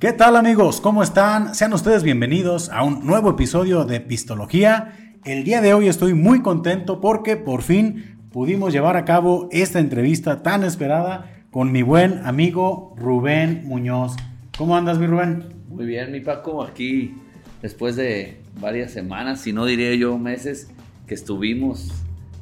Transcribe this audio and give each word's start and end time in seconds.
¿Qué 0.00 0.12
tal 0.12 0.36
amigos? 0.36 0.80
¿Cómo 0.80 1.02
están? 1.02 1.56
Sean 1.56 1.72
ustedes 1.72 2.04
bienvenidos 2.04 2.68
a 2.68 2.84
un 2.84 3.04
nuevo 3.04 3.30
episodio 3.30 3.84
de 3.84 3.98
Pistología. 3.98 5.16
El 5.24 5.42
día 5.42 5.60
de 5.60 5.74
hoy 5.74 5.88
estoy 5.88 6.14
muy 6.14 6.40
contento 6.40 7.00
porque 7.00 7.36
por 7.36 7.62
fin 7.62 8.16
pudimos 8.30 8.72
llevar 8.72 8.96
a 8.96 9.04
cabo 9.04 9.48
esta 9.50 9.80
entrevista 9.80 10.44
tan 10.44 10.62
esperada 10.62 11.28
con 11.50 11.72
mi 11.72 11.82
buen 11.82 12.24
amigo 12.24 12.94
Rubén 12.96 13.62
Muñoz. 13.64 14.14
¿Cómo 14.56 14.76
andas, 14.76 15.00
mi 15.00 15.08
Rubén? 15.08 15.46
Muy 15.68 15.84
bien, 15.84 16.12
mi 16.12 16.20
Paco, 16.20 16.62
aquí 16.62 17.16
después 17.60 17.96
de 17.96 18.36
varias 18.60 18.92
semanas, 18.92 19.40
si 19.40 19.52
no 19.52 19.64
diría 19.64 19.96
yo 19.96 20.16
meses, 20.16 20.70
que 21.08 21.14
estuvimos 21.14 21.90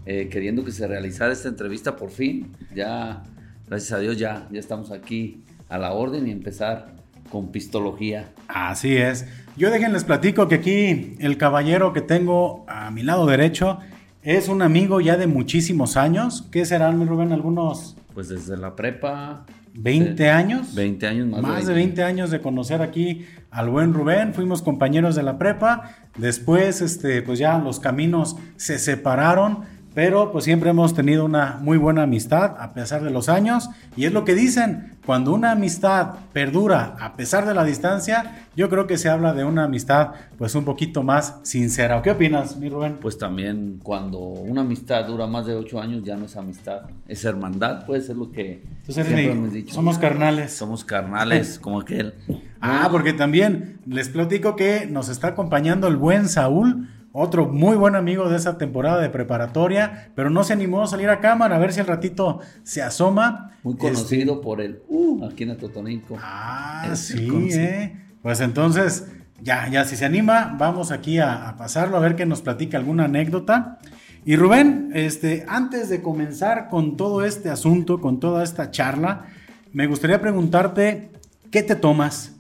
eh, 0.05 0.29
queriendo 0.31 0.63
que 0.63 0.73
se 0.73 0.87
realizara 0.87 1.33
esta 1.33 1.49
entrevista 1.49 1.97
por 1.97 2.11
fin. 2.11 2.53
Ya, 2.75 3.23
gracias 3.67 3.93
a 3.93 3.99
Dios, 3.99 4.19
ya, 4.19 4.47
ya 4.53 4.61
estamos 4.61 4.91
aquí 4.91 5.43
a 5.71 5.79
la 5.79 5.95
orden 5.95 6.29
y 6.29 6.33
empezar 6.33 6.96
con 7.31 7.49
pistología. 7.49 8.31
Así 8.49 8.97
es. 8.97 9.27
Yo 9.57 9.71
déjenles 9.71 10.05
platico 10.05 10.49
que 10.49 10.57
aquí 10.57 11.17
el 11.19 11.39
caballero 11.39 11.93
que 11.93 12.03
tengo 12.03 12.65
a 12.69 12.91
mi 12.91 13.03
lado 13.03 13.27
derecho 13.27 13.79
es 14.23 14.49
un 14.49 14.61
amigo 14.61 15.01
ya 15.01 15.17
de 15.17 15.27
muchísimos 15.27 15.97
años. 15.97 16.47
¿Qué 16.51 16.65
serán, 16.65 16.99
mi 16.99 17.05
Rubén? 17.05 17.33
Algunos. 17.33 17.97
Pues 18.13 18.29
desde 18.29 18.57
la 18.57 18.75
prepa. 18.75 19.47
¿20 19.75 20.31
años? 20.31 20.75
20 20.75 21.07
años 21.07 21.27
más. 21.29 21.43
Más 21.43 21.67
de 21.67 21.75
20. 21.75 22.03
años 22.03 22.31
de 22.31 22.41
conocer 22.41 22.83
aquí 22.83 23.27
al 23.51 23.69
buen 23.69 23.95
Rubén. 23.95 24.35
Fuimos 24.35 24.63
compañeros 24.63 25.15
de 25.15 25.23
la 25.23 25.39
prepa. 25.39 25.97
Después, 26.19 26.81
este, 26.81 27.23
pues 27.23 27.39
ya 27.39 27.59
los 27.59 27.79
caminos 27.79 28.37
se 28.57 28.79
separaron 28.79 29.61
pero 29.97 30.31
pues 30.31 30.45
siempre 30.45 30.69
hemos 30.69 30.93
tenido 30.93 31.25
una 31.25 31.59
muy 31.63 31.79
buena 31.79 32.03
amistad 32.03 32.57
a 32.59 32.75
pesar 32.75 33.03
de 33.03 33.09
los 33.09 33.31
años 33.31 33.71
y 33.97 34.05
es 34.05 34.13
lo 34.13 34.27
que 34.27 34.35
dicen, 34.35 34.93
cuando 35.07 35.33
una 35.33 35.53
amistad 35.53 36.17
perdura 36.35 36.97
a 37.01 37.17
pesar 37.17 37.47
de 37.47 37.55
la 37.55 37.65
distancia, 37.65 38.47
yo 38.55 38.69
creo 38.69 38.87
que 38.87 38.99
se 38.99 39.09
habla 39.09 39.33
de 39.33 39.45
una 39.45 39.65
amistad 39.65 40.09
pues 40.37 40.55
un 40.55 40.67
poquito 40.67 41.03
más 41.03 41.37
sincera. 41.45 42.03
¿Qué 42.03 42.11
opinas, 42.11 42.59
mi 42.59 42.69
Rubén? 42.69 42.99
Pues 43.01 43.17
también 43.17 43.81
cuando 43.83 44.19
una 44.19 44.61
amistad 44.61 45.07
dura 45.07 45.27
más 45.27 45.47
de 45.47 45.55
ocho 45.55 45.81
años 45.81 46.05
ya 46.05 46.15
no 46.15 46.27
es 46.27 46.37
amistad, 46.37 46.83
es 47.09 47.25
hermandad, 47.25 47.87
pues 47.87 48.11
es 48.11 48.17
lo 48.19 48.31
que 48.31 48.65
siempre 48.87 49.33
hemos 49.33 49.51
dicho. 49.51 49.75
Somos 49.75 49.97
carnales. 49.97 50.53
Somos 50.53 50.85
carnales, 50.85 51.59
como 51.63 51.81
aquel. 51.81 52.13
Ah, 52.61 52.89
porque 52.93 53.15
también 53.15 53.79
les 53.87 54.11
platico 54.11 54.57
que 54.57 54.87
nos 54.87 55.09
está 55.09 55.29
acompañando 55.29 55.89
el 55.89 55.97
buen 55.97 56.29
Saúl 56.29 56.87
otro 57.19 57.47
muy 57.47 57.77
buen 57.77 57.95
amigo 57.95 58.29
de 58.29 58.37
esa 58.37 58.59
temporada 58.59 59.01
de 59.01 59.09
preparatoria, 59.09 60.11
pero 60.15 60.29
no 60.29 60.45
se 60.45 60.53
animó 60.53 60.83
a 60.83 60.87
salir 60.87 61.09
a 61.09 61.21
cámara 61.21 61.57
a 61.57 61.59
ver 61.59 61.73
si 61.73 61.81
al 61.81 61.87
ratito 61.87 62.41
se 62.63 62.83
asoma. 62.83 63.57
Muy 63.63 63.77
conocido 63.77 64.43
por 64.43 64.61
el 64.61 64.83
uh, 64.89 65.25
aquí 65.25 65.45
en 65.45 65.57
Totonico. 65.57 66.19
Ah, 66.21 66.93
sí, 66.95 67.49
eh. 67.53 67.97
Pues 68.21 68.41
entonces, 68.41 69.07
ya, 69.41 69.67
ya, 69.69 69.87
si 69.87 69.97
se 69.97 70.05
anima, 70.05 70.57
vamos 70.59 70.93
aquí 70.93 71.19
a, 71.19 71.55
pasarlo 71.57 71.97
a 71.97 72.01
ver 72.01 72.17
que 72.17 72.27
nos 72.27 72.43
platica 72.43 72.77
alguna 72.77 73.05
anécdota. 73.05 73.79
Y 74.27 74.37
Rubén, 74.37 74.91
este, 74.93 75.47
antes 75.49 75.89
de 75.89 76.03
comenzar 76.03 76.69
con 76.69 76.99
todo 76.99 77.25
este 77.25 77.49
asunto, 77.49 78.01
con 78.01 78.21
toda 78.21 78.45
esta 78.45 78.71
charla, 78.71 79.25
me 79.73 79.87
gustaría 79.87 80.21
preguntarte, 80.21 81.11
¿qué 81.51 81.63
te 81.63 81.77
tomas? 81.77 82.36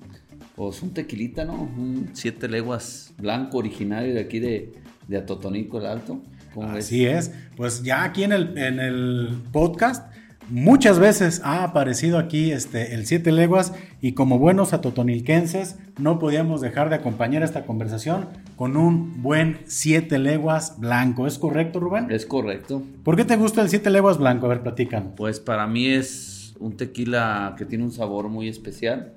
Pues 0.56 0.82
un 0.82 0.94
tequilita, 0.94 1.44
¿no? 1.44 1.52
Un 1.52 2.10
siete 2.14 2.48
leguas 2.48 3.12
blanco 3.18 3.58
originario 3.58 4.14
de 4.14 4.20
aquí 4.20 4.38
de, 4.38 4.72
de 5.06 5.18
Atotonico 5.18 5.78
el 5.78 5.86
Alto. 5.86 6.22
Así 6.62 7.04
es. 7.04 7.30
Pues 7.56 7.82
ya 7.82 8.04
aquí 8.04 8.24
en 8.24 8.32
el, 8.32 8.56
en 8.56 8.80
el 8.80 9.36
podcast 9.52 10.10
muchas 10.48 10.98
veces 10.98 11.42
ha 11.44 11.62
aparecido 11.64 12.18
aquí 12.18 12.52
este, 12.52 12.94
el 12.94 13.04
siete 13.04 13.32
leguas 13.32 13.74
y 14.00 14.12
como 14.12 14.38
buenos 14.38 14.72
atotonilquenses 14.72 15.76
no 15.98 16.18
podíamos 16.18 16.60
dejar 16.60 16.88
de 16.88 16.94
acompañar 16.96 17.42
esta 17.42 17.66
conversación 17.66 18.28
con 18.56 18.76
un 18.76 19.22
buen 19.22 19.58
siete 19.66 20.18
leguas 20.18 20.78
blanco. 20.78 21.26
¿Es 21.26 21.38
correcto, 21.38 21.80
Rubén? 21.80 22.10
Es 22.10 22.24
correcto. 22.24 22.82
¿Por 23.02 23.16
qué 23.16 23.26
te 23.26 23.36
gusta 23.36 23.60
el 23.60 23.68
siete 23.68 23.90
leguas 23.90 24.16
blanco? 24.18 24.46
A 24.46 24.50
ver, 24.50 24.62
platican. 24.62 25.12
Pues 25.16 25.40
para 25.40 25.66
mí 25.66 25.86
es 25.88 26.54
un 26.58 26.78
tequila 26.78 27.54
que 27.58 27.66
tiene 27.66 27.84
un 27.84 27.92
sabor 27.92 28.28
muy 28.28 28.48
especial 28.48 29.12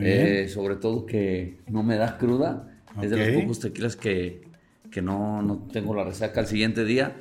eh, 0.00 0.48
sobre 0.48 0.76
todo 0.76 1.06
que 1.06 1.58
no 1.68 1.82
me 1.82 1.96
da 1.96 2.18
cruda. 2.18 2.68
Es 3.00 3.10
de 3.10 3.16
los 3.16 3.42
pocos 3.42 3.60
tequilas 3.60 3.96
que, 3.96 4.42
que 4.90 5.02
no, 5.02 5.42
no, 5.42 5.68
tengo 5.72 5.94
la 5.94 6.04
resaca 6.04 6.40
al 6.40 6.46
siguiente 6.46 6.84
día. 6.84 7.16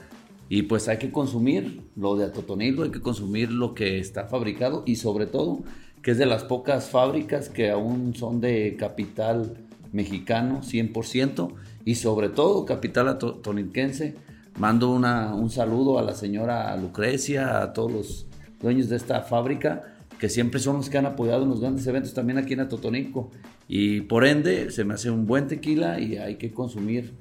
Y 0.49 0.63
pues 0.63 0.87
hay 0.87 0.97
que 0.97 1.11
consumir 1.11 1.83
lo 1.95 2.15
de 2.15 2.25
Atotonillo, 2.25 2.83
hay 2.83 2.91
que 2.91 3.01
consumir 3.01 3.51
lo 3.51 3.75
que 3.75 3.99
está 3.99 4.25
fabricado 4.25 4.83
y 4.85 4.95
sobre 4.95 5.27
todo 5.27 5.61
que 6.01 6.11
es 6.11 6.17
de 6.17 6.25
las 6.25 6.43
pocas 6.43 6.89
fábricas 6.89 7.49
que 7.49 7.69
aún 7.69 8.15
son 8.15 8.41
de 8.41 8.75
capital 8.77 9.57
mexicano 9.91 10.61
100% 10.61 11.53
y 11.85 11.95
sobre 11.95 12.29
todo 12.29 12.65
capital 12.65 13.09
atotonilquense. 13.09 14.15
Mando 14.57 14.91
una, 14.91 15.35
un 15.35 15.49
saludo 15.49 15.99
a 15.99 16.01
la 16.01 16.15
señora 16.15 16.75
Lucrecia, 16.77 17.61
a 17.61 17.73
todos 17.73 17.91
los 17.91 18.27
dueños 18.61 18.89
de 18.89 18.97
esta 18.97 19.21
fábrica 19.21 19.98
que 20.19 20.29
siempre 20.29 20.59
son 20.59 20.75
los 20.77 20.89
que 20.89 20.97
han 20.97 21.05
apoyado 21.05 21.43
en 21.43 21.49
los 21.49 21.61
grandes 21.61 21.87
eventos 21.87 22.13
también 22.13 22.37
aquí 22.37 22.53
en 22.53 22.59
Atotonico. 22.59 23.31
Y 23.67 24.01
por 24.01 24.25
ende, 24.25 24.69
se 24.71 24.83
me 24.83 24.93
hace 24.93 25.09
un 25.09 25.25
buen 25.25 25.47
tequila 25.47 25.99
y 25.99 26.17
hay 26.17 26.35
que 26.35 26.51
consumir 26.51 27.13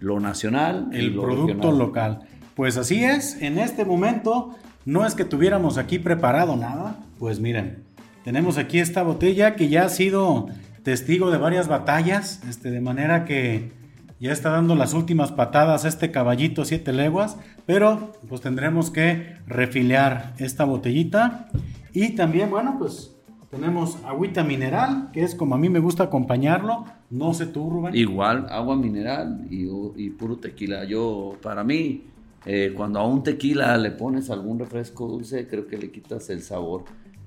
lo 0.00 0.18
nacional. 0.18 0.88
El 0.92 1.14
producto 1.14 1.72
local. 1.72 2.20
Pues 2.54 2.76
así 2.76 3.04
es, 3.04 3.40
en 3.40 3.58
este 3.58 3.84
momento 3.84 4.56
no 4.84 5.06
es 5.06 5.14
que 5.14 5.24
tuviéramos 5.24 5.78
aquí 5.78 5.98
preparado 5.98 6.56
nada, 6.56 6.98
pues 7.18 7.38
miren, 7.40 7.84
tenemos 8.24 8.58
aquí 8.58 8.80
esta 8.80 9.02
botella 9.02 9.54
que 9.54 9.68
ya 9.68 9.84
ha 9.84 9.88
sido 9.88 10.48
testigo 10.82 11.30
de 11.30 11.38
varias 11.38 11.68
batallas, 11.68 12.42
este, 12.48 12.70
de 12.70 12.80
manera 12.80 13.24
que 13.24 13.70
ya 14.18 14.32
está 14.32 14.50
dando 14.50 14.74
las 14.74 14.92
últimas 14.92 15.32
patadas 15.32 15.84
este 15.84 16.10
caballito 16.10 16.64
siete 16.64 16.92
leguas, 16.92 17.38
pero 17.66 18.12
pues 18.28 18.40
tendremos 18.40 18.90
que 18.90 19.36
refiliar 19.46 20.34
esta 20.38 20.64
botellita 20.64 21.48
y 21.92 22.10
también, 22.14 22.50
bueno, 22.50 22.76
pues 22.78 23.14
tenemos 23.50 23.98
agüita 24.04 24.44
mineral, 24.44 25.10
que 25.12 25.24
es 25.24 25.34
como 25.34 25.56
a 25.56 25.58
mí 25.58 25.68
me 25.68 25.80
gusta 25.80 26.04
acompañarlo. 26.04 26.84
No 27.10 27.34
sé 27.34 27.46
tú. 27.46 27.88
Igual, 27.92 28.46
agua 28.48 28.76
mineral 28.76 29.46
y, 29.50 30.10
puro 30.10 30.36
tequila. 30.36 30.84
Yo, 30.84 31.36
para 31.42 31.64
mí, 31.64 32.04
eh, 32.46 32.72
cuando 32.76 33.00
a 33.00 33.06
un 33.06 33.24
tequila 33.24 33.76
le 33.76 33.90
pones 33.90 34.30
algún 34.30 34.60
refresco 34.60 35.08
dulce, 35.08 35.48
creo 35.48 35.66
que 35.66 35.78
le 35.78 35.90
quitas 35.90 36.30
el 36.30 36.42
sabor. 36.42 36.84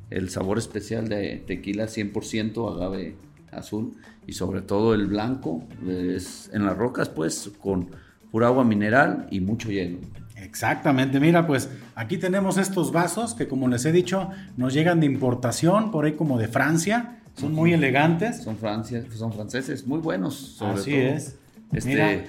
El 0.09 0.29
sabor 0.29 0.57
especial 0.57 1.09
de 1.09 1.43
tequila 1.45 1.85
100% 1.85 2.73
agave 2.73 3.15
azul 3.51 3.93
y 4.25 4.33
sobre 4.33 4.61
todo 4.61 4.93
el 4.93 5.07
blanco 5.07 5.63
es 5.87 6.49
en 6.53 6.65
las 6.65 6.77
rocas 6.77 7.09
pues 7.09 7.51
con 7.59 7.89
pura 8.31 8.47
agua 8.47 8.63
mineral 8.63 9.27
y 9.29 9.41
mucho 9.41 9.69
hielo. 9.69 9.99
Exactamente, 10.43 11.19
mira, 11.19 11.47
pues 11.47 11.69
aquí 11.95 12.17
tenemos 12.17 12.57
estos 12.57 12.91
vasos 12.91 13.33
que 13.33 13.47
como 13.47 13.67
les 13.67 13.85
he 13.85 13.91
dicho 13.91 14.29
nos 14.57 14.73
llegan 14.73 14.99
de 14.99 15.05
importación, 15.05 15.91
por 15.91 16.05
ahí 16.05 16.13
como 16.13 16.37
de 16.37 16.47
Francia, 16.47 17.19
son 17.35 17.53
muy 17.53 17.73
elegantes. 17.73 18.43
Son, 18.43 18.57
Francia, 18.57 19.03
son 19.15 19.33
franceses, 19.33 19.87
muy 19.87 19.99
buenos. 19.99 20.61
Así 20.61 20.93
es. 20.93 21.37
Este, 21.71 22.25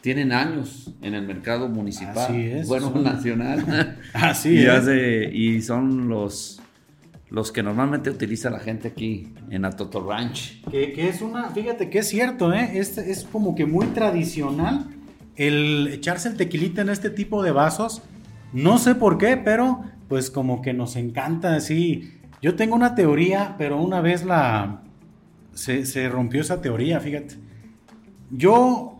tienen 0.00 0.32
años 0.32 0.90
en 1.02 1.14
el 1.14 1.26
mercado 1.26 1.68
municipal, 1.68 2.16
Así 2.16 2.46
es, 2.46 2.66
bueno, 2.66 2.90
nacional. 2.94 3.98
Así 4.14 4.54
y 4.54 4.66
es. 4.66 5.34
y 5.34 5.62
son 5.62 6.08
los 6.08 6.58
los 7.28 7.50
que 7.50 7.62
normalmente 7.62 8.10
utiliza 8.10 8.50
la 8.50 8.58
gente 8.58 8.88
aquí 8.88 9.32
en 9.48 9.64
Atoto 9.64 10.06
Ranch. 10.06 10.62
Que, 10.70 10.92
que 10.92 11.08
es 11.08 11.22
una, 11.22 11.48
fíjate 11.48 11.88
que 11.88 12.00
es 12.00 12.08
cierto, 12.08 12.52
¿eh? 12.52 12.72
Este 12.74 13.10
es 13.10 13.24
como 13.24 13.54
que 13.54 13.64
muy 13.64 13.86
tradicional 13.86 14.84
el 15.36 15.88
echarse 15.92 16.28
el 16.28 16.36
tequilita 16.36 16.82
en 16.82 16.88
este 16.88 17.10
tipo 17.10 17.42
de 17.42 17.52
vasos, 17.52 18.02
no 18.52 18.78
sé 18.78 18.94
por 18.94 19.18
qué, 19.18 19.36
pero 19.36 19.82
pues 20.08 20.30
como 20.30 20.60
que 20.60 20.74
nos 20.74 20.96
encanta 20.96 21.54
así. 21.54 22.18
Yo 22.42 22.54
tengo 22.54 22.74
una 22.74 22.94
teoría, 22.94 23.54
pero 23.56 23.80
una 23.80 24.00
vez 24.00 24.24
la... 24.24 24.82
Se, 25.54 26.08
rompió 26.08 26.40
esa 26.40 26.60
teoría, 26.60 27.00
fíjate. 27.00 27.36
Yo 28.30 28.98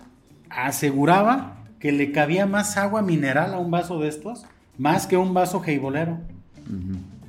aseguraba 0.49 1.64
que 1.79 1.93
le 1.93 2.12
cabía 2.12 2.46
más 2.46 2.76
agua 2.76 3.02
mineral 3.02 3.55
a 3.55 3.58
un 3.58 3.70
vaso 3.70 3.99
de 3.99 4.08
estos, 4.08 4.44
más 4.78 5.06
que 5.06 5.17
un 5.17 5.35
vaso 5.35 5.61
jeibolero. 5.61 6.19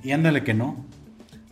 Y 0.04 0.12
ándale 0.12 0.44
que 0.44 0.54
no. 0.54 0.86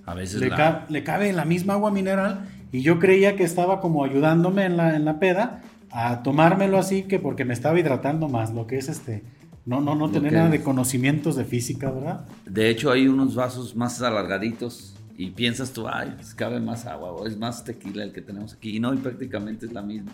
A 0.06 0.14
veces 0.14 0.40
le, 0.40 0.52
le, 0.90 1.04
cabe 1.04 1.32
la 1.32 1.46
misma 1.46 1.74
agua 1.74 1.92
mineral 1.92 2.48
y 2.72 2.82
yo 2.82 3.00
creía 3.00 3.36
que 3.36 3.44
estaba 3.44 3.80
como 3.80 4.04
ayudándome 4.04 4.66
en 4.66 4.78
la, 4.78 4.96
en 4.96 5.06
la 5.06 5.20
peda 5.20 5.62
a 5.92 6.24
tomármelo 6.24 6.78
así 6.78 7.04
que 7.04 7.20
porque 7.20 7.46
me 7.46 7.54
estaba 7.54 7.80
hidratando 7.80 8.28
más, 8.30 8.54
lo 8.54 8.68
que 8.68 8.78
es 8.78 8.90
este, 8.90 9.24
no, 9.66 9.82
no, 9.82 9.96
no 9.96 10.10
tener 10.10 10.34
nada 10.34 10.50
de 10.50 10.62
conocimientos 10.62 11.36
de 11.36 11.46
física, 11.46 11.92
¿verdad? 11.92 12.26
De 12.46 12.70
hecho 12.70 12.92
hay 12.92 13.08
unos 13.08 13.36
vasos 13.36 13.76
más 13.76 14.02
alargaditos 14.02 14.96
y 15.18 15.32
piensas 15.32 15.72
tú, 15.72 15.88
ay, 15.88 16.14
pues 16.16 16.34
cabe 16.34 16.60
más 16.60 16.86
agua 16.86 17.12
o 17.12 17.28
es 17.28 17.38
más 17.38 17.64
tequila 17.64 18.04
el 18.04 18.12
que 18.12 18.22
tenemos 18.22 18.54
aquí 18.54 18.78
y 18.78 18.80
no, 18.80 18.94
y 18.94 18.98
prácticamente 18.98 19.66
es 19.66 19.74
la 19.74 19.82
misma. 19.82 20.12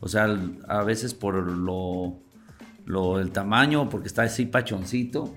O 0.00 0.08
sea, 0.08 0.34
a 0.66 0.82
veces 0.82 1.12
por 1.12 1.34
lo, 1.34 2.16
lo 2.86 3.20
el 3.20 3.32
tamaño, 3.32 3.90
porque 3.90 4.08
está 4.08 4.22
así 4.22 4.46
pachoncito, 4.46 5.34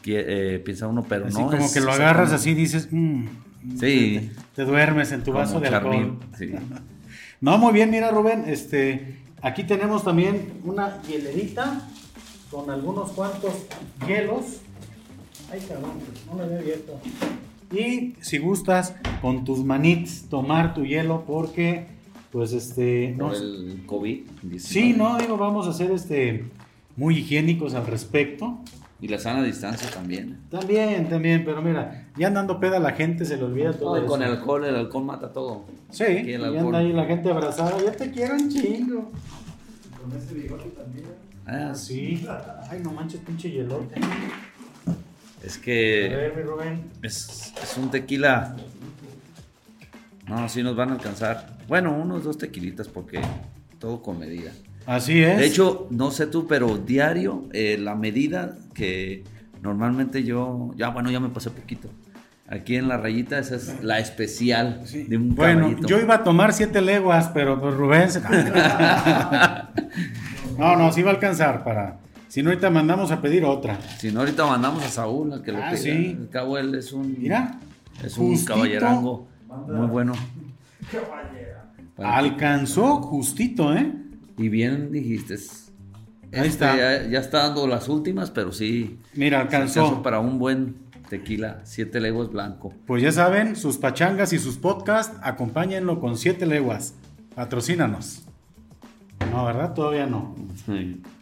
que, 0.00 0.54
eh, 0.54 0.58
piensa 0.60 0.86
uno, 0.86 1.04
pero 1.06 1.26
así 1.26 1.38
no. 1.38 1.50
Como 1.50 1.70
que 1.70 1.80
lo 1.80 1.92
agarras 1.92 2.32
así 2.32 2.50
y 2.50 2.54
dices, 2.54 2.88
mm, 2.90 3.26
Sí. 3.78 4.30
Te, 4.54 4.64
duermes 4.64 5.12
en 5.12 5.22
tu 5.22 5.32
vaso 5.32 5.60
de 5.60 5.68
alcohol. 5.68 6.18
no, 7.40 7.58
muy 7.58 7.72
bien, 7.72 7.90
mira 7.90 8.10
Rubén, 8.10 8.44
este, 8.46 9.18
aquí 9.42 9.64
tenemos 9.64 10.04
también 10.04 10.60
una 10.64 11.00
hielerita 11.02 11.88
con 12.50 12.70
algunos 12.70 13.12
cuantos 13.12 13.52
hielos. 14.06 14.60
Ay, 15.52 15.60
cabrón, 15.68 15.92
no 16.26 16.36
lo 16.36 16.44
había 16.44 16.58
abierto. 16.58 17.00
Y 17.72 18.14
si 18.20 18.38
gustas, 18.38 18.94
con 19.22 19.44
tus 19.44 19.64
manitos, 19.64 20.24
tomar 20.28 20.74
tu 20.74 20.84
hielo 20.84 21.24
porque, 21.26 21.86
pues, 22.32 22.52
este... 22.52 23.14
no, 23.16 23.32
el 23.32 23.84
COVID. 23.86 24.20
Sí, 24.58 24.92
no, 24.92 25.18
digo, 25.18 25.36
vamos 25.36 25.66
a 25.66 25.70
hacer 25.70 25.90
este 25.92 26.44
muy 26.96 27.18
higiénicos 27.18 27.74
al 27.74 27.86
respecto. 27.86 28.58
Y 29.02 29.08
la 29.08 29.18
sana 29.18 29.42
distancia 29.42 29.90
también. 29.90 30.38
También, 30.50 31.08
también, 31.08 31.44
pero 31.44 31.62
mira, 31.62 32.08
ya 32.16 32.26
andando 32.26 32.60
peda 32.60 32.78
la 32.78 32.92
gente 32.92 33.24
se 33.24 33.36
le 33.36 33.44
olvida 33.44 33.72
todo. 33.72 33.98
No, 33.98 34.06
con 34.06 34.22
el 34.22 34.30
alcohol, 34.32 34.64
el 34.64 34.76
alcohol 34.76 35.04
mata 35.04 35.32
todo. 35.32 35.64
Sí, 35.90 36.04
y 36.04 36.34
anda 36.34 36.78
ahí 36.78 36.92
la 36.92 37.06
gente 37.06 37.30
abrazada, 37.30 37.82
ya 37.82 37.92
te 37.92 38.10
quiero 38.10 38.34
un 38.34 38.50
chingo. 38.50 39.10
Con 40.00 40.16
ese 40.16 40.34
bigote 40.34 40.68
también. 40.70 41.06
Ah, 41.46 41.74
sí. 41.74 42.26
Ay, 42.70 42.80
no 42.82 42.92
manches, 42.92 43.20
pinche 43.20 43.50
hielote. 43.50 44.00
Es 45.42 45.56
que. 45.56 46.12
A 46.12 46.16
ver, 46.16 46.36
mi 46.36 46.42
Rubén. 46.42 46.90
Es, 47.02 47.52
es 47.62 47.76
un 47.78 47.90
tequila. 47.90 48.54
No, 50.28 50.48
sí 50.48 50.62
nos 50.62 50.76
van 50.76 50.90
a 50.90 50.92
alcanzar. 50.92 51.58
Bueno, 51.66 51.92
unos 51.96 52.22
dos 52.22 52.36
tequilitas 52.36 52.86
porque 52.88 53.20
todo 53.78 54.02
con 54.02 54.18
medida. 54.18 54.52
Así 54.90 55.22
es. 55.22 55.38
De 55.38 55.46
hecho, 55.46 55.86
no 55.90 56.10
sé 56.10 56.26
tú, 56.26 56.48
pero 56.48 56.76
diario, 56.76 57.44
eh, 57.52 57.78
la 57.78 57.94
medida 57.94 58.56
que 58.74 59.22
normalmente 59.62 60.24
yo, 60.24 60.72
ya 60.74 60.88
bueno, 60.88 61.12
ya 61.12 61.20
me 61.20 61.28
pasé 61.28 61.50
poquito. 61.50 61.88
Aquí 62.48 62.74
en 62.74 62.88
la 62.88 62.96
rayita, 62.96 63.38
esa 63.38 63.54
es 63.54 63.84
la 63.84 64.00
especial 64.00 64.82
de 64.92 65.16
un 65.16 65.36
Bueno, 65.36 65.76
yo 65.86 66.00
iba 66.00 66.16
a 66.16 66.24
tomar 66.24 66.52
siete 66.52 66.80
leguas, 66.80 67.30
pero 67.32 67.60
pues 67.60 67.72
Rubén 67.74 68.10
se... 68.10 68.20
No, 70.58 70.74
no, 70.74 70.90
sí 70.90 71.02
va 71.02 71.12
a 71.12 71.14
alcanzar 71.14 71.62
para... 71.62 72.00
Si 72.26 72.42
no, 72.42 72.50
ahorita 72.50 72.68
mandamos 72.70 73.12
a 73.12 73.20
pedir 73.20 73.44
otra. 73.44 73.78
Si 73.98 74.10
no, 74.10 74.18
ahorita 74.18 74.44
mandamos 74.44 74.84
a 74.84 74.88
Saúl 74.88 75.34
a 75.34 75.40
que 75.40 75.52
lo 75.52 75.62
ah, 75.62 75.76
Sí. 75.76 76.16
El 76.18 76.28
cabo 76.30 76.58
él 76.58 76.74
es 76.74 76.92
un... 76.92 77.14
Mira. 77.16 77.60
Es 78.02 78.18
un 78.18 78.44
caballerango 78.44 79.28
muy 79.68 79.86
bueno. 79.86 80.14
Alcanzó 81.96 83.00
justito, 83.02 83.72
¿eh? 83.72 84.09
Y 84.40 84.48
bien 84.48 84.90
dijiste. 84.90 85.34
Ahí 85.34 85.38
este, 86.32 86.48
está. 86.48 86.76
Ya, 87.06 87.20
está 87.20 87.42
dando 87.42 87.66
las 87.66 87.90
últimas, 87.90 88.30
pero 88.30 88.52
sí. 88.52 88.98
Mira, 89.14 89.38
alcanzó. 89.38 90.02
Para 90.02 90.18
un 90.18 90.38
buen 90.38 90.76
tequila, 91.10 91.60
siete 91.64 92.00
leguas 92.00 92.30
blanco. 92.30 92.72
Pues 92.86 93.02
ya 93.02 93.12
saben, 93.12 93.54
sus 93.54 93.76
pachangas 93.76 94.32
y 94.32 94.38
sus 94.38 94.56
podcasts, 94.56 95.14
acompáñenlo 95.22 96.00
con 96.00 96.16
siete 96.16 96.46
leguas. 96.46 96.94
Patrocínanos. 97.34 98.22
No, 99.30 99.44
¿verdad? 99.44 99.74
Todavía 99.74 100.06
no. 100.06 100.34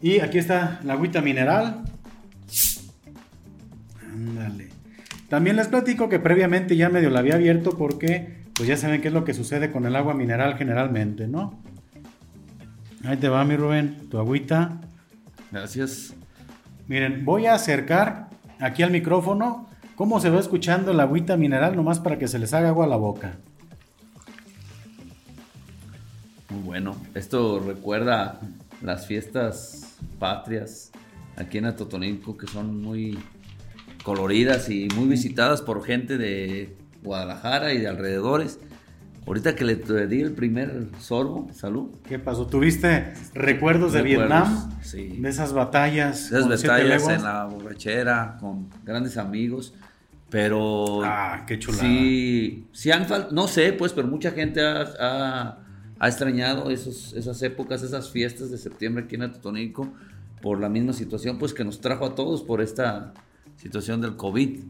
Y 0.00 0.20
aquí 0.20 0.38
está 0.38 0.78
la 0.84 0.92
agüita 0.92 1.20
mineral. 1.20 1.82
Ándale. 4.12 4.68
También 5.28 5.56
les 5.56 5.66
platico 5.66 6.08
que 6.08 6.20
previamente 6.20 6.76
ya 6.76 6.88
medio 6.88 7.10
la 7.10 7.18
había 7.18 7.34
abierto 7.34 7.76
porque 7.76 8.44
pues 8.54 8.68
ya 8.68 8.76
saben 8.76 9.00
qué 9.00 9.08
es 9.08 9.14
lo 9.14 9.24
que 9.24 9.34
sucede 9.34 9.72
con 9.72 9.86
el 9.86 9.96
agua 9.96 10.14
mineral 10.14 10.56
generalmente, 10.56 11.26
¿no? 11.26 11.60
Ahí 13.04 13.16
te 13.16 13.28
va, 13.28 13.44
mi 13.44 13.56
Rubén, 13.56 14.08
tu 14.10 14.18
agüita. 14.18 14.80
Gracias. 15.50 16.14
Miren, 16.88 17.24
voy 17.24 17.46
a 17.46 17.54
acercar 17.54 18.28
aquí 18.60 18.82
al 18.82 18.90
micrófono 18.90 19.68
cómo 19.94 20.20
se 20.20 20.30
va 20.30 20.40
escuchando 20.40 20.92
la 20.92 21.04
agüita 21.04 21.36
mineral, 21.36 21.76
nomás 21.76 22.00
para 22.00 22.18
que 22.18 22.28
se 22.28 22.38
les 22.38 22.52
haga 22.54 22.68
agua 22.68 22.86
a 22.86 22.88
la 22.88 22.96
boca. 22.96 23.36
Muy 26.50 26.62
bueno. 26.62 26.96
Esto 27.14 27.60
recuerda 27.60 28.40
las 28.82 29.06
fiestas 29.06 29.96
patrias 30.18 30.90
aquí 31.36 31.58
en 31.58 31.66
Atotonilco, 31.66 32.36
que 32.36 32.46
son 32.46 32.82
muy 32.82 33.18
coloridas 34.02 34.70
y 34.70 34.88
muy 34.96 35.08
visitadas 35.08 35.62
por 35.62 35.84
gente 35.84 36.18
de 36.18 36.76
Guadalajara 37.02 37.72
y 37.74 37.78
de 37.78 37.88
alrededores. 37.88 38.58
Ahorita 39.28 39.54
que 39.54 39.62
le 39.62 39.76
di 40.06 40.22
el 40.22 40.32
primer 40.32 40.88
sorbo, 40.98 41.50
salud. 41.52 41.90
¿Qué 42.08 42.18
pasó? 42.18 42.46
¿Tuviste 42.46 43.12
recuerdos 43.34 43.92
de 43.92 44.00
Vietnam? 44.00 44.70
Sí. 44.80 45.18
De 45.18 45.28
esas 45.28 45.52
batallas. 45.52 46.30
De 46.30 46.38
esas 46.38 46.62
batallas 46.62 47.06
en 47.08 47.22
la 47.24 47.44
borrachera, 47.44 48.38
con 48.40 48.70
grandes 48.86 49.18
amigos. 49.18 49.74
Pero. 50.30 51.04
Ah, 51.04 51.44
qué 51.46 51.58
chulada. 51.58 51.82
Sí, 51.82 52.68
sí 52.72 52.90
han 52.90 53.06
no 53.30 53.48
sé, 53.48 53.74
pues, 53.74 53.92
pero 53.92 54.08
mucha 54.08 54.30
gente 54.30 54.62
ha, 54.62 55.58
extrañado 56.00 56.70
esos, 56.70 57.12
esas 57.12 57.42
épocas, 57.42 57.82
esas 57.82 58.10
fiestas 58.10 58.50
de 58.50 58.56
septiembre 58.56 59.04
aquí 59.04 59.16
en 59.16 59.24
Atotónico 59.24 59.92
por 60.40 60.58
la 60.58 60.70
misma 60.70 60.94
situación, 60.94 61.36
pues, 61.36 61.52
que 61.52 61.64
nos 61.64 61.82
trajo 61.82 62.06
a 62.06 62.14
todos 62.14 62.42
por 62.42 62.62
esta 62.62 63.12
situación 63.56 64.00
del 64.00 64.16
COVID 64.16 64.60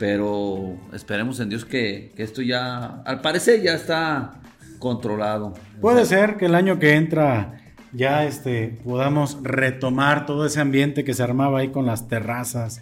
pero 0.00 0.78
esperemos 0.94 1.40
en 1.40 1.50
Dios 1.50 1.66
que, 1.66 2.10
esto 2.16 2.40
ya, 2.40 3.02
al 3.04 3.20
parecer 3.20 3.60
ya 3.60 3.74
está 3.74 4.40
controlado. 4.78 5.52
Puede 5.82 6.06
ser 6.06 6.38
que 6.38 6.46
el 6.46 6.54
año 6.54 6.78
que 6.78 6.94
entra 6.94 7.60
ya 7.92 8.24
este, 8.24 8.78
podamos 8.82 9.36
retomar 9.42 10.24
todo 10.24 10.46
ese 10.46 10.58
ambiente 10.58 11.04
que 11.04 11.12
se 11.12 11.22
armaba 11.22 11.58
ahí 11.58 11.68
con 11.68 11.84
las 11.84 12.08
terrazas, 12.08 12.80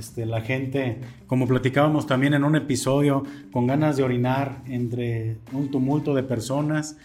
este, 0.00 0.26
la 0.26 0.40
gente, 0.40 0.98
como 1.28 1.46
platicábamos 1.46 2.08
también 2.08 2.34
en 2.34 2.42
un 2.42 2.56
episodio, 2.56 3.22
con 3.52 3.68
ganas 3.68 3.96
de 3.96 4.02
orinar 4.02 4.56
entre 4.66 5.36
un 5.52 5.70
tumulto 5.70 6.12
de 6.12 6.24
personas, 6.24 6.96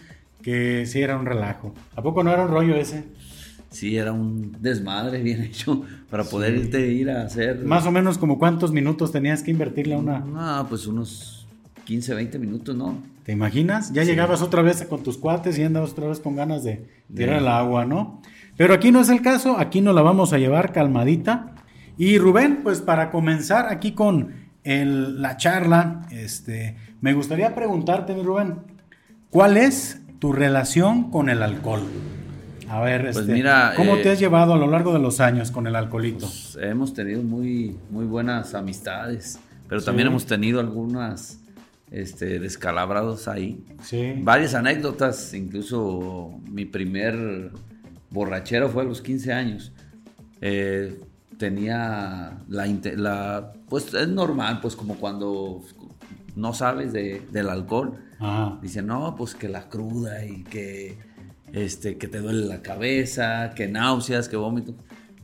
que 0.42 0.84
sí 0.84 1.00
era 1.00 1.16
un 1.16 1.26
relajo. 1.26 1.72
¿A 1.94 2.02
poco 2.02 2.24
no 2.24 2.32
era 2.32 2.42
un 2.42 2.50
rollo 2.50 2.74
ese? 2.74 3.04
Sí 3.74 3.96
era 3.96 4.12
un 4.12 4.56
desmadre 4.60 5.22
bien 5.22 5.42
hecho 5.44 5.82
para 6.10 6.24
poder 6.24 6.54
irte 6.54 6.86
ir 6.92 7.10
a 7.10 7.22
hacer. 7.22 7.64
Más 7.64 7.84
o 7.86 7.90
menos 7.90 8.18
como 8.18 8.38
cuántos 8.38 8.72
minutos 8.72 9.12
tenías 9.12 9.42
que 9.42 9.50
invertirle 9.50 9.94
a 9.94 9.98
una. 9.98 10.20
No, 10.20 10.66
pues 10.68 10.86
unos 10.86 11.46
15, 11.84 12.14
20 12.14 12.38
minutos, 12.38 12.74
¿no? 12.74 12.98
¿Te 13.24 13.32
imaginas? 13.32 13.92
Ya 13.92 14.04
llegabas 14.04 14.42
otra 14.42 14.62
vez 14.62 14.84
con 14.84 15.02
tus 15.02 15.18
cuates 15.18 15.58
y 15.58 15.62
andabas 15.62 15.92
otra 15.92 16.08
vez 16.08 16.20
con 16.20 16.36
ganas 16.36 16.62
de 16.62 16.86
tirar 17.14 17.38
el 17.38 17.48
agua, 17.48 17.84
¿no? 17.84 18.20
Pero 18.56 18.74
aquí 18.74 18.92
no 18.92 19.00
es 19.00 19.08
el 19.08 19.22
caso, 19.22 19.58
aquí 19.58 19.80
nos 19.80 19.94
la 19.94 20.02
vamos 20.02 20.32
a 20.32 20.38
llevar 20.38 20.72
calmadita. 20.72 21.54
Y 21.96 22.18
Rubén, 22.18 22.60
pues 22.62 22.80
para 22.80 23.10
comenzar 23.10 23.66
aquí 23.68 23.92
con 23.92 24.44
la 24.64 25.36
charla, 25.36 26.06
este, 26.10 26.76
me 27.00 27.14
gustaría 27.14 27.54
preguntarte, 27.54 28.14
mi 28.14 28.22
Rubén, 28.22 28.58
¿cuál 29.30 29.56
es 29.56 30.00
tu 30.18 30.32
relación 30.32 31.10
con 31.10 31.28
el 31.28 31.42
alcohol? 31.42 31.82
A 32.74 32.80
ver, 32.80 33.02
pues 33.02 33.18
este, 33.18 33.32
mira, 33.32 33.72
¿cómo 33.76 33.98
te 33.98 34.10
has 34.10 34.18
eh, 34.18 34.22
llevado 34.22 34.52
a 34.52 34.56
lo 34.56 34.66
largo 34.66 34.92
de 34.92 34.98
los 34.98 35.20
años 35.20 35.52
con 35.52 35.68
el 35.68 35.76
alcoholito? 35.76 36.26
Pues, 36.26 36.58
hemos 36.60 36.92
tenido 36.92 37.22
muy, 37.22 37.78
muy 37.88 38.04
buenas 38.04 38.52
amistades, 38.52 39.38
pero 39.68 39.80
también 39.80 40.08
hemos 40.08 40.26
tenido 40.26 40.58
algunas 40.58 41.38
este, 41.92 42.40
descalabrados 42.40 43.28
ahí. 43.28 43.64
Sí. 43.80 44.14
Varias 44.18 44.56
anécdotas, 44.56 45.34
incluso 45.34 46.40
mi 46.50 46.64
primer 46.64 47.52
borrachero 48.10 48.68
fue 48.68 48.82
a 48.82 48.86
los 48.86 49.00
15 49.02 49.32
años. 49.32 49.72
Eh, 50.40 51.00
tenía 51.38 52.38
la, 52.48 52.66
la, 52.96 53.52
pues 53.68 53.94
es 53.94 54.08
normal, 54.08 54.58
pues 54.60 54.74
como 54.74 54.96
cuando 54.96 55.62
no 56.34 56.52
sabes 56.52 56.92
del 56.92 57.48
alcohol. 57.48 58.00
Dicen, 58.62 58.88
no, 58.88 59.14
pues 59.14 59.36
que 59.36 59.48
la 59.48 59.68
cruda 59.68 60.24
y 60.24 60.42
que 60.42 61.13
este, 61.54 61.96
que 61.96 62.08
te 62.08 62.18
duele 62.18 62.46
la 62.46 62.62
cabeza, 62.62 63.52
que 63.54 63.68
náuseas, 63.68 64.28
que 64.28 64.36
vómito. 64.36 64.74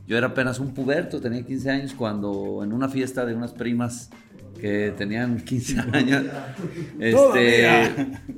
Yo 0.07 0.17
era 0.17 0.27
apenas 0.27 0.59
un 0.59 0.73
puberto, 0.73 1.19
tenía 1.19 1.43
15 1.45 1.69
años, 1.69 1.93
cuando 1.93 2.61
en 2.63 2.73
una 2.73 2.87
fiesta 2.89 3.25
de 3.25 3.35
unas 3.35 3.51
primas 3.51 4.09
que 4.59 4.93
tenían 4.97 5.41
15 5.41 5.79
años, 5.93 6.23
este, 6.99 7.89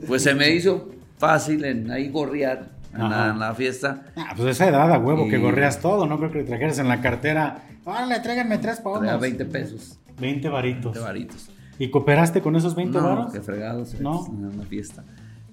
pues 0.08 0.24
se 0.24 0.34
me 0.34 0.50
hizo 0.50 0.90
fácil 1.18 1.64
en 1.66 1.92
ahí 1.92 2.10
gorrear 2.10 2.72
en 2.94 3.10
la, 3.10 3.54
fiesta. 3.56 4.06
Ah, 4.16 4.34
pues 4.36 4.50
esa 4.50 4.68
edad 4.68 4.92
a 4.92 5.00
huevo 5.00 5.28
que 5.28 5.38
gorreas 5.38 5.80
todo, 5.80 6.06
no 6.06 6.18
creo 6.18 6.32
que 6.32 6.40
le 6.40 6.44
trajeras 6.46 6.80
en 6.80 6.88
la 6.88 7.02
cartera. 7.02 7.64
Órale, 7.86 8.20
tráiganme 8.20 8.58
tres 8.58 8.80
pavos. 8.80 9.02
20 9.20 9.46
pesos. 9.46 10.00
20 10.20 10.50
varitos. 10.50 10.94
20 10.94 11.00
varitos. 11.00 11.50
¿Y 11.80 11.90
cooperaste 11.90 12.42
con 12.42 12.56
esos 12.56 12.76
20 12.76 12.98
no, 12.98 13.04
varos? 13.04 13.34
que 13.34 13.42
fregados. 13.42 14.00
No. 14.00 14.28
En 14.28 14.46
una 14.46 14.66
fiesta. 14.66 15.04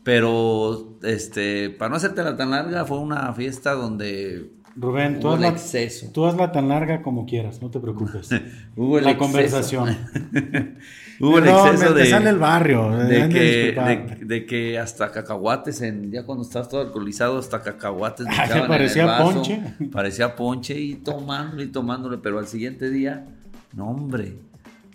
Pero, 0.03 0.99
este, 1.03 1.71
para 1.71 1.91
no 1.91 1.97
hacerte 1.97 2.23
tan 2.23 2.51
larga, 2.51 2.85
fue 2.85 2.99
una 2.99 3.33
fiesta 3.35 3.73
donde 3.73 4.51
Rubén, 4.77 5.21
tú, 5.21 5.29
hazla, 5.31 5.49
exceso. 5.49 6.11
tú 6.13 6.25
hazla 6.27 6.53
tan 6.53 6.69
larga 6.69 7.03
como 7.03 7.27
quieras, 7.27 7.61
no 7.61 7.71
te 7.71 7.81
preocupes. 7.81 8.31
hubo 8.77 8.99
el 8.99 9.05
la 9.05 9.19
conversación. 9.19 9.89
hubo 11.21 11.39
el 11.39 11.49
exceso 11.49 11.93
de. 11.93 12.07
sale 12.07 12.31
el 12.31 12.39
barrio. 12.39 12.91
De 12.91 13.29
que, 13.29 14.17
de, 14.25 14.47
que, 14.47 14.79
hasta 14.79 15.11
cacahuates, 15.11 15.83
en, 15.83 16.11
ya 16.13 16.25
cuando 16.25 16.45
estás 16.45 16.69
todo 16.69 16.81
alcoholizado, 16.81 17.39
hasta 17.39 17.63
cacahuates. 17.63 18.27
Ah, 18.41 18.65
parecía 18.67 19.19
ponche. 19.19 19.61
Parecía 19.93 20.35
ponche 20.35 20.79
y 20.79 20.95
tomándole 20.95 21.65
y 21.65 21.69
tomándole, 21.69 22.19
pero 22.19 22.39
al 22.39 22.47
siguiente 22.47 22.91
día, 22.91 23.27
no, 23.75 23.91
hombre. 23.91 24.39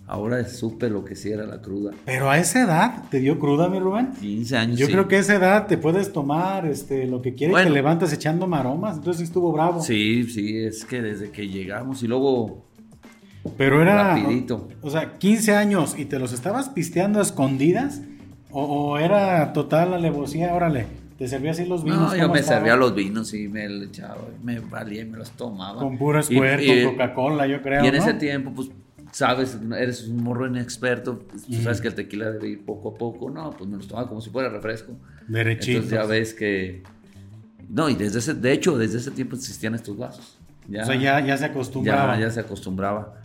Ahora 0.07 0.47
supe 0.47 0.89
lo 0.89 1.03
que 1.03 1.15
sí 1.15 1.31
era 1.31 1.47
la 1.47 1.61
cruda. 1.61 1.91
Pero 2.05 2.29
a 2.29 2.37
esa 2.37 2.61
edad 2.61 3.03
te 3.09 3.19
dio 3.19 3.39
cruda, 3.39 3.69
mi 3.69 3.79
Rubén. 3.79 4.11
15 4.19 4.57
años. 4.57 4.79
Yo 4.79 4.85
creo 4.85 5.07
que 5.07 5.15
a 5.15 5.19
esa 5.19 5.35
edad 5.35 5.65
te 5.65 5.79
puedes 5.79 6.13
tomar 6.13 6.67
este, 6.67 7.07
lo 7.07 7.23
que 7.23 7.33
quieres 7.33 7.57
y 7.59 7.63
te 7.63 7.69
levantas 7.71 8.13
echando 8.13 8.45
maromas. 8.45 8.97
Entonces 8.97 9.23
estuvo 9.23 9.51
bravo. 9.51 9.81
Sí, 9.81 10.25
sí, 10.25 10.57
es 10.59 10.85
que 10.85 11.01
desde 11.01 11.31
que 11.31 11.47
llegamos 11.47 12.03
y 12.03 12.07
luego. 12.07 12.65
Pero 13.57 13.81
era. 13.81 14.15
Rapidito. 14.15 14.69
O, 14.83 14.91
sea, 14.91 15.17
15 15.17 15.55
años 15.55 15.95
y 15.97 16.05
te 16.05 16.19
los 16.19 16.33
estabas 16.33 16.69
pisteando 16.69 17.17
a 17.17 17.23
escondidas. 17.23 18.01
O, 18.51 18.99
era 18.99 19.53
total 19.53 19.95
alevosía, 19.95 20.53
órale. 20.53 20.85
¿Te 21.17 21.27
servía 21.27 21.51
así 21.51 21.65
los 21.65 21.83
vinos? 21.83 22.11
No, 22.11 22.15
yo 22.15 22.29
me 22.29 22.43
servía 22.43 22.75
los 22.75 22.93
vinos 22.93 23.33
y 23.33 23.47
me 23.47 23.65
echaba, 23.85 24.17
me 24.43 24.59
valía 24.59 25.01
y 25.01 25.05
me 25.05 25.17
los 25.17 25.31
tomaba. 25.31 25.81
Con 25.81 25.97
puro 25.97 26.19
esfuerzo, 26.19 26.91
Coca-Cola, 26.91 27.47
yo 27.47 27.61
creo. 27.61 27.83
Y 27.83 27.87
en 27.87 27.95
ese 27.95 28.13
tiempo, 28.13 28.51
pues 28.53 28.69
sabes, 29.15 29.57
eres 29.77 30.09
un 30.09 30.21
morro 30.21 30.45
inexperto, 30.45 31.25
tú 31.47 31.53
sabes 31.61 31.79
que 31.79 31.87
el 31.87 31.95
tequila 31.95 32.31
debe 32.31 32.49
ir 32.49 32.65
poco 32.65 32.89
a 32.89 32.97
poco, 32.97 33.29
no, 33.29 33.51
pues 33.51 33.69
me 33.69 33.77
los 33.77 33.87
tomaba 33.87 34.09
como 34.09 34.19
si 34.19 34.29
fuera 34.29 34.49
refresco. 34.49 34.97
Derechito. 35.29 35.77
Entonces 35.77 35.91
ya 35.91 36.05
ves 36.05 36.33
que... 36.33 36.83
No, 37.69 37.89
y 37.89 37.95
desde 37.95 38.19
ese, 38.19 38.33
de 38.33 38.51
hecho, 38.51 38.77
desde 38.77 38.97
ese 38.97 39.11
tiempo 39.11 39.37
existían 39.37 39.73
estos 39.73 39.97
vasos. 39.97 40.37
Ya, 40.67 40.81
o 40.81 40.85
sea, 40.85 40.95
ya, 40.95 41.25
ya 41.25 41.37
se 41.37 41.45
acostumbraba. 41.45 42.15
Ya, 42.15 42.25
ya 42.25 42.31
se 42.31 42.41
acostumbraba. 42.41 43.21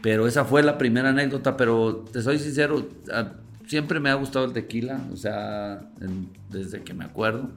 Pero 0.00 0.26
esa 0.26 0.46
fue 0.46 0.62
la 0.62 0.78
primera 0.78 1.10
anécdota, 1.10 1.54
pero 1.54 2.06
te 2.10 2.22
soy 2.22 2.38
sincero, 2.38 2.88
siempre 3.66 4.00
me 4.00 4.08
ha 4.08 4.14
gustado 4.14 4.46
el 4.46 4.54
tequila, 4.54 5.04
o 5.12 5.16
sea, 5.16 5.82
desde 6.50 6.80
que 6.82 6.94
me 6.94 7.04
acuerdo. 7.04 7.50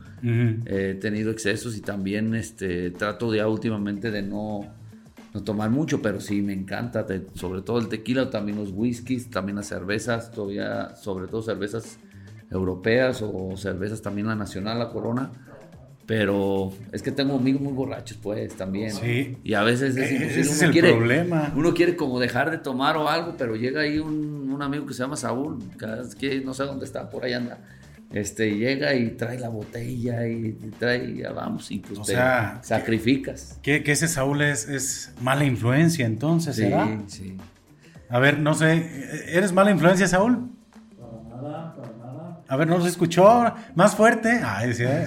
He 0.65 0.95
tenido 0.95 1.31
excesos 1.31 1.77
y 1.77 1.81
también 1.81 2.35
este, 2.35 2.91
trato 2.91 3.33
ya 3.33 3.47
últimamente 3.47 4.11
de 4.11 4.21
no 4.21 4.75
no 5.33 5.43
tomar 5.43 5.69
mucho, 5.69 6.01
pero 6.01 6.19
sí 6.19 6.41
me 6.41 6.53
encanta, 6.53 7.05
sobre 7.33 7.61
todo 7.61 7.79
el 7.79 7.87
tequila, 7.87 8.29
también 8.29 8.57
los 8.57 8.71
whiskies, 8.71 9.29
también 9.29 9.57
las 9.57 9.67
cervezas, 9.67 10.31
todavía, 10.31 10.95
sobre 10.95 11.27
todo 11.27 11.41
cervezas 11.41 11.99
europeas 12.49 13.21
o 13.21 13.55
cervezas 13.57 14.01
también 14.01 14.27
la 14.27 14.35
nacional, 14.35 14.79
la 14.79 14.89
corona. 14.89 15.31
Pero 16.05 16.71
es 16.93 17.01
que 17.01 17.11
tengo 17.11 17.35
amigos 17.35 17.61
muy 17.61 17.73
borrachos, 17.73 18.17
pues, 18.23 18.55
también. 18.55 18.93
Sí. 18.93 19.37
Y 19.43 19.53
a 19.55 19.63
veces 19.63 19.97
es 19.97 20.09
imposible. 20.09 20.41
Ese 20.41 20.51
es 20.51 20.61
el 20.61 20.95
problema. 20.95 21.51
Uno 21.53 21.73
quiere 21.73 21.97
como 21.97 22.17
dejar 22.17 22.49
de 22.49 22.59
tomar 22.59 22.95
o 22.95 23.09
algo, 23.09 23.35
pero 23.37 23.57
llega 23.57 23.81
ahí 23.81 23.99
un, 23.99 24.49
un 24.49 24.61
amigo 24.61 24.85
que 24.85 24.93
se 24.93 25.03
llama 25.03 25.17
Saúl, 25.17 25.59
que 26.17 26.39
no 26.39 26.53
sé 26.53 26.63
dónde 26.63 26.85
está, 26.85 27.09
por 27.09 27.25
ahí 27.25 27.33
anda 27.33 27.59
este, 28.11 28.55
llega 28.55 28.93
y 28.95 29.11
trae 29.11 29.37
la 29.37 29.49
botella 29.49 30.25
y 30.27 30.53
trae, 30.79 31.15
ya 31.15 31.31
vamos, 31.31 31.69
y 31.71 31.79
pues 31.79 31.99
sacrificas. 32.61 33.59
Que, 33.61 33.83
que, 33.83 33.91
ese 33.91 34.07
Saúl 34.07 34.41
es, 34.41 34.69
es, 34.69 35.13
mala 35.21 35.43
influencia 35.43 36.05
entonces, 36.05 36.55
sí, 36.55 36.63
¿será? 36.63 36.87
Sí, 37.07 37.37
A 38.09 38.19
ver, 38.19 38.39
no 38.39 38.53
sé, 38.53 39.35
¿eres 39.35 39.51
mala 39.51 39.71
influencia, 39.71 40.07
Saúl? 40.07 40.49
Para 40.97 41.41
nada, 41.41 41.75
para 41.75 41.97
nada. 41.97 42.39
A 42.47 42.55
ver, 42.55 42.67
¿no 42.67 42.81
se 42.81 42.87
escuchó? 42.87 43.53
Más 43.75 43.95
fuerte. 43.95 44.39
Ay, 44.41 44.73
sí, 44.73 44.83
¿eh? 44.85 45.05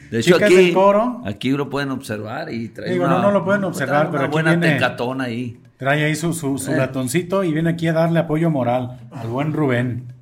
De 0.10 0.20
hecho, 0.20 0.36
aquí, 0.36 0.72
coro. 0.74 1.22
aquí 1.24 1.50
lo 1.50 1.70
pueden 1.70 1.92
observar 1.92 2.52
y 2.52 2.68
trae 2.68 2.92
Digo, 2.92 3.06
no, 3.06 3.22
no 3.22 3.30
lo 3.30 3.42
pueden 3.42 3.64
observar, 3.64 4.10
pero 4.10 4.24
aquí 4.24 4.32
buena 4.32 4.60
tecatón 4.60 5.22
ahí. 5.22 5.60
Trae 5.78 6.04
ahí 6.04 6.14
su, 6.14 6.34
su, 6.34 6.58
su 6.58 6.72
eh. 6.72 6.76
ratoncito 6.76 7.42
y 7.42 7.52
viene 7.52 7.70
aquí 7.70 7.88
a 7.88 7.94
darle 7.94 8.20
apoyo 8.20 8.50
moral 8.50 9.00
al 9.10 9.28
buen 9.28 9.52
Rubén. 9.52 10.13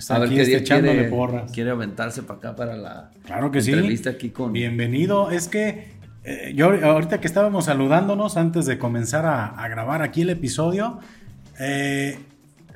Está 0.00 0.16
a 0.16 0.18
ver 0.20 0.30
aquí 0.30 0.54
echándole 0.54 1.04
porras. 1.04 1.52
Quiere 1.52 1.70
aventarse 1.70 2.22
para 2.22 2.38
acá 2.38 2.56
para 2.56 2.74
la 2.74 3.10
claro 3.26 3.50
que 3.50 3.58
entrevista 3.58 4.08
aquí 4.08 4.30
con. 4.30 4.50
Bienvenido. 4.50 5.30
Es 5.30 5.46
que 5.46 5.90
eh, 6.24 6.54
yo 6.56 6.70
ahorita 6.70 7.20
que 7.20 7.26
estábamos 7.26 7.66
saludándonos 7.66 8.38
antes 8.38 8.64
de 8.64 8.78
comenzar 8.78 9.26
a, 9.26 9.68
grabar 9.68 10.00
aquí 10.00 10.22
el 10.22 10.30
episodio, 10.30 11.00
eh, 11.58 12.18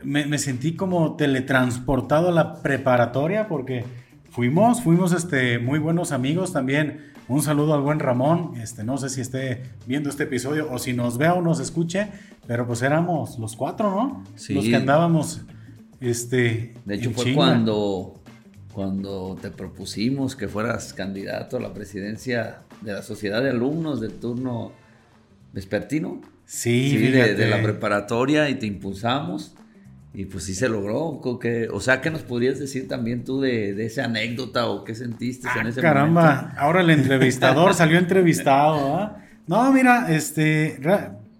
me, 0.02 0.36
sentí 0.36 0.74
como 0.76 1.16
teletransportado 1.16 2.28
a 2.28 2.32
la 2.32 2.56
preparatoria 2.60 3.48
porque 3.48 3.86
fuimos, 4.30 4.82
fuimos 4.82 5.14
este, 5.14 5.58
muy 5.58 5.78
buenos 5.78 6.12
amigos 6.12 6.52
también. 6.52 7.14
Un 7.26 7.40
saludo 7.40 7.72
al 7.72 7.80
buen 7.80 8.00
Ramón. 8.00 8.52
Este, 8.60 8.84
no 8.84 8.98
sé 8.98 9.08
si 9.08 9.22
esté 9.22 9.62
viendo 9.86 10.10
este 10.10 10.24
episodio 10.24 10.70
o 10.70 10.78
si 10.78 10.92
nos 10.92 11.16
vea 11.16 11.32
o 11.32 11.40
nos 11.40 11.58
escuche, 11.58 12.08
pero 12.46 12.66
pues 12.66 12.82
éramos 12.82 13.38
los 13.38 13.56
cuatro, 13.56 13.90
¿no? 13.90 14.24
Sí. 14.36 14.52
Los 14.52 14.66
que 14.66 14.76
andábamos 14.76 15.40
este, 16.08 16.74
de 16.84 16.94
hecho, 16.94 17.10
fue 17.12 17.34
cuando, 17.34 18.20
cuando 18.72 19.38
te 19.40 19.50
propusimos 19.50 20.36
que 20.36 20.48
fueras 20.48 20.92
candidato 20.92 21.56
a 21.56 21.60
la 21.60 21.72
presidencia 21.72 22.60
de 22.80 22.92
la 22.92 23.02
Sociedad 23.02 23.42
de 23.42 23.50
Alumnos 23.50 24.00
del 24.00 24.12
turno 24.12 24.72
vespertino. 25.52 26.20
Sí, 26.46 26.96
de, 26.96 27.48
la 27.48 27.62
preparatoria 27.62 28.50
y 28.50 28.56
te 28.56 28.66
impulsamos. 28.66 29.54
Y 30.12 30.26
pues 30.26 30.44
sí 30.44 30.54
se 30.54 30.68
logró. 30.68 31.20
Que, 31.40 31.68
o 31.72 31.80
sea, 31.80 32.00
¿qué 32.00 32.10
nos 32.10 32.22
podrías 32.22 32.58
decir 32.58 32.86
también 32.86 33.24
tú 33.24 33.40
de, 33.40 33.84
esa 33.84 34.04
anécdota 34.04 34.66
o 34.66 34.84
qué 34.84 34.94
sentiste 34.94 35.48
en 35.58 35.66
ah, 35.66 35.70
ese 35.70 35.80
caramba, 35.80 36.54
ahora 36.56 36.82
el 36.82 36.90
entrevistador 36.90 37.74
salió 37.74 37.98
entrevistado. 37.98 38.94
¿ah? 38.96 39.24
No, 39.46 39.72
mira, 39.72 40.12
este, 40.14 40.78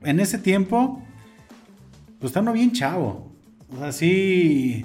en 0.02 0.21
ese 0.21 0.38
tiempo, 0.38 1.02
pues 2.18 2.30
estaba 2.30 2.52
bien 2.52 2.73
chavo. 2.73 3.33
O 3.73 3.78
sea, 3.78 3.92
sí. 3.92 4.85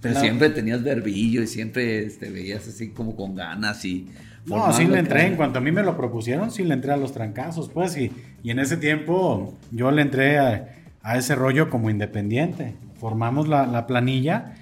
Pero 0.00 0.18
siempre 0.18 0.48
tenías 0.50 0.82
verbillo 0.82 1.42
y 1.42 1.46
siempre 1.46 1.84
te 1.84 2.06
este, 2.06 2.30
veías 2.30 2.66
así 2.66 2.90
como 2.90 3.16
con 3.16 3.34
ganas 3.34 3.84
y. 3.84 4.08
No, 4.46 4.72
sí 4.72 4.86
le 4.86 4.98
entré, 4.98 5.26
en 5.26 5.36
cuanto 5.36 5.58
a 5.58 5.62
mí 5.62 5.70
me 5.70 5.82
lo 5.82 5.96
propusieron, 5.98 6.50
sí 6.50 6.64
le 6.64 6.72
entré 6.72 6.92
a 6.92 6.96
los 6.96 7.12
trancazos, 7.12 7.68
pues, 7.68 7.96
y, 7.98 8.10
y 8.42 8.50
en 8.50 8.58
ese 8.58 8.78
tiempo 8.78 9.54
yo 9.70 9.90
le 9.90 10.00
entré 10.00 10.38
a, 10.38 10.76
ese 11.14 11.34
rollo 11.34 11.68
como 11.68 11.90
independiente. 11.90 12.74
Formamos 12.98 13.48
la, 13.48 13.86
planilla 13.86 14.54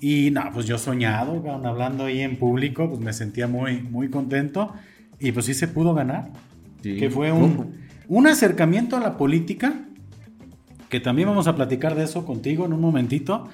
y, 0.00 0.30
no, 0.30 0.50
pues 0.52 0.66
yo 0.66 0.78
soñado, 0.78 1.42
hablando 1.64 2.04
ahí 2.04 2.20
en 2.20 2.36
público, 2.38 2.88
pues 2.88 3.00
me 3.00 3.12
sentía 3.12 3.48
muy, 3.48 3.82
muy 3.82 4.08
contento 4.08 4.72
y 5.18 5.32
pues 5.32 5.46
sí 5.46 5.54
se 5.54 5.66
pudo 5.66 5.94
ganar. 5.94 6.30
Que 6.82 7.10
fue 7.10 7.32
un, 7.32 7.74
un 8.08 8.26
acercamiento 8.26 8.96
a 8.96 9.00
la 9.00 9.16
política 9.16 9.74
que 10.88 11.00
también 11.00 11.28
vamos 11.28 11.46
a 11.46 11.54
platicar 11.54 11.94
de 11.94 12.04
eso 12.04 12.24
contigo 12.24 12.66
en 12.66 12.72
un 12.72 12.80
momentito, 12.80 13.48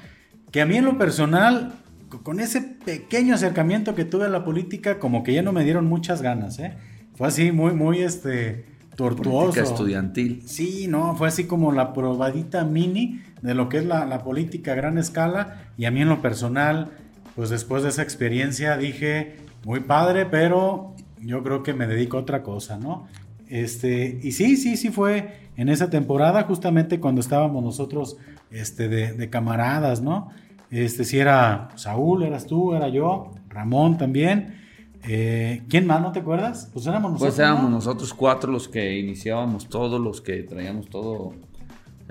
que 0.50 0.60
a 0.60 0.66
mí 0.66 0.76
en 0.76 0.84
lo 0.84 0.98
personal, 0.98 1.74
con 2.22 2.40
ese 2.40 2.60
pequeño 2.60 3.34
acercamiento 3.34 3.94
que 3.94 4.04
tuve 4.04 4.26
a 4.26 4.28
la 4.28 4.44
política, 4.44 4.98
como 4.98 5.22
que 5.22 5.32
ya 5.32 5.42
no 5.42 5.52
me 5.52 5.64
dieron 5.64 5.86
muchas 5.86 6.22
ganas, 6.22 6.58
¿eh? 6.58 6.74
Fue 7.14 7.28
así 7.28 7.52
muy, 7.52 7.72
muy, 7.72 8.00
este, 8.00 8.64
tortuoso. 8.96 9.52
Política 9.52 9.62
estudiantil. 9.62 10.42
Sí, 10.46 10.86
no, 10.88 11.14
fue 11.14 11.28
así 11.28 11.44
como 11.44 11.72
la 11.72 11.92
probadita 11.92 12.64
mini 12.64 13.22
de 13.42 13.54
lo 13.54 13.68
que 13.68 13.78
es 13.78 13.86
la, 13.86 14.04
la 14.06 14.22
política 14.22 14.72
a 14.72 14.74
gran 14.74 14.98
escala, 14.98 15.72
y 15.76 15.84
a 15.84 15.90
mí 15.90 16.02
en 16.02 16.08
lo 16.08 16.20
personal, 16.20 16.90
pues 17.36 17.50
después 17.50 17.82
de 17.82 17.90
esa 17.90 18.02
experiencia 18.02 18.76
dije, 18.76 19.36
muy 19.64 19.80
padre, 19.80 20.26
pero 20.26 20.94
yo 21.20 21.42
creo 21.42 21.62
que 21.62 21.74
me 21.74 21.86
dedico 21.86 22.16
a 22.16 22.20
otra 22.20 22.42
cosa, 22.42 22.78
¿no? 22.78 23.06
Este, 23.50 24.20
y 24.22 24.32
sí, 24.32 24.56
sí, 24.56 24.76
sí 24.76 24.90
fue 24.90 25.50
en 25.56 25.68
esa 25.68 25.90
temporada, 25.90 26.44
justamente 26.44 27.00
cuando 27.00 27.20
estábamos 27.20 27.62
nosotros 27.62 28.16
este, 28.50 28.88
de, 28.88 29.28
camaradas, 29.28 30.00
¿no? 30.00 30.30
Este, 30.70 31.04
si 31.04 31.18
era 31.18 31.68
Saúl, 31.74 32.22
eras 32.22 32.46
tú, 32.46 32.74
era 32.74 32.88
yo, 32.88 33.32
Ramón 33.48 33.98
también. 33.98 34.60
Eh, 35.02 35.62
¿Quién 35.68 35.86
más, 35.86 36.00
no 36.00 36.12
te 36.12 36.20
acuerdas? 36.20 36.70
Pues 36.72 36.86
éramos 36.86 37.12
nosotros. 37.12 37.34
Pues 37.34 37.44
éramos 37.44 37.70
nosotros 37.70 38.14
cuatro 38.14 38.52
los 38.52 38.68
que 38.68 38.98
iniciábamos 38.98 39.68
todo, 39.68 39.98
los 39.98 40.20
que 40.20 40.44
traíamos 40.44 40.88
todo 40.88 41.34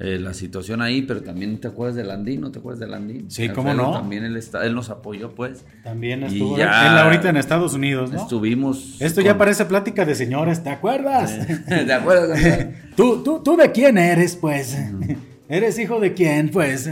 eh, 0.01 0.17
la 0.17 0.33
situación 0.33 0.81
ahí, 0.81 1.01
pero 1.01 1.21
también 1.21 1.59
te 1.59 1.67
acuerdas 1.67 1.97
de 1.97 2.05
Landín, 2.05 2.39
¿no 2.39 2.51
te 2.51 2.59
acuerdas 2.59 2.79
de 2.79 2.87
Landín? 2.87 3.29
Sí, 3.29 3.49
cómo 3.49 3.73
no. 3.73 3.91
También 3.91 4.23
él, 4.23 4.37
está, 4.37 4.65
él 4.65 4.73
nos 4.73 4.89
apoyó, 4.89 5.35
pues. 5.35 5.65
También 5.83 6.23
estuvo 6.23 6.55
él 6.55 6.63
ahorita 6.63 7.27
en 7.27 7.35
Estados 7.35 7.73
Unidos, 7.73 8.09
¿no? 8.09 8.21
Estuvimos. 8.21 8.95
Esto 9.01 9.19
ya 9.19 9.37
parece 9.37 9.65
plática 9.65 10.05
de 10.05 10.15
señores, 10.15 10.63
¿te 10.63 10.69
acuerdas? 10.69 11.37
¿Te 11.67 11.91
acuerdas? 11.91 12.39
¿Tú, 12.95 13.23
tú, 13.23 13.41
¿Tú 13.43 13.57
de 13.57 13.73
quién 13.73 13.97
eres, 13.97 14.37
pues? 14.37 14.77
¿Eres 15.49 15.77
hijo 15.77 15.99
de 15.99 16.13
quién, 16.13 16.49
pues? 16.49 16.89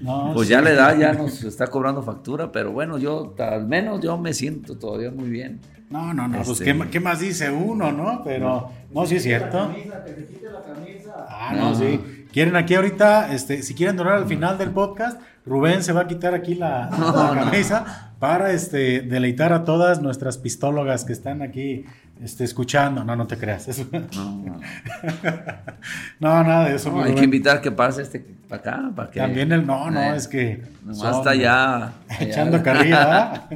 No, 0.00 0.32
pues 0.34 0.48
ya 0.48 0.60
la 0.60 0.70
edad 0.70 0.98
ya 0.98 1.12
nos 1.12 1.44
está 1.44 1.68
cobrando 1.68 2.02
factura, 2.02 2.50
pero 2.50 2.72
bueno, 2.72 2.98
yo 2.98 3.36
al 3.38 3.68
menos 3.68 4.00
yo 4.00 4.18
me 4.18 4.34
siento 4.34 4.76
todavía 4.76 5.12
muy 5.12 5.30
bien. 5.30 5.60
No, 5.90 6.12
no, 6.12 6.26
no, 6.26 6.38
pues 6.38 6.60
este, 6.60 6.76
¿qué, 6.90 7.00
más 7.00 7.20
dice 7.20 7.50
uno, 7.50 7.92
¿no? 7.92 8.22
Pero 8.24 8.70
no, 8.92 9.06
sí 9.06 9.16
es 9.16 9.22
cierto. 9.22 9.72
Ah, 11.28 11.54
no, 11.56 11.74
sí. 11.74 12.26
Quieren 12.32 12.56
aquí 12.56 12.74
ahorita, 12.74 13.32
este, 13.32 13.62
si 13.62 13.74
quieren 13.74 13.96
donar 13.96 14.14
al 14.14 14.26
final 14.26 14.58
del 14.58 14.70
podcast, 14.70 15.20
Rubén 15.46 15.82
se 15.82 15.92
va 15.92 16.02
a 16.02 16.06
quitar 16.08 16.34
aquí 16.34 16.56
la, 16.56 16.90
camisa 17.34 18.12
para 18.18 18.50
este, 18.50 19.00
deleitar 19.00 19.52
a 19.52 19.64
todas 19.64 20.02
nuestras 20.02 20.38
pistólogas 20.38 21.04
que 21.04 21.12
están 21.12 21.40
aquí 21.40 21.84
este, 22.20 22.44
escuchando. 22.44 23.04
No, 23.04 23.14
no 23.14 23.26
te 23.26 23.38
creas. 23.38 23.68
No, 23.92 24.00
no. 26.20 26.44
nada 26.44 26.68
de 26.68 26.76
eso. 26.76 27.00
hay 27.00 27.14
que 27.14 27.24
invitar 27.24 27.60
que 27.60 27.70
pase 27.70 28.02
este 28.02 28.26
para 28.48 28.60
acá. 28.60 28.90
Para 28.94 29.10
que, 29.10 29.20
También 29.20 29.52
el 29.52 29.66
no, 29.66 29.90
no, 29.90 30.00
eh, 30.00 30.16
es 30.16 30.26
que. 30.26 30.62
Nomás 30.82 31.18
está 31.18 31.34
ya. 31.34 31.92
Echando 32.20 32.62
carrilla. 32.62 33.48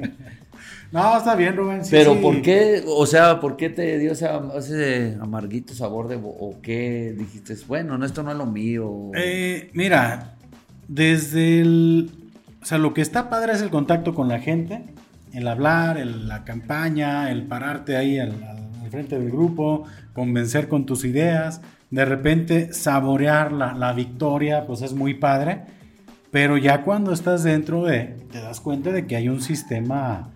No, 0.93 1.17
está 1.17 1.37
bien, 1.37 1.57
Rubén. 1.57 1.83
Pero 1.89 2.21
¿por 2.21 2.43
qué, 2.43 2.83
o 2.87 3.07
sea, 3.07 3.39
por 3.39 3.57
qué 3.57 3.71
te 3.71 3.99
dio 3.99 4.13
ese, 4.13 5.17
amarguito 5.21 5.73
sabor 5.73 6.09
de, 6.09 6.19
o 6.21 6.57
qué 6.63 7.15
dijiste, 7.17 7.57
bueno, 7.69 7.97
no, 7.97 8.05
esto 8.05 8.23
no 8.25 8.33
es 8.33 8.37
lo 8.37 8.47
mío? 8.47 9.11
Eh, 9.15 9.71
mira, 9.73 10.35
desde 10.89 11.61
el, 11.61 12.11
o 12.61 12.65
sea, 12.65 12.79
lo 12.79 12.93
que 12.93 13.03
está 13.03 13.31
padre 13.31 13.53
es 13.53 13.63
el 13.63 13.71
contacto 13.71 14.15
con 14.15 14.27
la 14.27 14.41
gente, 14.41 14.83
el 15.33 15.47
hablar, 15.47 16.05
la 16.05 16.45
campaña, 16.45 17.31
el 17.31 17.45
pararte 17.45 17.97
ahí 17.97 18.19
al, 18.19 18.35
frente 18.91 19.17
del 19.17 19.31
grupo, 19.31 19.85
convencer 20.13 20.67
con 20.67 20.85
tus 20.85 21.05
ideas, 21.05 21.61
de 21.91 22.05
repente 22.05 22.73
saborear 22.73 23.53
la, 23.53 23.73
la 23.75 23.93
victoria, 23.93 24.67
pues 24.67 24.83
es 24.83 24.95
muy 24.95 25.15
padre. 25.15 25.61
Pero 26.33 26.57
ya 26.57 26.83
cuando 26.83 27.13
estás 27.13 27.45
dentro 27.45 27.85
de, 27.85 28.17
te 28.33 28.41
das 28.41 28.61
cuenta 28.61 28.91
de 28.91 29.07
que 29.07 29.15
hay 29.15 29.29
un 29.29 29.41
sistema 29.41 30.31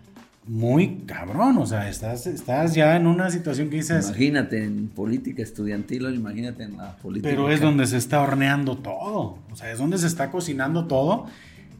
muy 0.47 1.05
cabrón, 1.07 1.57
o 1.59 1.67
sea, 1.67 1.89
estás, 1.89 2.27
estás 2.27 2.75
ya 2.75 2.97
en 2.97 3.07
una 3.07 3.31
situación 3.31 3.71
que 3.71 3.77
dices... 3.77 4.09
Imagínate 4.09 4.63
en 4.63 4.89
política 4.89 5.43
estudiantil, 5.43 6.03
imagínate 6.15 6.65
en 6.65 6.77
la 6.77 6.97
política... 6.97 7.31
Pero 7.31 7.51
es 7.51 7.61
donde 7.61 7.87
se 7.87 7.97
está 7.97 8.21
horneando 8.21 8.77
todo, 8.77 9.39
o 9.51 9.57
sea, 9.57 9.73
es 9.73 9.79
donde 9.79 9.97
se 9.97 10.07
está 10.07 10.31
cocinando 10.31 10.87
todo 10.87 11.27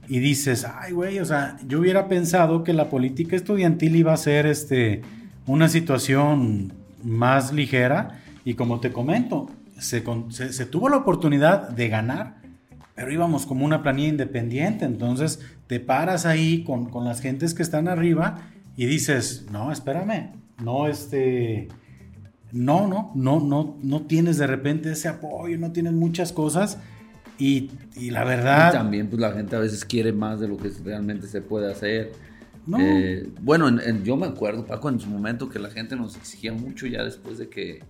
y 0.09 0.19
dices, 0.19 0.67
ay, 0.81 0.93
güey, 0.93 1.19
o 1.19 1.25
sea, 1.27 1.59
yo 1.67 1.81
hubiera 1.81 2.09
pensado 2.09 2.65
que 2.65 2.73
la 2.73 2.89
política 2.89 3.37
estudiantil 3.37 3.97
iba 3.97 4.15
a 4.15 4.17
ser 4.17 4.47
este, 4.47 5.03
una 5.47 5.69
situación 5.69 6.73
más 7.03 7.53
ligera 7.53 8.23
y 8.47 8.55
como 8.55 8.81
te 8.81 8.93
comento, 8.93 9.51
se, 9.79 10.03
se 10.31 10.67
tuvo 10.67 10.89
la 10.89 10.97
oportunidad 10.97 11.69
de 11.69 11.89
ganar, 11.89 12.37
pero 12.95 13.13
íbamos 13.13 13.45
como 13.45 13.67
una 13.67 13.83
planilla 13.83 14.09
independiente, 14.09 14.87
entonces 14.87 15.41
te 15.67 15.81
paras 15.81 16.25
ahí 16.25 16.65
con, 16.65 16.89
con 16.89 17.05
las 17.05 17.21
gentes 17.21 17.53
que 17.53 17.63
están 17.63 17.89
arriba 17.89 18.51
y 18.77 18.87
dices, 18.87 19.47
no, 19.51 19.71
espérame, 19.71 20.33
no, 20.63 20.87
este, 20.89 21.69
no, 22.53 22.87
no, 22.89 23.13
no, 23.15 23.41
no, 23.41 23.77
no 23.83 24.03
tienes 24.03 24.39
de 24.39 24.47
repente 24.47 24.93
ese 24.93 25.09
apoyo, 25.09 25.59
no 25.59 25.73
tienes 25.73 25.93
muchas 25.93 26.33
cosas 26.33 26.79
y, 27.39 27.71
la 27.97 28.25
verdad... 28.25 28.73
también 28.73 29.09
pues 29.09 29.21
la 29.21 29.33
gente 29.33 29.57
a 29.57 29.59
veces 29.59 29.85
quiere 29.85 30.13
más 30.13 30.41
de 30.41 30.49
lo 30.49 30.57
que 30.57 30.71
realmente 30.85 31.27
se 31.27 31.41
puede 31.41 31.71
hacer. 31.71 32.13
Eh, 32.79 33.29
bueno, 33.43 33.69
yo 34.03 34.17
me 34.17 34.27
acuerdo, 34.27 34.65
Paco, 34.65 34.89
en 34.89 34.99
su 34.99 35.09
momento 35.09 35.49
que 35.49 35.59
la 35.59 35.71
gente 35.71 35.97
nos 35.97 36.17
exigía 36.17 36.53
mucho 36.53 36.87
ya 36.87 37.05
después 37.05 37.39
de 37.39 37.49
que 37.49 37.83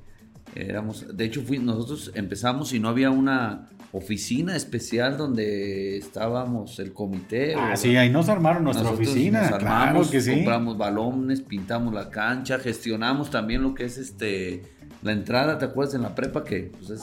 éramos, 0.55 1.17
de 1.17 1.25
hecho 1.25 1.43
fui, 1.43 1.59
nosotros 1.59 2.11
empezamos 2.15 2.73
y 2.73 2.81
no 2.81 2.89
había 2.89 3.11
una 3.11 3.69
oficina 3.95 4.57
especial 4.57 5.17
donde 5.17 5.97
estábamos 5.97 6.81
el 6.81 6.93
comité. 6.93 7.55
Ah, 7.57 7.77
sí, 7.77 7.97
ahí 7.97 8.11
nos 8.11 8.29
armaron 8.29 8.65
nuestra 8.65 8.91
oficina. 8.91 9.43
Nos 9.43 9.53
armamos, 9.53 10.11
que 10.11 10.21
sí. 10.21 10.35
compramos 10.35 10.77
balones, 10.77 11.41
pintamos 11.41 11.95
la 11.95 12.11
cancha, 12.11 12.59
gestionamos 12.59 13.31
también 13.31 13.63
lo 13.63 13.75
que 13.75 13.85
es 13.85 13.97
este 13.97 14.63
la 15.03 15.13
entrada, 15.13 15.59
¿te 15.59 15.67
acuerdas 15.67 15.95
en 15.95 16.03
la 16.03 16.15
prepa 16.15 16.45
que 16.45 16.73
pues 16.79 16.89
es 16.89 17.03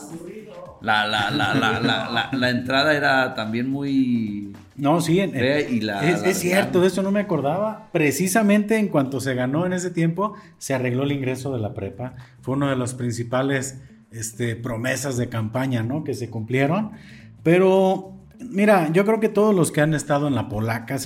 la, 0.81 1.05
la, 1.07 1.29
la, 1.29 1.53
la, 1.53 2.29
la 2.31 2.50
entrada 2.50 2.95
era 2.95 3.36
también 3.36 3.69
muy 3.69 4.51
no, 4.81 5.00
sí, 5.00 5.19
y 5.19 5.81
la, 5.81 6.10
es, 6.10 6.39
cierto, 6.39 6.81
de 6.81 6.88
eso 6.88 7.03
no 7.03 7.12
me 7.12 7.19
acordaba. 7.19 7.89
Precisamente 7.91 8.77
en 8.77 8.88
cuanto 8.88 9.19
se 9.19 9.36
ganó 9.36 9.67
en 9.67 9.74
ese 9.74 9.91
tiempo, 9.91 10.33
se 10.57 10.74
arregló 10.74 11.03
el 11.03 11.12
ingreso 11.12 11.53
de 11.53 11.60
la 11.60 11.75
prepa. 11.75 12.15
Fue 12.41 12.55
una 12.55 12.71
de 12.71 12.77
las 12.77 12.95
principales 12.95 13.79
este, 14.11 14.55
promesas 14.55 15.17
de 15.17 15.29
campaña, 15.29 15.83
¿no? 15.83 16.03
Que 16.03 16.13
se 16.13 16.29
cumplieron. 16.29 16.91
Pero, 17.43 18.13
mira, 18.39 18.91
yo 18.91 19.05
creo 19.05 19.19
que 19.19 19.29
todos 19.29 19.55
los 19.55 19.71
que 19.71 19.81
han 19.81 19.93
estado 19.93 20.27
en 20.27 20.35
la 20.35 20.49
polaca 20.49 20.97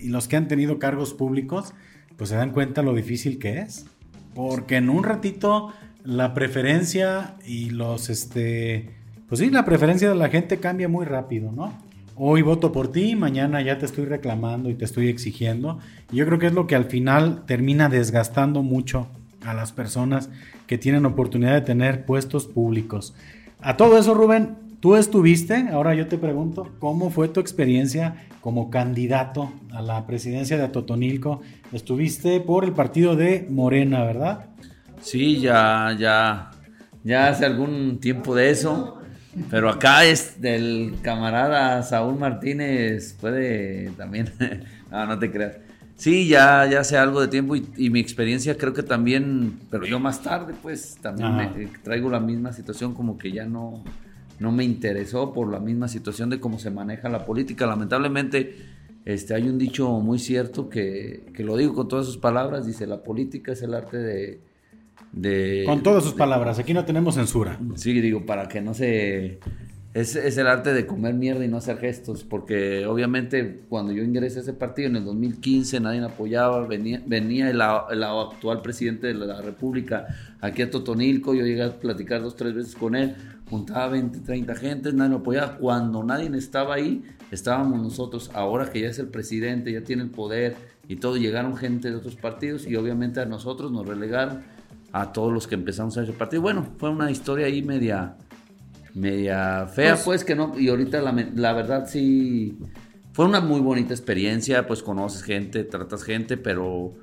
y 0.00 0.08
los 0.08 0.28
que 0.28 0.36
han 0.36 0.48
tenido 0.48 0.78
cargos 0.78 1.14
públicos, 1.14 1.74
pues 2.16 2.30
se 2.30 2.36
dan 2.36 2.50
cuenta 2.50 2.82
lo 2.82 2.94
difícil 2.94 3.38
que 3.38 3.58
es. 3.58 3.86
Porque 4.34 4.76
en 4.76 4.90
un 4.90 5.04
ratito 5.04 5.72
la 6.04 6.34
preferencia 6.34 7.36
y 7.46 7.70
los, 7.70 8.10
este, 8.10 8.90
pues 9.28 9.40
sí, 9.40 9.50
la 9.50 9.64
preferencia 9.64 10.08
de 10.08 10.14
la 10.14 10.28
gente 10.28 10.58
cambia 10.58 10.88
muy 10.88 11.06
rápido, 11.06 11.50
¿no? 11.52 11.72
hoy 12.16 12.42
voto 12.42 12.72
por 12.72 12.92
ti, 12.92 13.16
mañana 13.16 13.60
ya 13.62 13.78
te 13.78 13.86
estoy 13.86 14.04
reclamando 14.04 14.70
y 14.70 14.74
te 14.74 14.84
estoy 14.84 15.08
exigiendo. 15.08 15.78
Y 16.12 16.16
yo 16.16 16.26
creo 16.26 16.38
que 16.38 16.46
es 16.46 16.52
lo 16.52 16.66
que 16.66 16.76
al 16.76 16.84
final 16.84 17.44
termina 17.46 17.88
desgastando 17.88 18.62
mucho 18.62 19.08
a 19.44 19.54
las 19.54 19.72
personas 19.72 20.30
que 20.66 20.78
tienen 20.78 21.06
oportunidad 21.06 21.54
de 21.54 21.60
tener 21.60 22.04
puestos 22.04 22.46
públicos. 22.46 23.14
A 23.60 23.76
todo 23.76 23.98
eso, 23.98 24.14
Rubén, 24.14 24.56
tú 24.80 24.96
estuviste, 24.96 25.68
ahora 25.72 25.94
yo 25.94 26.06
te 26.06 26.18
pregunto, 26.18 26.72
¿cómo 26.78 27.10
fue 27.10 27.28
tu 27.28 27.40
experiencia 27.40 28.26
como 28.40 28.70
candidato 28.70 29.52
a 29.72 29.80
la 29.80 30.06
presidencia 30.06 30.56
de 30.58 30.64
Atotonilco? 30.64 31.40
Estuviste 31.72 32.40
por 32.40 32.64
el 32.64 32.72
partido 32.72 33.16
de 33.16 33.46
Morena, 33.48 34.04
¿verdad? 34.04 34.46
Sí, 35.00 35.40
ya, 35.40 35.96
ya, 35.98 36.50
ya 37.02 37.28
hace 37.28 37.46
algún 37.46 37.98
tiempo 38.00 38.34
de 38.34 38.50
eso. 38.50 38.98
Pero 39.50 39.68
acá 39.68 40.04
es 40.04 40.40
del 40.40 40.94
camarada 41.02 41.82
Saúl 41.82 42.18
Martínez, 42.18 43.16
puede 43.20 43.90
también. 43.96 44.32
no, 44.90 45.06
no 45.06 45.18
te 45.18 45.30
creas. 45.30 45.56
Sí, 45.96 46.28
ya, 46.28 46.66
ya 46.70 46.80
hace 46.80 46.96
algo 46.96 47.20
de 47.20 47.28
tiempo 47.28 47.54
y, 47.56 47.90
mi 47.90 48.00
experiencia 48.00 48.56
creo 48.58 48.74
que 48.74 48.82
también, 48.82 49.60
pero 49.70 49.86
yo 49.86 50.00
más 50.00 50.22
tarde 50.22 50.54
pues 50.60 50.98
también 51.00 51.36
me, 51.36 51.66
traigo 51.82 52.10
la 52.10 52.20
misma 52.20 52.52
situación 52.52 52.94
como 52.94 53.16
que 53.16 53.30
ya 53.30 53.44
no, 53.44 53.84
no 54.40 54.52
me 54.52 54.64
interesó 54.64 55.32
por 55.32 55.50
la 55.50 55.60
misma 55.60 55.88
situación 55.88 56.30
de 56.30 56.40
cómo 56.40 56.58
se 56.58 56.70
maneja 56.70 57.08
la 57.08 57.24
política. 57.24 57.66
Lamentablemente 57.66 58.56
este, 59.04 59.34
hay 59.34 59.48
un 59.48 59.56
dicho 59.56 59.88
muy 60.00 60.18
cierto 60.18 60.68
que, 60.68 61.26
que 61.32 61.44
lo 61.44 61.56
digo 61.56 61.74
con 61.74 61.88
todas 61.88 62.06
sus 62.06 62.18
palabras, 62.18 62.66
dice 62.66 62.86
la 62.86 63.02
política 63.02 63.52
es 63.52 63.62
el 63.62 63.74
arte 63.74 63.96
de, 63.96 64.40
con 65.66 65.82
todas 65.82 66.02
sus 66.02 66.14
palabras, 66.14 66.58
aquí 66.58 66.74
no 66.74 66.84
tenemos 66.84 67.14
censura. 67.14 67.58
Sí, 67.76 67.92
digo, 68.00 68.26
para 68.26 68.48
que 68.48 68.60
no 68.60 68.74
se... 68.74 69.38
Es, 69.94 70.16
el 70.16 70.48
arte 70.48 70.74
de 70.74 70.86
comer 70.86 71.14
mierda 71.14 71.44
y 71.44 71.48
no 71.48 71.58
hacer 71.58 71.78
gestos, 71.78 72.24
porque 72.24 72.84
obviamente 72.84 73.62
cuando 73.68 73.92
yo 73.92 74.02
ingresé 74.02 74.40
a 74.40 74.42
ese 74.42 74.52
partido 74.52 74.88
en 74.88 74.96
el 74.96 75.04
2015 75.04 75.78
nadie 75.78 76.00
me 76.00 76.06
apoyaba, 76.06 76.66
venía, 76.66 77.00
venía 77.06 77.48
el, 77.48 77.62
actual 77.62 78.60
presidente 78.60 79.06
de 79.06 79.14
la 79.14 79.40
República 79.40 80.08
aquí 80.40 80.62
a 80.62 80.70
Totonilco, 80.70 81.32
yo 81.32 81.44
llegué 81.44 81.62
a 81.62 81.78
platicar 81.78 82.22
dos, 82.22 82.34
tres 82.34 82.54
veces 82.54 82.74
con 82.74 82.96
él, 82.96 83.14
juntaba 83.48 83.86
20, 83.86 84.18
30 84.18 84.54
gente, 84.56 84.92
nadie 84.92 85.10
me 85.10 85.16
apoyaba, 85.18 85.58
cuando 85.58 86.02
nadie 86.02 86.28
estaba 86.36 86.74
ahí, 86.74 87.04
estábamos 87.30 87.80
nosotros, 87.80 88.32
ahora 88.34 88.72
que 88.72 88.80
ya 88.80 88.88
es 88.88 88.98
el 88.98 89.06
presidente, 89.06 89.70
ya 89.70 89.82
tiene 89.82 90.02
el 90.02 90.10
poder 90.10 90.56
y 90.88 90.96
todo, 90.96 91.18
llegaron 91.18 91.56
gente 91.56 91.90
de 91.90 91.96
otros 91.96 92.16
partidos 92.16 92.66
y 92.66 92.74
obviamente 92.74 93.20
a 93.20 93.26
nosotros 93.26 93.70
nos 93.70 93.86
relegaron 93.86 94.42
a 94.94 95.12
todos 95.12 95.32
los 95.32 95.48
que 95.48 95.56
empezamos 95.56 95.98
a 95.98 96.04
ese 96.04 96.12
partido. 96.12 96.40
Bueno, 96.40 96.68
fue 96.78 96.88
una 96.88 97.10
historia 97.10 97.46
ahí 97.46 97.62
media, 97.62 98.16
media 98.94 99.66
fea, 99.66 99.94
pues, 99.94 100.04
pues 100.04 100.24
que 100.24 100.34
no, 100.34 100.58
y 100.58 100.68
ahorita 100.68 101.00
la, 101.00 101.12
la, 101.34 101.52
verdad 101.52 101.86
sí, 101.88 102.58
fue 103.12 103.24
una 103.26 103.40
muy 103.40 103.60
bonita 103.60 103.92
experiencia, 103.92 104.66
pues 104.66 104.82
conoces 104.82 105.22
gente, 105.22 105.64
tratas 105.64 106.04
gente, 106.04 106.36
pero 106.36 106.94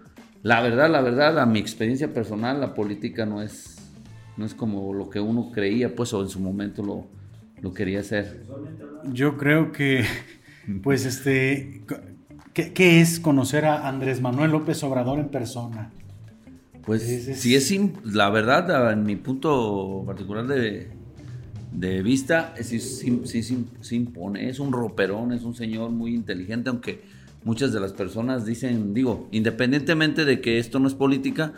la 0.41 0.61
verdad, 0.61 0.89
la 0.89 1.01
verdad, 1.01 1.37
a 1.39 1.45
mi 1.45 1.59
experiencia 1.59 2.13
personal, 2.13 2.59
la 2.59 2.73
política 2.73 3.25
no 3.25 3.41
es, 3.41 3.77
no 4.37 4.45
es 4.45 4.53
como 4.53 4.93
lo 4.93 5.09
que 5.09 5.19
uno 5.19 5.51
creía, 5.51 5.95
pues, 5.95 6.13
o 6.13 6.21
en 6.21 6.29
su 6.29 6.39
momento 6.39 6.81
lo, 6.81 7.07
lo 7.61 7.73
quería 7.73 7.99
hacer. 7.99 8.45
Yo 9.11 9.37
creo 9.37 9.71
que, 9.71 10.05
pues, 10.83 11.05
este, 11.05 11.83
¿qué, 12.53 12.73
¿qué 12.73 13.01
es 13.01 13.19
conocer 13.19 13.65
a 13.65 13.87
Andrés 13.87 14.21
Manuel 14.21 14.51
López 14.51 14.81
Obrador 14.83 15.19
en 15.19 15.29
persona? 15.29 15.91
Pues 16.85 17.03
sí 17.03 17.55
es, 17.55 17.71
la 18.03 18.29
verdad, 18.31 18.91
en 18.91 19.03
mi 19.03 19.15
punto 19.15 20.03
particular 20.07 20.47
de, 20.47 20.91
de 21.71 22.01
vista, 22.03 22.53
sí, 22.61 22.79
se 22.79 23.95
impone, 23.95 24.49
es 24.49 24.59
un 24.59 24.71
roperón, 24.71 25.31
es 25.31 25.43
un 25.43 25.55
señor 25.55 25.91
muy 25.91 26.13
inteligente, 26.13 26.69
aunque 26.69 27.01
muchas 27.43 27.71
de 27.71 27.79
las 27.79 27.93
personas 27.93 28.45
dicen, 28.45 28.93
digo, 28.93 29.27
independientemente 29.31 30.25
de 30.25 30.41
que 30.41 30.59
esto 30.59 30.79
no 30.79 30.87
es 30.87 30.93
política, 30.93 31.53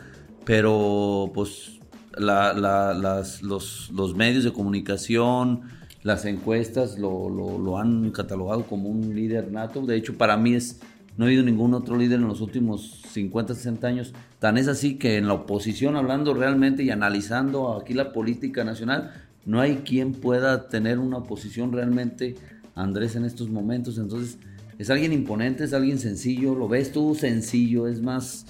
pero 0.46 1.32
pues 1.34 1.80
las, 2.18 3.42
los, 3.42 3.92
los, 3.92 4.16
medios 4.16 4.44
de 4.44 4.54
comunicación, 4.54 5.62
las 6.04 6.26
encuestas 6.26 7.00
lo, 7.00 7.30
lo, 7.30 7.58
lo 7.58 7.78
han 7.80 8.12
catalogado 8.12 8.64
como 8.64 8.90
un 8.90 9.16
líder 9.16 9.52
nato, 9.52 9.86
de 9.86 9.96
hecho 9.96 10.18
para 10.18 10.38
mí 10.38 10.54
es 10.54 10.80
no 11.16 11.26
ha 11.26 11.28
habido 11.28 11.44
ningún 11.44 11.74
otro 11.76 11.96
líder 11.96 12.20
en 12.20 12.28
los 12.28 12.42
últimos 12.42 13.02
50, 13.12 13.54
60 13.54 13.88
años. 13.88 14.14
Tan 14.40 14.58
es 14.58 14.68
así 14.68 14.98
que 14.98 15.18
en 15.18 15.28
la 15.28 15.34
oposición, 15.34 15.96
hablando 15.96 16.34
realmente 16.34 16.82
y 16.82 16.90
analizando 16.90 17.78
aquí 17.78 17.94
la 17.94 18.12
política 18.12 18.64
nacional, 18.64 19.14
no 19.46 19.60
hay 19.60 19.78
quien 19.78 20.14
pueda 20.14 20.68
tener 20.68 21.00
una 21.00 21.18
oposición 21.18 21.72
realmente 21.72 22.36
Andrés 22.76 23.16
en 23.16 23.26
estos 23.26 23.50
momentos. 23.50 23.98
Entonces, 23.98 24.38
es 24.80 24.90
alguien 24.90 25.14
imponente, 25.14 25.64
es 25.64 25.74
alguien 25.74 26.00
sencillo. 26.00 26.56
Lo 26.56 26.68
ves 26.68 26.92
tú 26.92 27.16
sencillo, 27.16 27.88
es 27.88 28.02
más. 28.02 28.46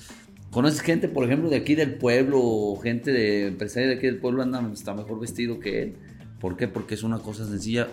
Conoces 0.52 0.82
gente, 0.82 1.08
por 1.08 1.26
ejemplo, 1.26 1.50
de 1.50 1.58
aquí 1.58 1.76
del 1.76 1.96
pueblo, 1.96 2.76
gente 2.82 3.12
de 3.12 3.48
empresarios 3.48 3.90
de 3.90 3.98
aquí 3.98 4.06
del 4.06 4.20
pueblo, 4.20 4.44
anda 4.44 4.60
hasta 4.60 4.94
mejor 4.94 5.20
vestido 5.20 5.60
que 5.60 5.84
él. 5.84 5.96
¿Por 6.40 6.58
qué? 6.58 6.68
Porque 6.68 6.94
es 6.94 7.04
una 7.04 7.20
cosa 7.20 7.46
sencilla 7.46 7.88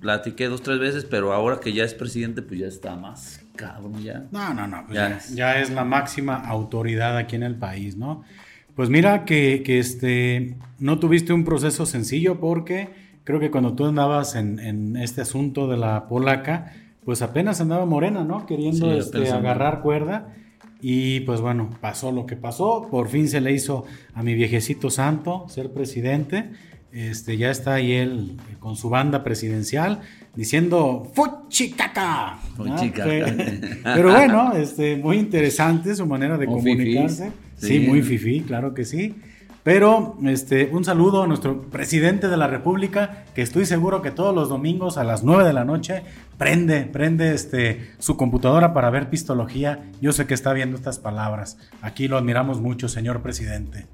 platiqué 0.00 0.46
dos, 0.46 0.62
tres 0.62 0.78
veces, 0.78 1.04
pero 1.04 1.32
ahora 1.32 1.58
que 1.60 1.72
ya 1.72 1.84
es 1.84 1.94
presidente, 1.94 2.42
pues 2.42 2.60
ya 2.60 2.66
está 2.66 2.96
más 2.96 3.40
cabrón 3.56 4.02
ya. 4.02 4.24
No, 4.30 4.54
no, 4.54 4.66
no, 4.66 4.84
pues 4.86 4.94
ya, 4.94 5.18
ya, 5.34 5.60
es 5.60 5.70
la 5.70 5.84
máxima 5.84 6.36
autoridad 6.36 7.16
aquí 7.16 7.36
en 7.36 7.42
el 7.42 7.56
país, 7.56 7.96
¿no? 7.96 8.22
Pues 8.76 8.90
mira 8.90 9.24
que, 9.24 9.62
que, 9.64 9.78
este, 9.78 10.54
no 10.78 10.98
tuviste 10.98 11.32
un 11.32 11.44
proceso 11.44 11.86
sencillo 11.86 12.38
porque 12.38 12.90
creo 13.24 13.40
que 13.40 13.50
cuando 13.50 13.74
tú 13.74 13.86
andabas 13.86 14.36
en, 14.36 14.60
en 14.60 14.96
este 14.96 15.22
asunto 15.22 15.66
de 15.66 15.78
la 15.78 16.06
polaca, 16.06 16.74
pues 17.06 17.22
apenas 17.22 17.60
andaba 17.60 17.86
Morena, 17.86 18.24
¿no? 18.24 18.46
Queriendo 18.46 18.92
este, 18.92 19.30
agarrar 19.30 19.80
cuerda. 19.80 20.34
Y 20.82 21.20
pues 21.20 21.40
bueno, 21.40 21.70
pasó 21.80 22.12
lo 22.12 22.26
que 22.26 22.36
pasó. 22.36 22.88
Por 22.90 23.08
fin 23.08 23.28
se 23.28 23.40
le 23.40 23.52
hizo 23.52 23.86
a 24.12 24.22
mi 24.22 24.34
viejecito 24.34 24.90
santo 24.90 25.46
ser 25.48 25.70
presidente. 25.70 26.50
Este, 26.92 27.36
ya 27.36 27.50
está 27.50 27.74
ahí 27.74 27.92
él 27.92 28.36
eh, 28.50 28.56
con 28.58 28.74
su 28.74 28.90
banda 28.90 29.22
presidencial 29.22 30.00
diciendo 30.34 31.10
¡Fuchicaca! 31.14 32.38
Pero 33.84 34.10
bueno, 34.10 34.52
este, 34.54 34.96
muy 34.96 35.18
interesante 35.18 35.94
su 35.94 36.06
manera 36.06 36.36
de 36.36 36.46
comunicarse. 36.46 37.30
Sí. 37.56 37.80
muy 37.80 38.02
fifí, 38.02 38.42
claro 38.42 38.74
que 38.74 38.84
sí. 38.84 39.14
Pero 39.66 40.16
este, 40.24 40.68
un 40.70 40.84
saludo 40.84 41.24
a 41.24 41.26
nuestro 41.26 41.62
presidente 41.62 42.28
de 42.28 42.36
la 42.36 42.46
República, 42.46 43.24
que 43.34 43.42
estoy 43.42 43.66
seguro 43.66 44.00
que 44.00 44.12
todos 44.12 44.32
los 44.32 44.48
domingos 44.48 44.96
a 44.96 45.02
las 45.02 45.24
9 45.24 45.42
de 45.42 45.52
la 45.52 45.64
noche 45.64 46.04
prende, 46.38 46.82
prende 46.82 47.34
este, 47.34 47.90
su 47.98 48.16
computadora 48.16 48.72
para 48.72 48.90
ver 48.90 49.10
pistología. 49.10 49.90
Yo 50.00 50.12
sé 50.12 50.26
que 50.26 50.34
está 50.34 50.52
viendo 50.52 50.76
estas 50.76 51.00
palabras. 51.00 51.58
Aquí 51.82 52.06
lo 52.06 52.16
admiramos 52.16 52.60
mucho, 52.60 52.88
señor 52.88 53.22
presidente. 53.22 53.86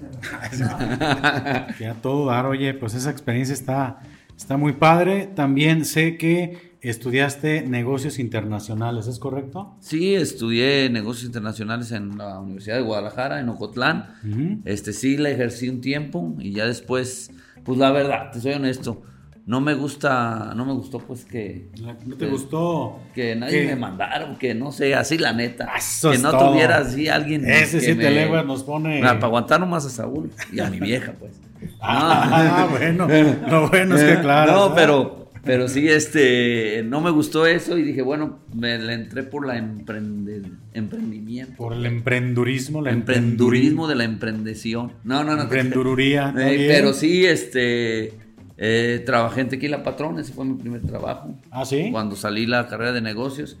ya 1.80 1.94
todo 2.00 2.26
dar, 2.26 2.46
oye, 2.46 2.72
pues 2.74 2.94
esa 2.94 3.10
experiencia 3.10 3.52
está, 3.52 3.98
está 4.36 4.56
muy 4.56 4.74
padre. 4.74 5.28
También 5.34 5.84
sé 5.84 6.16
que 6.16 6.69
estudiaste 6.82 7.62
negocios 7.62 8.18
internacionales, 8.18 9.06
¿es 9.06 9.18
correcto? 9.18 9.76
Sí, 9.80 10.14
estudié 10.14 10.88
negocios 10.90 11.26
internacionales 11.26 11.92
en 11.92 12.16
la 12.16 12.38
Universidad 12.40 12.76
de 12.76 12.82
Guadalajara, 12.82 13.40
en 13.40 13.48
Ocotlán. 13.48 14.62
Este 14.64 14.92
sí 14.92 15.16
la 15.16 15.30
ejercí 15.30 15.68
un 15.68 15.80
tiempo 15.80 16.34
y 16.38 16.52
ya 16.52 16.66
después, 16.66 17.30
pues 17.64 17.78
la 17.78 17.90
verdad, 17.90 18.30
te 18.32 18.40
soy 18.40 18.52
honesto, 18.54 19.02
no 19.46 19.60
me 19.60 19.74
gusta, 19.74 20.52
no 20.54 20.64
me 20.64 20.72
gustó 20.72 21.00
pues 21.00 21.24
que... 21.24 21.70
¿No 22.06 22.16
te 22.16 22.26
gustó? 22.26 23.00
Que 23.14 23.34
nadie 23.34 23.66
me 23.66 23.76
mandara, 23.76 24.36
que 24.38 24.54
no 24.54 24.70
sé, 24.70 24.94
así 24.94 25.18
la 25.18 25.32
neta. 25.32 25.72
que 26.02 26.18
no 26.18 26.38
tuviera 26.38 26.78
así 26.78 27.08
alguien... 27.08 27.44
Ese 27.48 27.80
sí 27.80 27.94
te 27.94 28.28
nos 28.44 28.62
pone... 28.62 29.00
para 29.00 29.18
aguantar 29.18 29.58
nomás 29.58 29.86
a 29.86 29.90
Saúl 29.90 30.30
y 30.52 30.60
a 30.60 30.70
mi 30.70 30.78
vieja 30.78 31.14
pues. 31.18 31.32
ah, 31.80 32.68
bueno, 32.70 33.06
lo 33.48 33.68
bueno 33.68 33.96
es 33.96 34.04
que 34.04 34.20
claro. 34.22 34.52
No, 34.52 34.74
pero... 34.74 35.19
Pero 35.44 35.68
sí, 35.68 35.88
este, 35.88 36.82
no 36.84 37.00
me 37.00 37.10
gustó 37.10 37.46
eso 37.46 37.78
y 37.78 37.82
dije, 37.82 38.02
bueno, 38.02 38.40
me 38.54 38.78
le 38.78 38.92
entré 38.92 39.22
por 39.22 39.46
la 39.46 39.56
emprendimiento. 39.56 41.56
Por 41.56 41.72
el 41.72 41.86
emprendurismo, 41.86 42.82
la 42.82 42.90
emprendurismo 42.90 43.88
de 43.88 43.94
la 43.94 44.04
emprendeción. 44.04 44.92
No, 45.04 45.24
no, 45.24 45.36
no. 45.36 45.42
Emprendururía. 45.42 46.32
pero 46.34 46.92
sí, 46.92 47.24
este, 47.24 48.12
eh, 48.58 49.02
trabajé 49.06 49.40
en 49.40 49.48
Tequila 49.48 49.82
Patrón, 49.82 50.18
ese 50.18 50.32
fue 50.32 50.44
mi 50.44 50.54
primer 50.54 50.82
trabajo. 50.82 51.34
Ah, 51.50 51.64
sí. 51.64 51.88
Cuando 51.90 52.16
salí 52.16 52.46
la 52.46 52.68
carrera 52.68 52.92
de 52.92 53.00
negocios. 53.00 53.56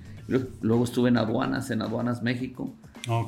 Luego 0.60 0.84
estuve 0.84 1.08
en 1.08 1.16
aduanas, 1.16 1.70
en 1.70 1.82
Aduanas 1.82 2.22
México. 2.22 2.72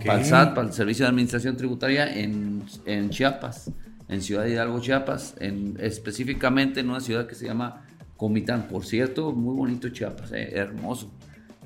Para 0.05 0.21
el 0.21 0.25
SAT, 0.25 0.55
para 0.55 0.69
el 0.69 0.73
Servicio 0.73 1.05
de 1.05 1.09
Administración 1.09 1.57
Tributaria 1.57 2.15
en, 2.15 2.63
Chiapas, 3.11 3.73
en 4.09 4.23
Ciudad 4.23 4.47
Hidalgo, 4.47 4.81
Chiapas, 4.81 5.35
en, 5.41 5.77
específicamente 5.81 6.81
en 6.81 6.91
una 6.91 7.01
ciudad 7.01 7.27
que 7.27 7.35
se 7.35 7.47
llama 7.47 7.83
Comitán. 8.23 8.69
Por 8.69 8.85
cierto, 8.85 9.33
muy 9.33 9.57
bonito 9.57 9.89
Chiapas, 9.89 10.31
eh, 10.31 10.53
hermoso. 10.53 11.11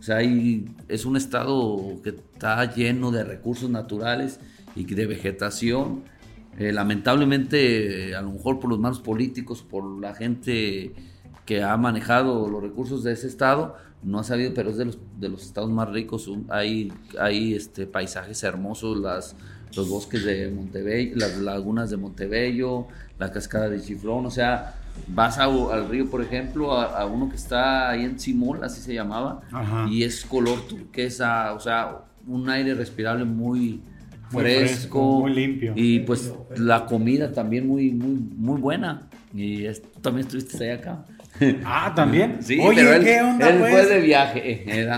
O 0.01 0.03
sea, 0.03 0.23
es 0.23 1.05
un 1.05 1.19
estado 1.19 2.01
que 2.03 2.11
está 2.11 2.75
lleno 2.75 3.11
de 3.11 3.25
recursos 3.25 3.69
naturales 3.69 4.40
y 4.75 4.87
de 4.87 5.07
vegetación 5.07 6.05
eh, 6.59 6.73
lamentablemente, 6.73 8.14
a 8.14 8.23
lo 8.23 8.31
mejor 8.31 8.59
por 8.59 8.71
los 8.71 8.79
malos 8.79 9.01
políticos, 9.01 9.62
por 9.69 10.01
la 10.01 10.14
gente 10.14 10.95
que 11.45 11.62
ha 11.62 11.77
manejado 11.77 12.49
los 12.49 12.62
recursos 12.62 13.05
de 13.05 13.12
ese 13.12 13.27
estado, 13.27 13.77
no 14.03 14.21
ha 14.21 14.25
sabido, 14.25 14.55
pero 14.55 14.71
es 14.71 14.79
de 14.79 14.87
los, 14.87 14.99
de 15.21 15.29
los 15.29 15.42
estados 15.42 15.71
más 15.71 15.90
ricos. 15.90 16.31
Hay, 16.49 16.90
hay 17.21 17.53
este, 17.53 17.87
paisajes 17.87 18.42
hermosos, 18.45 18.97
las, 18.97 19.37
los 19.77 19.90
bosques 19.90 20.25
de 20.25 20.51
Montebello, 20.51 21.16
las 21.16 21.37
lagunas 21.37 21.90
de 21.90 21.99
Montebello, 21.99 22.87
la 23.19 23.31
cascada 23.31 23.69
de 23.69 23.79
Chiflón, 23.83 24.25
o 24.25 24.31
sea, 24.31 24.86
vas 25.09 25.39
al 25.39 25.89
río, 25.89 26.11
por 26.11 26.23
ejemplo, 26.23 26.73
a, 26.73 27.05
uno 27.07 27.29
que 27.29 27.37
está 27.37 27.91
ahí 27.91 28.05
en 28.05 28.19
Simol, 28.19 28.65
así 28.65 28.81
se 28.81 28.95
llamaba, 28.95 29.41
y 29.91 30.03
es 30.05 30.25
color 30.25 30.61
turquesa, 30.69 31.53
o 31.55 31.61
sea, 31.61 31.99
un 32.27 32.49
aire 32.51 32.75
respirable 32.75 33.25
muy, 33.25 33.83
fresco, 34.31 35.21
muy 35.21 35.35
limpio. 35.35 35.73
Y 35.77 36.01
pues 36.01 36.33
la 36.57 36.87
comida 36.87 37.33
también 37.33 37.67
muy, 37.67 37.91
muy, 37.93 38.19
muy 38.37 38.61
buena. 38.61 39.09
Y 39.35 39.65
tú 39.69 40.01
también 40.01 40.27
estuviste 40.27 40.65
ahí 40.65 40.79
acá. 40.79 41.05
Ah, 41.65 41.93
también. 41.95 42.39
Sí, 42.43 42.59
Oye, 42.61 42.83
¿qué 43.03 43.21
onda? 43.21 43.49
Él 43.49 43.59
fue 43.59 43.71
pues? 43.71 43.89
de 43.89 44.01
viaje. 44.01 44.89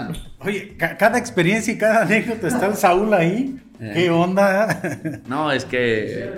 Oye, 0.40 0.76
cada 0.76 1.18
experiencia 1.18 1.72
y 1.72 1.78
cada 1.78 2.02
anécdota 2.02 2.48
está 2.48 2.66
el 2.66 2.74
Saúl 2.74 3.12
ahí. 3.12 3.58
Eh. 3.80 3.92
¿Qué 3.94 4.10
onda? 4.10 4.80
No, 5.26 5.50
es 5.52 5.64
que. 5.64 6.30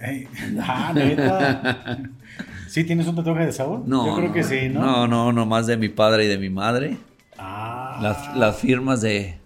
ah, 0.60 0.92
neta. 0.94 1.98
¿Sí 2.76 2.84
tienes 2.84 3.06
un 3.06 3.16
tatuaje 3.16 3.46
de 3.46 3.52
Saúl? 3.52 3.84
No. 3.86 4.04
Yo 4.04 4.16
creo 4.16 4.32
que 4.34 4.42
sí, 4.44 4.68
¿no? 4.68 4.82
No, 4.82 5.08
no, 5.08 5.32
nomás 5.32 5.66
de 5.66 5.78
mi 5.78 5.88
padre 5.88 6.26
y 6.26 6.28
de 6.28 6.36
mi 6.36 6.50
madre. 6.50 6.98
Ah. 7.38 7.98
Las, 8.02 8.36
las 8.36 8.58
firmas 8.58 9.00
de, 9.00 9.38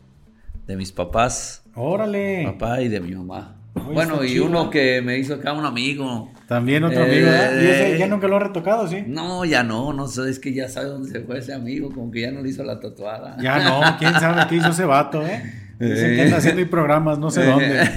de 0.67 0.75
mis 0.75 0.91
papás. 0.91 1.63
Órale. 1.77 2.43
Papá 2.45 2.81
y 2.81 2.89
de 2.89 2.99
mi 2.99 3.15
mamá. 3.15 3.55
bueno, 3.95 4.25
y 4.25 4.41
uno 4.41 4.69
que 4.69 5.01
me 5.01 5.17
hizo 5.17 5.35
acá 5.35 5.53
un 5.53 5.65
amigo. 5.65 6.33
También 6.49 6.83
otro 6.83 7.05
amigo, 7.05 7.29
¿eh? 7.29 7.61
¿Y 7.63 7.67
ese 7.69 7.99
ya 8.01 8.09
nunca 8.09 8.27
lo 8.27 8.35
ha 8.35 8.41
retocado, 8.41 8.89
sí? 8.89 9.05
No, 9.07 9.45
ya 9.45 9.63
no, 9.63 9.93
no 9.93 10.09
sé, 10.09 10.29
es 10.29 10.41
que 10.41 10.53
ya 10.53 10.69
sabe 10.69 10.89
dónde 10.89 11.09
se 11.09 11.21
fue 11.21 11.39
ese 11.39 11.55
amigo, 11.55 11.93
como 11.93 12.11
que 12.11 12.23
ya 12.23 12.33
no 12.33 12.43
le 12.43 12.49
hizo 12.49 12.65
la 12.65 12.81
tatuada. 12.81 13.37
Ya 13.41 13.63
no, 13.63 13.97
quién 14.01 14.13
sabe 14.15 14.45
qué 14.49 14.57
hizo 14.57 14.71
ese 14.71 14.85
vato, 14.87 15.25
¿eh? 15.25 15.41
Dicen 15.79 16.17
que 16.17 16.23
anda 16.23 16.39
haciendo 16.39 16.69
programas, 16.69 17.21
no 17.21 17.31
sé 17.31 17.47
dónde. 17.47 17.89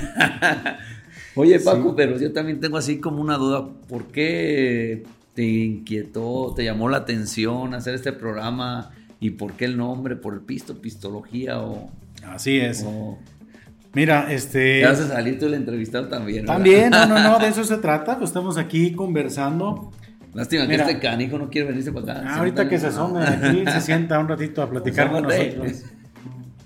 Oye, 1.36 1.60
Paco, 1.60 1.96
pero 1.96 2.20
yo 2.20 2.32
también 2.32 2.60
tengo 2.60 2.78
así 2.78 3.00
como 3.00 3.20
una 3.20 3.38
duda, 3.38 3.68
¿por 3.90 4.06
qué 4.10 5.02
te 5.34 5.44
inquietó, 5.44 6.54
te 6.56 6.64
llamó 6.64 6.90
la 6.90 6.98
atención 6.98 7.74
hacer 7.74 7.96
este 7.96 8.14
programa 8.14 8.92
y 9.20 9.32
por 9.32 9.54
qué 9.54 9.66
el 9.66 9.78
nombre, 9.78 10.16
por 10.16 10.34
el 10.34 10.42
pisto, 10.42 10.82
pistología 10.82 11.60
o... 11.62 11.90
Así 12.26 12.58
es. 12.58 12.86
Mira, 13.94 14.32
este. 14.32 14.82
Ya 14.82 14.90
vas 14.90 15.02
a 15.02 15.08
salir 15.08 15.38
tú 15.38 15.46
el 15.46 15.54
entrevistado 15.54 16.08
también. 16.08 16.46
También, 16.46 16.90
no, 16.90 17.06
no, 17.06 17.20
no, 17.22 17.40
de 17.40 17.48
eso 17.48 17.64
se 17.64 17.78
trata. 17.78 18.18
Pues 18.18 18.30
estamos 18.30 18.58
aquí 18.58 18.94
conversando. 18.94 19.92
Lástima 20.34 20.68
que 20.68 20.76
este 20.76 21.00
canijo 21.00 21.38
no 21.38 21.50
quiere 21.50 21.68
venirse 21.68 21.92
para 21.92 22.22
acá. 22.22 22.36
ahorita 22.38 22.68
que 22.68 22.80
se 22.80 22.88
asome 22.88 23.24
aquí, 23.24 23.66
se 23.72 23.82
sienta 23.82 24.18
un 24.18 24.28
ratito 24.28 24.64
a 24.64 24.70
platicar 24.70 25.12
con 25.12 25.24
nosotros. 25.24 25.84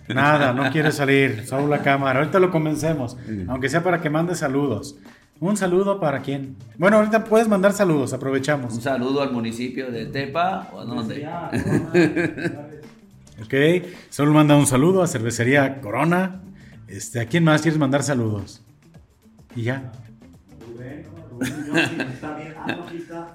Nada, 0.07 0.53
no 0.53 0.71
quiere 0.71 0.91
salir. 0.93 1.45
Solo 1.45 1.67
la 1.67 1.81
cámara. 1.81 2.19
Ahorita 2.19 2.39
lo 2.39 2.49
convencemos. 2.49 3.17
Aunque 3.47 3.67
sea 3.67 3.83
para 3.83 3.99
que 3.99 4.09
mande 4.09 4.35
saludos. 4.35 4.97
Un 5.39 5.55
saludo 5.55 5.99
para 5.99 6.21
quién. 6.21 6.55
Bueno, 6.77 6.97
ahorita 6.97 7.25
puedes 7.25 7.47
mandar 7.47 7.73
saludos, 7.73 8.13
aprovechamos. 8.13 8.73
Un 8.73 8.81
saludo 8.81 9.21
al 9.21 9.31
municipio 9.31 9.91
de 9.91 10.07
Tepa 10.07 10.69
o 10.73 10.79
a 10.79 10.85
dónde. 10.85 11.27
ok, 13.43 13.53
solo 14.09 14.33
manda 14.33 14.55
un 14.55 14.65
saludo 14.65 15.03
a 15.03 15.07
Cervecería 15.07 15.79
Corona, 15.79 16.41
este, 16.87 17.19
¿A 17.19 17.25
quién 17.25 17.43
más 17.43 17.61
quieres 17.61 17.79
mandar 17.79 18.01
saludos? 18.01 18.61
Y 19.55 19.63
ya. 19.63 19.91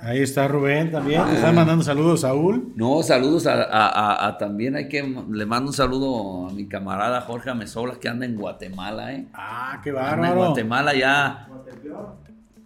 Ahí 0.00 0.20
está 0.20 0.48
Rubén 0.48 0.90
también. 0.90 1.24
Te 1.26 1.34
está 1.34 1.52
mandando 1.52 1.84
saludos, 1.84 2.20
Saúl. 2.22 2.72
No, 2.76 3.02
saludos 3.02 3.46
a, 3.46 4.36
también 4.38 4.76
hay 4.76 4.88
que 4.88 5.02
le 5.02 5.46
mando 5.46 5.70
un 5.70 5.74
saludo 5.74 6.48
a 6.48 6.52
mi 6.52 6.66
camarada 6.66 7.20
Jorge 7.22 7.50
Amesola 7.50 7.94
que 8.00 8.08
anda 8.08 8.26
en 8.26 8.36
Guatemala, 8.36 9.12
¿eh? 9.14 9.26
Ah, 9.34 9.80
qué 9.82 9.92
bárbaro. 9.92 10.32
en 10.32 10.38
Guatemala 10.38 10.94
ya. 10.94 11.48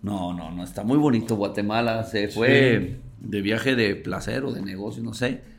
No, 0.03 0.33
no, 0.33 0.51
no, 0.51 0.65
está 0.65 0.85
muy 0.85 0.99
bonito 0.99 1.37
Guatemala. 1.37 2.05
Se 2.05 2.29
fue 2.29 3.01
de 3.19 3.41
viaje 3.43 3.75
de 3.75 3.97
placer 3.97 4.45
o 4.45 4.53
de 4.53 4.63
negocio, 4.63 5.03
no 5.03 5.15
sé 5.15 5.57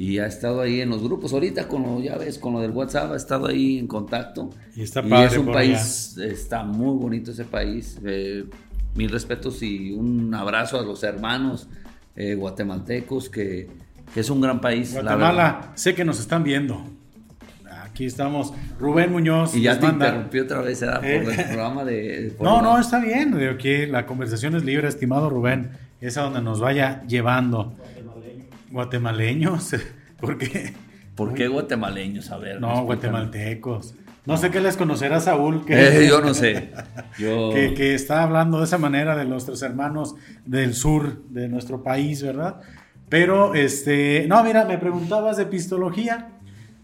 y 0.00 0.20
ha 0.20 0.26
estado 0.26 0.60
ahí 0.60 0.80
en 0.80 0.90
los 0.90 1.02
grupos. 1.02 1.32
Ahorita 1.32 1.66
con 1.66 1.82
lo, 1.82 2.00
ya 2.00 2.16
ves, 2.16 2.38
con 2.38 2.52
lo 2.52 2.60
del 2.60 2.70
WhatsApp 2.70 3.10
ha 3.10 3.16
estado 3.16 3.48
ahí 3.48 3.78
en 3.78 3.88
contacto. 3.88 4.50
Y 4.76 4.82
está 4.82 5.02
padre 5.02 5.26
es 5.26 5.36
un 5.36 5.46
país, 5.46 6.16
está 6.18 6.62
muy 6.62 6.96
bonito 6.96 7.32
ese 7.32 7.44
país. 7.44 7.98
Eh, 8.04 8.44
mil 8.94 9.10
respetos 9.10 9.62
y 9.62 9.92
un 9.92 10.34
abrazo 10.34 10.78
a 10.78 10.82
los 10.82 11.02
hermanos 11.02 11.68
eh, 12.16 12.34
guatemaltecos, 12.34 13.28
que, 13.28 13.68
que, 14.12 14.20
es 14.20 14.30
un 14.30 14.40
gran 14.40 14.60
país. 14.60 14.92
Guatemala, 14.92 15.72
sé 15.74 15.94
que 15.94 16.04
nos 16.04 16.18
están 16.18 16.42
viendo. 16.42 16.84
Aquí 17.98 18.06
estamos, 18.06 18.52
Rubén 18.78 19.10
Muñoz. 19.10 19.54
Y 19.56 19.62
ya 19.62 19.78
te 19.78 19.86
interrumpí 19.86 20.38
otra 20.38 20.60
vez, 20.60 20.82
¿eh? 20.82 20.86
Por 20.96 21.32
el 21.32 21.44
programa 21.46 21.84
de... 21.84 22.36
no, 22.40 22.62
no, 22.62 22.78
está 22.78 23.00
bien. 23.00 23.34
Aquí 23.48 23.86
la 23.86 24.06
conversación 24.06 24.54
es 24.54 24.64
libre, 24.64 24.88
estimado 24.88 25.30
Rubén. 25.30 25.70
es 26.00 26.16
a 26.16 26.22
donde 26.22 26.40
nos 26.40 26.60
vaya 26.60 27.02
llevando. 27.06 27.74
Guatemaleños. 28.70 29.74
¿Por 30.20 30.38
qué? 30.38 30.74
¿Por 31.14 31.34
qué 31.34 31.48
guatemaleños? 31.48 32.30
A 32.30 32.38
ver. 32.38 32.60
No, 32.60 32.84
guatemaltecos. 32.84 33.94
No 34.26 34.36
sé 34.36 34.50
qué 34.50 34.60
les 34.60 34.76
conocerá 34.76 35.20
Saúl. 35.20 35.64
Que, 35.64 36.04
eh, 36.04 36.08
yo 36.08 36.20
no 36.20 36.34
sé. 36.34 36.70
Que, 37.16 37.94
está 37.94 38.22
hablando 38.22 38.58
de 38.58 38.64
esa 38.64 38.78
manera 38.78 39.16
de 39.16 39.24
nuestros 39.24 39.62
hermanos 39.62 40.14
del 40.44 40.74
sur 40.74 41.22
de 41.30 41.48
nuestro 41.48 41.82
país, 41.82 42.22
¿verdad? 42.22 42.60
Pero, 43.08 43.54
este, 43.54 44.26
no, 44.28 44.42
mira, 44.44 44.64
me 44.64 44.78
preguntabas 44.78 45.36
de 45.36 45.46
pistología. 45.46 46.28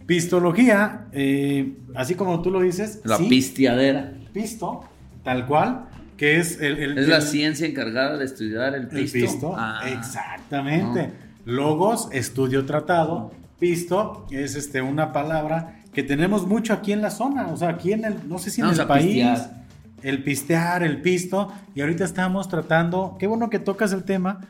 Pistología, 0.07 1.07
eh, 1.13 1.77
así 1.95 2.15
como 2.15 2.43
tú 2.43 2.51
lo 2.51 2.61
dices. 2.61 3.01
La 3.05 3.19
pistiadera. 3.19 4.13
Pisto, 4.33 4.85
tal 5.23 5.47
cual, 5.47 5.87
que 6.17 6.39
es 6.39 6.61
el... 6.61 6.99
es 6.99 7.09
la 7.09 7.21
ciencia 7.21 7.67
encargada 7.67 8.19
de 8.19 8.25
estudiar 8.25 8.75
el 8.75 8.89
pisto. 8.89 9.19
El 9.19 9.25
pisto, 9.25 9.55
ah. 9.57 9.83
exactamente. 9.87 11.13
Logos, 11.45 12.09
estudio 12.13 12.65
tratado. 12.65 13.33
Pisto 13.59 14.27
es 14.31 14.57
este, 14.57 14.83
una 14.83 15.13
palabra 15.13 15.84
que 15.95 16.03
tenemos 16.03 16.47
mucho 16.47 16.73
aquí 16.73 16.93
en 16.93 17.01
la 17.01 17.11
zona, 17.11 17.49
o 17.49 17.57
sea, 17.57 17.71
aquí 17.71 17.93
en 17.93 18.05
el, 18.05 18.29
no 18.29 18.39
sé 18.39 18.51
si 18.51 18.61
en 18.61 18.69
el 18.69 18.87
país, 18.87 19.27
el 20.03 20.23
pistear, 20.23 20.83
el 20.83 21.01
pisto, 21.01 21.53
y 21.75 21.81
ahorita 21.81 22.05
estamos 22.05 22.49
tratando, 22.49 23.17
qué 23.19 23.27
bueno 23.27 23.49
que 23.49 23.61
tocas 23.61 23.93
el 23.93 24.05
tema, 24.05 24.41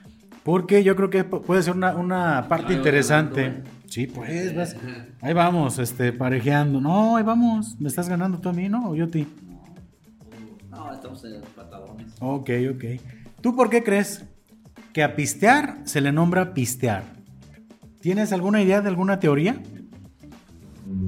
porque 0.42 0.82
yo 0.82 0.96
creo 0.96 1.10
que 1.10 1.24
puede 1.24 1.62
ser 1.62 1.74
una, 1.74 2.46
parte 2.48 2.72
interesante. 2.72 3.62
Sí, 3.88 4.06
pues, 4.06 4.54
vas, 4.54 4.76
ahí 5.20 5.32
vamos, 5.32 5.78
este, 5.78 6.12
parejeando. 6.12 6.80
No, 6.80 7.16
ahí 7.16 7.22
vamos, 7.22 7.78
¿me 7.78 7.88
estás 7.88 8.08
ganando 8.08 8.38
tú 8.38 8.48
a 8.48 8.52
mí, 8.52 8.68
no? 8.68 8.90
¿O 8.90 8.94
yo 8.94 9.04
a 9.04 9.08
ti? 9.08 9.26
No, 10.70 10.92
estamos 10.92 11.24
en 11.24 11.40
pantalones. 11.54 12.12
Ok, 12.20 12.50
ok. 12.74 12.84
¿Tú 13.40 13.54
por 13.54 13.70
qué 13.70 13.84
crees 13.84 14.24
que 14.92 15.02
a 15.02 15.14
pistear 15.14 15.78
se 15.84 16.00
le 16.00 16.10
nombra 16.12 16.52
pistear? 16.52 17.04
¿Tienes 18.00 18.32
alguna 18.32 18.60
idea 18.60 18.82
de 18.82 18.88
alguna 18.88 19.20
teoría? 19.20 19.62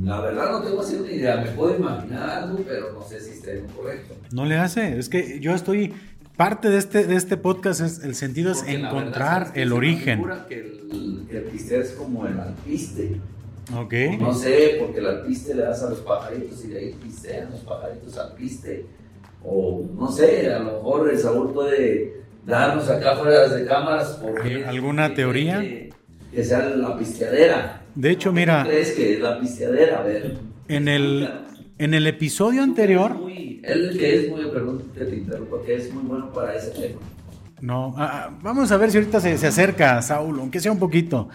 La 0.04 0.20
verdad 0.20 0.52
no 0.52 0.62
tengo 0.62 0.80
así 0.80 0.96
una 0.96 1.10
idea, 1.10 1.36
me 1.36 1.50
puedo 1.50 1.76
imaginar 1.76 2.28
algo, 2.28 2.58
pero 2.66 2.92
no 2.92 3.02
sé 3.02 3.20
si 3.20 3.30
esté 3.32 3.64
correcto. 3.76 4.14
No 4.32 4.44
le 4.44 4.56
hace, 4.56 4.98
es 4.98 5.08
que 5.08 5.40
yo 5.40 5.54
estoy, 5.54 5.92
parte 6.36 6.70
de 6.70 6.78
este, 6.78 7.06
de 7.06 7.16
este 7.16 7.36
podcast 7.36 7.80
es, 7.80 8.02
el 8.04 8.14
sentido 8.14 8.52
es 8.52 8.64
encontrar 8.66 9.52
el 9.54 9.72
origen. 9.72 10.24
Que 10.48 10.60
el, 10.60 11.26
que 11.28 11.38
el 11.38 11.44
pister 11.44 11.82
es 11.82 11.92
como 11.92 12.26
el 12.26 12.38
alpiste. 12.38 13.20
Ok. 13.74 13.94
No 14.20 14.32
sé, 14.32 14.76
porque 14.80 15.00
el 15.00 15.06
alpiste 15.06 15.54
le 15.54 15.62
das 15.62 15.82
a 15.82 15.90
los 15.90 16.00
pajaritos 16.00 16.64
y 16.64 16.68
de 16.68 16.78
ahí 16.78 16.94
pistean 17.02 17.50
los 17.50 17.60
pajaritos 17.60 18.16
al 18.16 18.32
piste. 18.34 18.86
O 19.44 19.84
no 19.94 20.10
sé, 20.10 20.52
a 20.52 20.58
lo 20.60 20.72
mejor 20.72 21.10
el 21.10 21.18
sabor 21.18 21.52
puede 21.52 22.22
darnos 22.46 22.88
acá 22.88 23.16
fuera 23.16 23.48
de 23.48 23.66
cámaras. 23.66 24.18
Porque 24.22 24.64
¿Alguna 24.64 25.14
teoría? 25.14 25.60
Que, 25.60 26.44
sea 26.44 26.68
la 26.68 26.96
pisteadera. 26.96 27.82
De 27.96 28.10
hecho, 28.10 28.32
mira. 28.32 28.64
¿Crees 28.64 28.92
que 28.92 29.14
es 29.14 29.20
la 29.20 29.40
pisteadera? 29.40 30.00
A 30.00 30.02
ver. 30.02 30.38
En 30.68 30.86
el, 30.86 31.28
en 31.78 31.94
el 31.94 32.06
episodio 32.06 32.62
anterior. 32.62 33.16
él 33.28 33.96
que 33.98 34.14
es 34.14 34.30
muy, 34.30 34.44
perdón 34.46 34.84
que 34.94 35.04
te 35.04 35.16
interrumpa, 35.16 35.56
que 35.64 35.74
es 35.74 35.92
muy 35.92 36.04
bueno 36.04 36.32
para 36.32 36.54
ese 36.54 36.70
tema. 36.70 37.00
No, 37.60 37.94
ah, 37.96 38.28
ah, 38.28 38.38
vamos 38.42 38.70
a 38.70 38.76
ver 38.76 38.90
si 38.90 38.98
ahorita 38.98 39.18
se, 39.18 39.38
se 39.38 39.46
acerca 39.46 40.00
Saúl, 40.02 40.38
aunque 40.40 40.60
sea 40.60 40.70
un 40.70 40.78
poquito. 40.78 41.30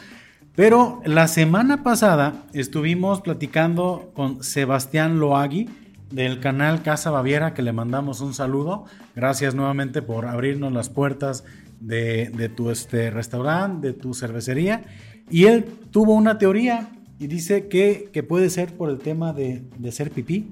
Pero 0.56 1.02
la 1.04 1.28
semana 1.28 1.82
pasada 1.82 2.43
estuvimos 2.54 3.21
platicando 3.21 4.12
con 4.13 4.43
Sebastián 4.43 5.19
Loagui 5.19 5.67
del 6.12 6.39
canal 6.39 6.84
Casa 6.84 7.10
Baviera, 7.10 7.54
que 7.54 7.63
le 7.63 7.71
mandamos 7.71 8.21
un 8.21 8.34
saludo. 8.34 8.86
Gracias 9.15 9.56
nuevamente 9.56 10.02
por 10.02 10.28
abrirnos 10.28 10.71
las 10.71 10.89
puertas 10.89 11.43
de, 11.82 12.30
de 12.30 12.48
tu 12.48 12.70
este, 12.70 13.10
restaurante, 13.10 13.88
de 13.88 13.94
tu 13.94 14.13
cervecería. 14.13 14.86
Y 15.30 15.46
él 15.46 15.65
tuvo 15.91 16.13
una 16.13 16.38
teoría 16.38 16.89
y 17.20 17.28
dice 17.28 17.67
que, 17.67 18.10
puede 18.28 18.50
ser 18.50 18.74
por 18.74 18.89
el 18.89 19.00
tema 19.00 19.34
de, 19.34 19.63
de, 19.78 19.91
ser 19.91 20.12
pipí, 20.12 20.52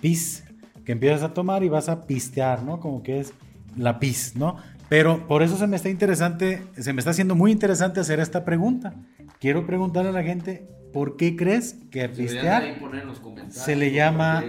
pis, 0.00 0.44
que 0.84 0.92
empiezas 0.92 1.22
a 1.22 1.34
tomar 1.34 1.64
y 1.64 1.68
vas 1.68 1.88
a 1.88 2.06
pistear, 2.06 2.62
¿no? 2.62 2.78
Como 2.80 3.02
que 3.02 3.20
es 3.20 3.32
la 3.76 3.98
pis, 3.98 4.36
¿no? 4.36 4.56
Pero 4.88 5.26
por 5.26 5.42
eso 5.42 5.56
se 5.56 5.66
me 5.66 5.76
está 5.76 5.88
interesante, 5.88 6.62
se 6.76 6.92
me 6.92 7.00
está 7.00 7.10
haciendo 7.10 7.34
muy 7.34 7.52
interesante 7.52 8.00
hacer 8.00 8.20
esta 8.20 8.44
pregunta. 8.44 8.94
Quiero 9.38 9.66
preguntarle 9.66 10.10
a 10.10 10.12
la 10.12 10.22
gente, 10.22 10.66
¿por 10.92 11.16
qué 11.16 11.36
crees 11.36 11.76
que 11.90 12.08
pistear 12.08 12.78
se 13.48 13.76
le 13.76 13.92
llama 13.92 14.44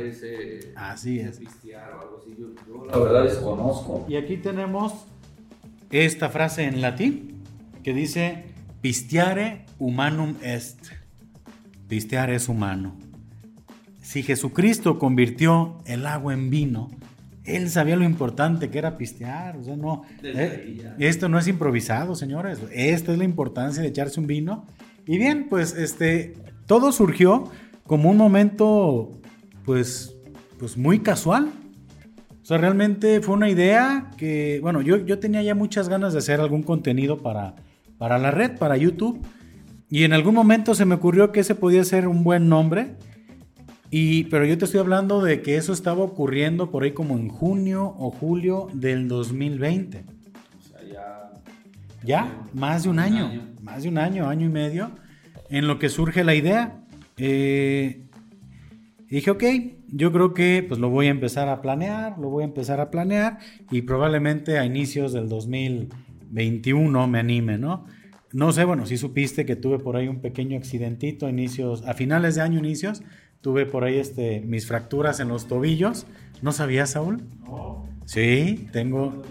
así 0.76 1.20
es? 1.20 1.40
la 2.92 2.98
verdad 2.98 3.24
desconozco. 3.24 4.06
Y 4.08 4.16
aquí 4.16 4.38
tenemos 4.38 5.06
esta 5.92 6.30
frase 6.30 6.64
en 6.64 6.82
latín 6.82 7.44
que 7.84 7.94
dice 7.94 8.46
Pistiare 8.82 9.66
humanum 9.78 10.36
est. 10.42 10.80
Pistear 11.88 12.30
es 12.30 12.48
humano. 12.48 12.96
Si 14.02 14.24
Jesucristo 14.24 14.98
convirtió 14.98 15.82
el 15.86 16.06
agua 16.06 16.34
en 16.34 16.50
vino, 16.50 16.90
él 17.44 17.70
sabía 17.70 17.96
lo 17.96 18.04
importante 18.04 18.70
que 18.70 18.78
era 18.78 18.98
pistear. 18.98 19.58
O 19.58 19.64
sea, 19.64 19.76
no, 19.76 20.04
eh, 20.24 20.96
esto 21.00 21.30
no 21.30 21.38
es 21.38 21.48
improvisado, 21.48 22.16
señores. 22.16 22.60
Esta 22.72 23.12
es 23.12 23.18
la 23.18 23.24
importancia 23.24 23.82
de 23.82 23.90
echarse 23.90 24.20
un 24.20 24.28
vino. 24.28 24.66
Y 25.06 25.18
bien, 25.18 25.48
pues 25.50 25.74
este, 25.74 26.34
todo 26.66 26.92
surgió 26.92 27.52
como 27.86 28.10
un 28.10 28.18
momento, 28.18 29.20
pues, 29.66 30.16
pues 30.60 30.78
muy 30.78 31.00
casual. 31.00 31.52
Sea, 32.52 32.58
realmente 32.58 33.22
fue 33.22 33.36
una 33.36 33.50
idea 33.50 34.12
que, 34.18 34.60
bueno, 34.62 34.82
yo, 34.82 34.98
yo 34.98 35.20
tenía 35.20 35.42
ya 35.42 35.56
muchas 35.56 35.88
ganas 35.88 36.12
de 36.12 36.20
hacer 36.20 36.42
algún 36.42 36.64
contenido 36.64 37.18
para, 37.20 37.56
para 37.98 38.20
la 38.20 38.30
red, 38.30 38.58
para 38.58 38.76
YouTube. 38.76 39.26
Y 39.90 40.04
en 40.04 40.12
algún 40.12 40.36
momento 40.36 40.76
se 40.76 40.84
me 40.84 40.96
ocurrió 40.96 41.32
que 41.32 41.40
ese 41.40 41.56
podía 41.56 41.82
ser 41.86 42.10
un 42.10 42.26
buen 42.26 42.50
nombre. 42.50 42.98
Y, 43.90 44.26
pero 44.26 44.44
yo 44.44 44.58
te 44.58 44.66
estoy 44.66 44.82
hablando 44.82 45.22
de 45.22 45.42
que 45.42 45.56
eso 45.56 45.72
estaba 45.72 46.04
ocurriendo 46.04 46.72
por 46.72 46.84
ahí 46.84 46.92
como 46.92 47.18
en 47.18 47.30
junio 47.30 47.96
o 47.98 48.12
julio 48.12 48.68
del 48.74 49.08
2020. 49.08 50.04
O 50.60 50.62
sea, 50.62 50.84
ya... 50.84 51.32
Ya, 52.04 52.48
más 52.54 52.84
de 52.84 52.90
un, 52.90 53.00
año, 53.00 53.32
más 53.62 53.84
de 53.84 53.88
un 53.88 53.98
año, 53.98 54.28
año 54.28 54.48
y 54.48 54.52
medio, 54.52 54.92
en 55.50 55.68
lo 55.68 55.80
que 55.80 55.88
surge 55.88 56.26
la 56.26 56.36
idea. 56.36 56.84
Eh, 57.16 58.04
dije, 59.08 59.32
ok, 59.32 59.44
yo 59.92 60.12
creo 60.12 60.34
que 60.34 60.66
pues 60.68 60.80
lo 60.80 60.90
voy 60.90 61.08
a 61.08 61.12
empezar 61.12 61.50
a 61.50 61.62
planear, 61.62 62.18
lo 62.18 62.30
voy 62.30 62.44
a 62.44 62.48
empezar 62.48 62.80
a 62.80 62.90
planear 62.90 63.40
y 63.70 63.84
probablemente 63.84 64.58
a 64.58 64.66
inicios 64.66 65.14
del 65.14 65.30
2020 65.30 66.12
21 66.32 67.08
me 67.08 67.20
anime, 67.20 67.58
¿no? 67.58 67.86
No 68.34 68.52
sé, 68.54 68.64
bueno, 68.64 68.86
si 68.86 68.98
supiste 68.98 69.46
que 69.46 69.56
tuve 69.56 69.80
por 69.80 69.98
ahí 69.98 70.08
un 70.08 70.22
pequeño 70.22 70.58
accidentito 70.58 71.26
a 71.26 71.30
inicios, 71.30 71.84
a 71.86 71.94
finales 71.94 72.36
de 72.36 72.42
año 72.42 72.60
inicios, 72.60 73.04
tuve 73.42 73.66
por 73.66 73.84
ahí 73.84 73.98
este, 73.98 74.40
mis 74.42 74.66
fracturas 74.66 75.20
en 75.20 75.28
los 75.28 75.48
tobillos. 75.48 76.08
¿No 76.42 76.54
sabías, 76.54 76.92
Saúl? 76.92 77.22
No. 77.44 77.86
Sí, 78.06 78.68
tengo... 78.72 79.22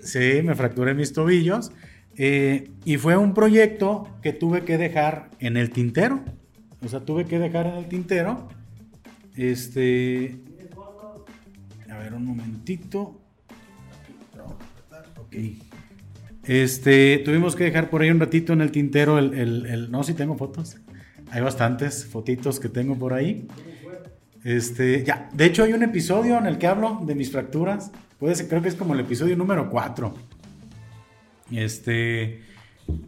Sí, 0.00 0.42
me 0.44 0.54
fracturé 0.54 0.94
mis 0.94 1.12
tobillos. 1.14 1.72
Eh, 2.16 2.70
y 2.84 2.98
fue 2.98 3.16
un 3.16 3.32
proyecto 3.32 4.08
que 4.20 4.34
tuve 4.34 4.62
que 4.64 4.76
dejar 4.76 5.30
en 5.40 5.56
el 5.56 5.70
tintero. 5.70 6.20
O 6.84 6.88
sea, 6.88 7.00
tuve 7.00 7.24
que 7.24 7.38
dejar 7.38 7.66
en 7.66 7.74
el 7.76 7.86
tintero. 7.86 8.48
Este... 9.36 10.40
A 11.90 11.98
ver, 11.98 12.14
un 12.14 12.24
momentito. 12.24 13.20
Ok. 15.18 15.36
Este, 16.44 17.18
tuvimos 17.18 17.54
que 17.54 17.64
dejar 17.64 17.90
por 17.90 18.02
ahí 18.02 18.10
un 18.10 18.18
ratito 18.18 18.52
en 18.52 18.62
el 18.62 18.72
tintero 18.72 19.18
el, 19.18 19.34
el, 19.34 19.90
no, 19.90 20.02
si 20.02 20.14
tengo 20.14 20.36
fotos. 20.36 20.76
Hay 21.30 21.40
bastantes 21.40 22.04
fotitos 22.06 22.58
que 22.58 22.68
tengo 22.68 22.98
por 22.98 23.12
ahí. 23.12 23.46
Este, 24.44 25.04
ya, 25.04 25.30
de 25.32 25.44
hecho 25.44 25.62
hay 25.62 25.72
un 25.72 25.84
episodio 25.84 26.36
en 26.38 26.46
el 26.46 26.58
que 26.58 26.66
hablo 26.66 27.00
de 27.06 27.14
mis 27.14 27.30
fracturas. 27.30 27.92
Puede 28.18 28.34
ser, 28.34 28.48
creo 28.48 28.62
que 28.62 28.68
es 28.68 28.74
como 28.74 28.94
el 28.94 29.00
episodio 29.00 29.36
número 29.36 29.70
4. 29.70 30.14
Este, 31.52 32.42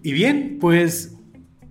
y 0.03 0.13
bien, 0.13 0.59
pues 0.61 1.17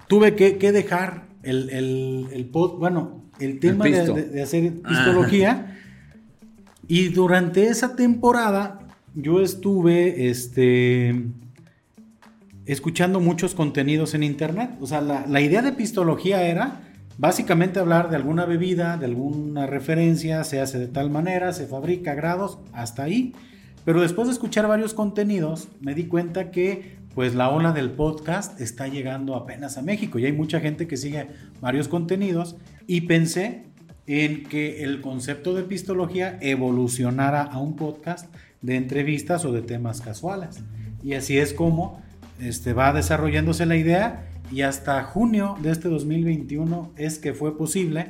tuve 0.07 0.35
que, 0.35 0.71
dejar 0.71 1.27
el, 1.43 1.69
el, 1.69 2.27
el 2.31 2.45
bueno, 2.45 3.22
el 3.39 3.59
tema 3.59 3.85
de, 3.85 4.41
hacer 4.41 4.73
histología. 4.89 5.77
Y 6.87 7.09
durante 7.09 7.67
esa 7.67 7.95
temporada 7.95 8.79
yo 9.15 9.41
estuve, 9.41 10.29
este, 10.29 11.23
escuchando 12.65 13.19
muchos 13.19 13.55
contenidos 13.55 14.13
en 14.13 14.23
internet. 14.23 14.71
O 14.81 14.87
sea, 14.87 15.01
la, 15.01 15.41
idea 15.41 15.61
de 15.61 15.71
pistología 15.73 16.43
era 16.43 16.81
básicamente 17.17 17.79
hablar 17.79 18.09
de 18.09 18.15
alguna 18.15 18.45
bebida, 18.45 18.97
de 18.97 19.05
alguna 19.05 19.67
referencia, 19.67 20.43
se 20.43 20.59
hace 20.59 20.79
de 20.79 20.87
tal 20.87 21.09
manera, 21.09 21.53
se 21.53 21.67
fabrica 21.67 22.15
grados, 22.15 22.59
hasta 22.73 23.03
ahí. 23.03 23.33
Pero 23.85 24.01
después 24.01 24.27
de 24.27 24.33
escuchar 24.33 24.67
varios 24.67 24.93
contenidos, 24.93 25.67
me 25.81 25.93
di 25.93 26.05
cuenta 26.05 26.51
que 26.51 26.97
pues 27.13 27.35
la 27.35 27.49
ola 27.49 27.73
del 27.73 27.91
podcast 27.91 28.59
está 28.59 28.87
llegando 28.87 29.35
apenas 29.35 29.77
a 29.77 29.83
México 29.83 30.17
y 30.17 30.25
hay 30.25 30.31
mucha 30.31 30.59
gente 30.59 30.87
que 30.87 30.97
sigue 30.97 31.27
varios 31.61 31.87
contenidos 31.87 32.55
y 32.87 33.01
pensé 33.01 33.63
en 34.07 34.43
que 34.43 34.83
el 34.83 35.01
concepto 35.01 35.53
de 35.53 35.63
pistología 35.63 36.37
evolucionara 36.41 37.43
a 37.43 37.59
un 37.59 37.75
podcast 37.75 38.33
de 38.61 38.75
entrevistas 38.75 39.45
o 39.45 39.51
de 39.51 39.61
temas 39.61 40.01
casuales. 40.01 40.59
Y 41.03 41.13
así 41.13 41.37
es 41.37 41.53
como 41.53 42.01
este, 42.39 42.73
va 42.73 42.93
desarrollándose 42.93 43.65
la 43.65 43.75
idea 43.75 44.25
y 44.51 44.61
hasta 44.61 45.01
junio 45.03 45.55
de 45.61 45.71
este 45.71 45.89
2021 45.89 46.91
es 46.97 47.19
que 47.19 47.33
fue 47.33 47.57
posible 47.57 48.07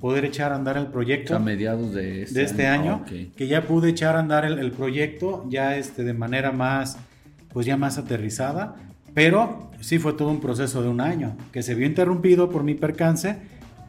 poder 0.00 0.24
echar 0.24 0.52
a 0.52 0.56
andar 0.56 0.76
el 0.76 0.88
proyecto. 0.88 1.36
A 1.36 1.38
mediados 1.38 1.94
de 1.94 2.22
este, 2.22 2.40
de 2.40 2.44
este 2.44 2.66
año, 2.66 3.04
que 3.06 3.46
ya 3.46 3.66
pude 3.66 3.90
echar 3.90 4.16
a 4.16 4.20
andar 4.20 4.44
el, 4.44 4.58
el, 4.58 4.72
proyecto 4.72 5.46
ya 5.48 5.76
este, 5.76 6.02
de 6.02 6.12
manera 6.12 6.50
más, 6.50 6.98
pues 7.52 7.66
ya 7.66 7.76
más 7.76 7.98
aterrizada, 7.98 8.74
pero 9.14 9.70
sí 9.80 9.98
fue 9.98 10.14
todo 10.14 10.30
un 10.30 10.40
proceso 10.40 10.82
de 10.82 10.88
un 10.88 11.00
año, 11.00 11.36
que 11.52 11.62
se 11.62 11.74
vio 11.74 11.86
interrumpido 11.86 12.50
por 12.50 12.64
mi 12.64 12.74
percance, 12.74 13.36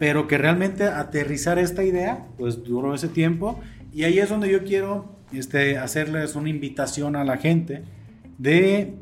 pero 0.04 0.28
que 0.28 0.38
realmente 0.38 0.84
aterrizar 0.84 1.58
esta 1.58 1.82
idea, 1.82 2.26
pues 2.38 2.66
duró 2.66 2.94
ese 2.94 3.08
tiempo, 3.08 3.62
y 3.94 4.04
ahí 4.04 4.20
es 4.20 4.28
donde 4.28 4.52
yo 4.52 4.66
quiero 4.66 5.16
este, 5.32 5.78
hacerles 5.78 6.36
una 6.36 6.50
invitación 6.50 7.16
a 7.16 7.24
la 7.24 7.38
gente 7.38 7.86
de 8.38 8.96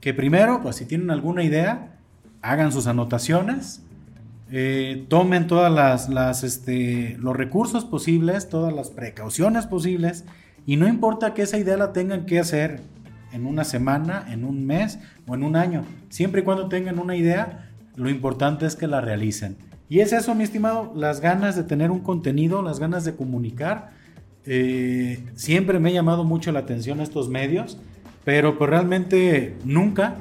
que 0.00 0.14
primero, 0.14 0.60
pues 0.60 0.74
si 0.74 0.84
tienen 0.84 1.12
alguna 1.12 1.44
idea, 1.44 2.00
hagan 2.42 2.72
sus 2.72 2.88
anotaciones, 2.88 3.84
eh, 4.50 5.06
tomen 5.08 5.46
todas 5.46 5.72
las, 5.72 6.08
las 6.08 6.42
este, 6.42 7.16
los 7.20 7.36
recursos 7.36 7.84
posibles, 7.84 8.48
todas 8.48 8.72
las 8.72 8.90
precauciones 8.90 9.64
posibles, 9.66 10.24
y 10.66 10.74
no 10.74 10.88
importa 10.88 11.34
que 11.34 11.42
esa 11.42 11.58
idea 11.58 11.76
la 11.76 11.92
tengan 11.92 12.26
que 12.26 12.40
hacer 12.40 12.80
en 13.32 13.46
una 13.46 13.62
semana, 13.62 14.26
en 14.28 14.44
un 14.44 14.66
mes 14.66 14.98
o 15.28 15.36
en 15.36 15.44
un 15.44 15.54
año, 15.54 15.84
siempre 16.08 16.40
y 16.40 16.44
cuando 16.44 16.68
tengan 16.68 16.98
una 16.98 17.14
idea, 17.14 17.70
lo 17.94 18.10
importante 18.10 18.66
es 18.66 18.74
que 18.74 18.88
la 18.88 19.00
realicen. 19.00 19.67
Y 19.88 20.00
es 20.00 20.12
eso, 20.12 20.34
mi 20.34 20.44
estimado, 20.44 20.92
las 20.94 21.20
ganas 21.20 21.56
de 21.56 21.64
tener 21.64 21.90
un 21.90 22.00
contenido, 22.00 22.62
las 22.62 22.78
ganas 22.78 23.04
de 23.04 23.14
comunicar. 23.14 23.90
Eh, 24.44 25.24
siempre 25.34 25.78
me 25.78 25.90
ha 25.90 25.92
llamado 25.92 26.24
mucho 26.24 26.52
la 26.52 26.60
atención 26.60 27.00
estos 27.00 27.28
medios, 27.28 27.78
pero 28.24 28.58
pues 28.58 28.68
realmente 28.68 29.56
nunca 29.64 30.16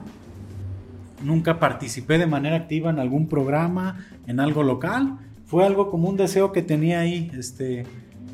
nunca 1.24 1.60
participé 1.60 2.18
de 2.18 2.28
manera 2.28 2.56
activa 2.56 2.90
en 2.90 3.00
algún 3.00 3.28
programa, 3.28 4.06
en 4.28 4.40
algo 4.40 4.64
local. 4.64 5.18
Fue 5.46 5.66
algo 5.66 5.90
como 5.90 6.10
un 6.10 6.18
deseo 6.18 6.52
que 6.52 6.62
tenía 6.62 7.00
ahí, 7.00 7.32
este, 7.38 7.86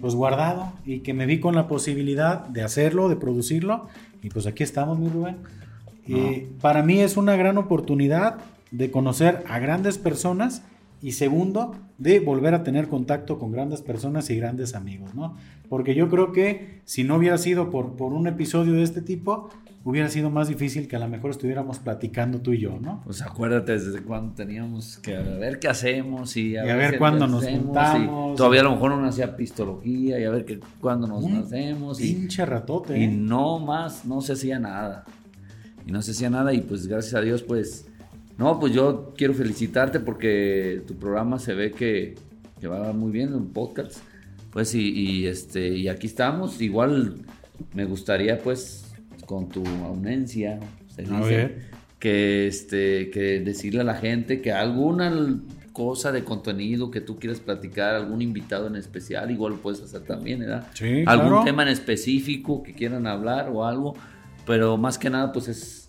pues 0.01 0.15
guardado 0.15 0.73
y 0.85 0.99
que 0.99 1.13
me 1.13 1.25
vi 1.25 1.39
con 1.39 1.55
la 1.55 1.67
posibilidad 1.67 2.47
de 2.47 2.63
hacerlo, 2.63 3.09
de 3.09 3.15
producirlo. 3.15 3.87
Y 4.21 4.29
pues 4.29 4.47
aquí 4.47 4.63
estamos, 4.63 4.99
mi 4.99 5.09
Rubén. 5.09 5.37
Y 6.05 6.47
para 6.61 6.83
mí 6.83 6.99
es 6.99 7.15
una 7.15 7.35
gran 7.35 7.57
oportunidad 7.57 8.39
de 8.71 8.91
conocer 8.91 9.43
a 9.47 9.59
grandes 9.59 9.97
personas 9.97 10.63
y 11.03 11.11
segundo, 11.11 11.75
de 11.97 12.21
volver 12.21 12.53
a 12.53 12.63
tener 12.63 12.87
contacto 12.87 13.37
con 13.37 13.51
grandes 13.51 13.81
personas 13.81 14.29
y 14.29 14.37
grandes 14.37 14.73
amigos, 14.73 15.13
¿no? 15.13 15.35
Porque 15.67 15.95
yo 15.95 16.09
creo 16.09 16.31
que 16.31 16.79
si 16.85 17.03
no 17.03 17.17
hubiera 17.17 17.37
sido 17.37 17.69
por, 17.69 17.97
por 17.97 18.13
un 18.13 18.25
episodio 18.25 18.71
de 18.71 18.83
este 18.83 19.01
tipo, 19.01 19.49
hubiera 19.83 20.07
sido 20.07 20.29
más 20.29 20.47
difícil 20.47 20.87
que 20.87 20.95
a 20.95 20.99
lo 20.99 21.09
mejor 21.09 21.31
estuviéramos 21.31 21.79
platicando 21.79 22.39
tú 22.39 22.53
y 22.53 22.59
yo, 22.59 22.79
¿no? 22.79 23.01
Pues 23.03 23.21
acuérdate 23.21 23.73
desde 23.73 24.01
cuando 24.01 24.33
teníamos 24.33 24.97
que 24.99 25.17
a 25.17 25.21
ver 25.23 25.59
qué 25.59 25.67
hacemos 25.67 26.37
y 26.37 26.55
a, 26.55 26.65
y 26.65 26.69
a 26.69 26.75
ver, 26.77 26.97
cuándo 26.97 27.27
nos 27.27 27.45
juntamos. 27.45 28.37
Todavía 28.37 28.61
a 28.61 28.63
lo 28.63 28.71
mejor 28.71 28.93
uno 28.93 29.05
hacía 29.05 29.35
pistología 29.35 30.17
y 30.21 30.23
a 30.23 30.29
ver 30.29 30.61
cuándo 30.79 31.05
nos 31.05 31.21
un 31.21 31.35
hacemos. 31.35 31.97
Pinche 31.97 32.45
ratote. 32.45 32.97
Y 32.97 33.03
¿eh? 33.03 33.07
no 33.09 33.59
más, 33.59 34.05
no 34.05 34.21
se 34.21 34.33
hacía 34.33 34.57
nada. 34.57 35.03
Y 35.85 35.91
no 35.91 36.01
se 36.01 36.11
hacía 36.11 36.29
nada 36.29 36.53
y 36.53 36.61
pues 36.61 36.87
gracias 36.87 37.13
a 37.13 37.19
Dios 37.19 37.43
pues 37.43 37.87
no, 38.37 38.59
pues 38.59 38.73
yo 38.73 39.13
quiero 39.15 39.33
felicitarte 39.33 39.99
porque 39.99 40.81
tu 40.87 40.95
programa 40.95 41.39
se 41.39 41.53
ve 41.53 41.71
que, 41.71 42.15
va 42.65 42.93
muy 42.93 43.11
bien, 43.11 43.33
un 43.33 43.51
podcast. 43.51 43.97
Pues 44.51 44.73
y, 44.75 45.27
este 45.27 45.69
y 45.69 45.87
aquí 45.87 46.07
estamos. 46.07 46.61
Igual 46.61 47.15
me 47.73 47.85
gustaría 47.85 48.39
pues 48.39 48.85
con 49.25 49.49
tu 49.49 49.63
aunencia, 49.65 50.59
que 51.99 52.47
este 52.47 53.09
que 53.09 53.39
decirle 53.39 53.81
a 53.81 53.83
la 53.83 53.95
gente 53.95 54.41
que 54.41 54.51
alguna 54.51 55.39
cosa 55.71 56.11
de 56.11 56.23
contenido 56.23 56.91
que 56.91 57.01
tú 57.01 57.17
quieras 57.17 57.39
platicar, 57.39 57.95
algún 57.95 58.21
invitado 58.21 58.67
en 58.67 58.75
especial, 58.75 59.31
igual 59.31 59.53
lo 59.53 59.59
puedes 59.59 59.81
hacer 59.81 60.01
también, 60.01 60.39
¿verdad? 60.39 60.67
Sí, 60.73 61.03
algún 61.07 61.43
tema 61.43 61.63
en 61.63 61.69
específico 61.69 62.61
que 62.61 62.73
quieran 62.73 63.07
hablar 63.07 63.49
o 63.51 63.65
algo, 63.65 63.95
pero 64.45 64.77
más 64.77 64.97
que 64.97 65.09
nada 65.09 65.31
pues 65.31 65.47
es 65.47 65.82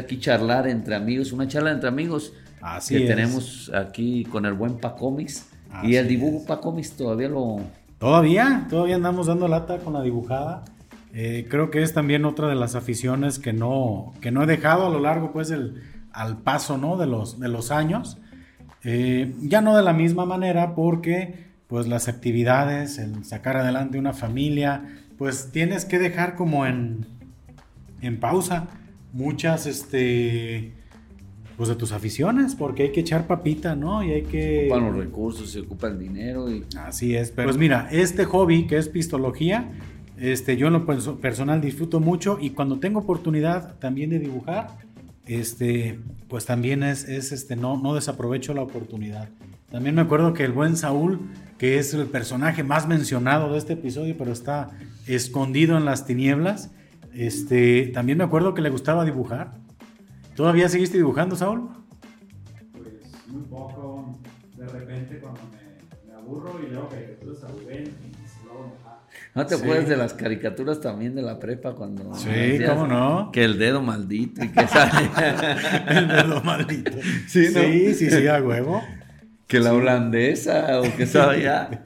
aquí 0.00 0.18
charlar 0.18 0.68
entre 0.68 0.94
amigos, 0.94 1.32
una 1.32 1.48
charla 1.48 1.72
entre 1.72 1.88
amigos 1.88 2.32
Así 2.66 2.98
que 2.98 3.06
tenemos 3.06 3.70
aquí 3.74 4.24
con 4.24 4.44
el 4.44 4.54
buen 4.54 4.78
Pacomics. 4.78 5.48
y 5.82 5.94
el 5.96 6.08
dibujo 6.08 6.44
Pacomics 6.46 6.92
todavía 6.92 7.28
lo... 7.28 7.60
Todavía, 7.98 8.66
todavía 8.68 8.96
andamos 8.96 9.28
dando 9.28 9.48
lata 9.48 9.78
con 9.78 9.94
la 9.94 10.02
dibujada. 10.02 10.64
Eh, 11.14 11.46
creo 11.48 11.70
que 11.70 11.82
es 11.82 11.94
también 11.94 12.24
otra 12.24 12.48
de 12.48 12.56
las 12.56 12.74
aficiones 12.74 13.38
que 13.38 13.52
no, 13.52 14.12
que 14.20 14.30
no 14.30 14.42
he 14.42 14.46
dejado 14.46 14.86
a 14.86 14.90
lo 14.90 15.00
largo 15.00 15.32
pues 15.32 15.50
el, 15.50 15.82
al 16.12 16.38
paso 16.38 16.76
¿no? 16.76 16.96
de, 16.96 17.06
los, 17.06 17.38
de 17.38 17.48
los 17.48 17.70
años. 17.70 18.18
Eh, 18.84 19.32
ya 19.40 19.60
no 19.60 19.76
de 19.76 19.82
la 19.82 19.92
misma 19.92 20.26
manera 20.26 20.74
porque 20.74 21.46
pues 21.68 21.86
las 21.86 22.08
actividades, 22.08 22.98
el 22.98 23.24
sacar 23.24 23.56
adelante 23.56 23.98
una 23.98 24.12
familia, 24.12 24.84
pues 25.18 25.50
tienes 25.52 25.84
que 25.84 25.98
dejar 25.98 26.34
como 26.34 26.66
en, 26.66 27.06
en 28.00 28.20
pausa 28.20 28.66
muchas, 29.16 29.66
este, 29.66 30.72
pues 31.56 31.70
de 31.70 31.74
tus 31.74 31.92
aficiones, 31.92 32.54
porque 32.54 32.84
hay 32.84 32.92
que 32.92 33.00
echar 33.00 33.26
papita, 33.26 33.74
¿no? 33.74 34.04
Y 34.04 34.12
hay 34.12 34.22
que... 34.22 34.66
Ocupan 34.70 34.86
los 34.86 34.96
recursos, 34.96 35.50
se 35.50 35.60
ocupa 35.60 35.88
el 35.88 35.98
dinero 35.98 36.50
y... 36.50 36.64
Así 36.78 37.16
es, 37.16 37.30
pero... 37.30 37.48
Pues 37.48 37.56
mira, 37.56 37.88
este 37.90 38.26
hobby 38.26 38.66
que 38.66 38.76
es 38.76 38.88
pistología, 38.88 39.72
este, 40.18 40.58
yo 40.58 40.66
en 40.66 40.74
lo 40.74 40.86
personal 40.86 41.60
disfruto 41.62 41.98
mucho 41.98 42.38
y 42.40 42.50
cuando 42.50 42.78
tengo 42.78 43.00
oportunidad 43.00 43.76
también 43.78 44.10
de 44.10 44.18
dibujar, 44.18 44.76
este, 45.24 45.98
pues 46.28 46.44
también 46.44 46.82
es, 46.82 47.08
es 47.08 47.32
este, 47.32 47.56
no, 47.56 47.80
no 47.80 47.94
desaprovecho 47.94 48.52
la 48.52 48.62
oportunidad. 48.62 49.30
También 49.70 49.94
me 49.94 50.02
acuerdo 50.02 50.34
que 50.34 50.44
el 50.44 50.52
buen 50.52 50.76
Saúl, 50.76 51.20
que 51.58 51.78
es 51.78 51.94
el 51.94 52.06
personaje 52.06 52.62
más 52.64 52.86
mencionado 52.86 53.52
de 53.52 53.58
este 53.58 53.72
episodio, 53.72 54.14
pero 54.16 54.30
está 54.30 54.70
escondido 55.06 55.76
en 55.78 55.86
las 55.86 56.06
tinieblas, 56.06 56.70
este, 57.16 57.88
también 57.94 58.18
me 58.18 58.24
acuerdo 58.24 58.54
que 58.54 58.62
le 58.62 58.70
gustaba 58.70 59.04
dibujar. 59.04 59.52
¿Todavía 60.34 60.68
seguiste 60.68 60.98
dibujando, 60.98 61.36
Saúl? 61.36 61.68
Pues 62.72 63.28
muy 63.28 63.42
poco. 63.42 64.18
De 64.56 64.66
repente 64.66 65.18
cuando 65.18 65.40
me, 66.06 66.14
aburro 66.14 66.60
y 66.62 66.70
leo 66.70 66.88
caricaturas 66.88 67.44
a 67.44 67.48
Rubén 67.48 67.84
y 67.84 68.44
luego 68.44 68.76
¿No 69.34 69.46
te 69.46 69.54
acuerdas 69.54 69.88
de 69.88 69.96
las 69.96 70.14
caricaturas 70.14 70.80
también 70.80 71.14
de 71.14 71.22
la 71.22 71.38
prepa 71.38 71.74
cuando... 71.74 72.14
Sí, 72.14 72.58
¿cómo 72.66 72.86
no? 72.86 73.30
Que 73.32 73.44
el 73.44 73.58
dedo 73.58 73.82
maldito 73.82 74.44
y 74.44 74.48
que 74.48 74.66
sale... 74.68 75.10
el 75.88 76.08
dedo 76.08 76.42
maldito. 76.42 76.92
Sí, 77.28 77.46
sí, 77.46 77.94
sí, 77.94 78.10
sí, 78.10 78.28
a 78.28 78.42
huevo. 78.42 78.82
Que 79.46 79.60
la 79.60 79.72
holandesa 79.72 80.80
o 80.80 80.96
que 80.96 81.06
sabía. 81.06 81.84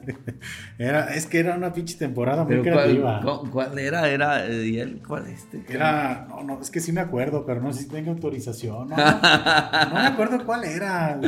era, 0.79 1.13
es 1.13 1.27
que 1.27 1.39
era 1.39 1.55
una 1.55 1.73
pinche 1.73 1.95
temporada 1.95 2.43
muy 2.43 2.61
creativa. 2.61 3.21
¿cuál, 3.51 3.77
era? 3.77 4.09
Era 4.09 4.47
eh, 4.47 4.97
¿cuál 5.07 5.27
este? 5.27 5.63
Era, 5.69 6.25
no, 6.27 6.43
no, 6.43 6.59
es 6.59 6.71
que 6.71 6.79
sí 6.79 6.91
me 6.91 7.01
acuerdo, 7.01 7.45
pero 7.45 7.61
no 7.61 7.71
sé 7.71 7.83
si 7.83 7.89
tengo 7.89 8.11
autorización. 8.11 8.89
No, 8.89 8.95
no, 8.95 9.93
me 9.93 10.07
acuerdo 10.07 10.43
cuál 10.43 10.63
era. 10.63 11.19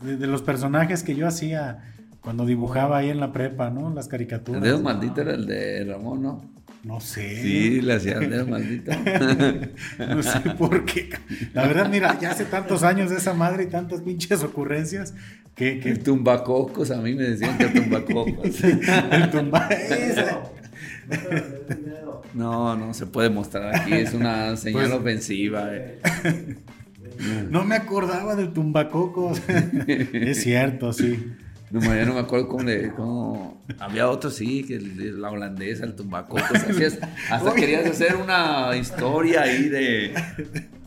De, 0.00 0.26
los 0.26 0.42
personajes 0.42 1.02
que 1.02 1.14
yo 1.14 1.26
hacía 1.26 1.92
cuando 2.22 2.46
dibujaba 2.46 2.98
ahí 2.98 3.10
en 3.10 3.20
la 3.20 3.32
prepa, 3.32 3.68
¿no? 3.68 3.90
Las 3.90 4.08
caricaturas. 4.08 4.62
El 4.62 4.68
dedo 4.68 4.80
maldito 4.80 5.20
era 5.20 5.34
el 5.34 5.46
de 5.46 5.84
Ramón, 5.84 6.22
¿no? 6.22 6.57
No 6.84 7.00
sé. 7.00 7.42
Sí, 7.42 7.80
le 7.80 7.94
hacían 7.94 8.30
de 8.30 8.44
maldito. 8.44 8.92
no 9.98 10.22
sé 10.22 10.40
por 10.56 10.84
qué. 10.84 11.10
La 11.52 11.66
verdad, 11.66 11.88
mira, 11.90 12.18
ya 12.20 12.30
hace 12.30 12.44
tantos 12.44 12.82
años 12.82 13.10
de 13.10 13.16
esa 13.16 13.34
madre 13.34 13.64
y 13.64 13.66
tantas 13.66 14.00
pinches 14.00 14.42
ocurrencias 14.42 15.14
que. 15.54 15.80
que... 15.80 15.90
El 15.90 16.02
tumbacocos, 16.02 16.90
a 16.90 16.98
mí 16.98 17.14
me 17.14 17.24
decían 17.24 17.58
que 17.58 17.64
el 17.64 17.72
tumbacocos. 17.74 18.64
el 18.64 19.30
tumba. 19.30 19.68
no, 22.34 22.76
no 22.76 22.94
se 22.94 23.06
puede 23.06 23.30
mostrar 23.30 23.74
aquí, 23.74 23.94
es 23.94 24.14
una 24.14 24.56
señal 24.56 24.88
pues, 24.88 24.92
ofensiva. 24.92 25.68
Eh. 25.72 25.98
No 27.50 27.64
me 27.64 27.74
acordaba 27.74 28.36
del 28.36 28.52
tumbacocos. 28.52 29.42
es 29.48 30.40
cierto, 30.40 30.92
sí. 30.92 31.32
No, 31.70 31.80
ya 31.80 32.04
no 32.04 32.14
me 32.14 32.20
acuerdo 32.20 32.48
cómo 32.48 32.64
le. 32.64 32.92
Cómo... 32.92 33.62
Había 33.78 34.08
otro, 34.08 34.30
sí, 34.30 34.64
que 34.64 34.78
la 34.80 35.30
holandesa, 35.30 35.84
el 35.84 35.94
tumbaco. 35.94 36.38
hasta 37.30 37.54
querías 37.54 37.86
hacer 37.86 38.16
una 38.16 38.76
historia 38.76 39.42
ahí 39.42 39.68
de. 39.68 40.14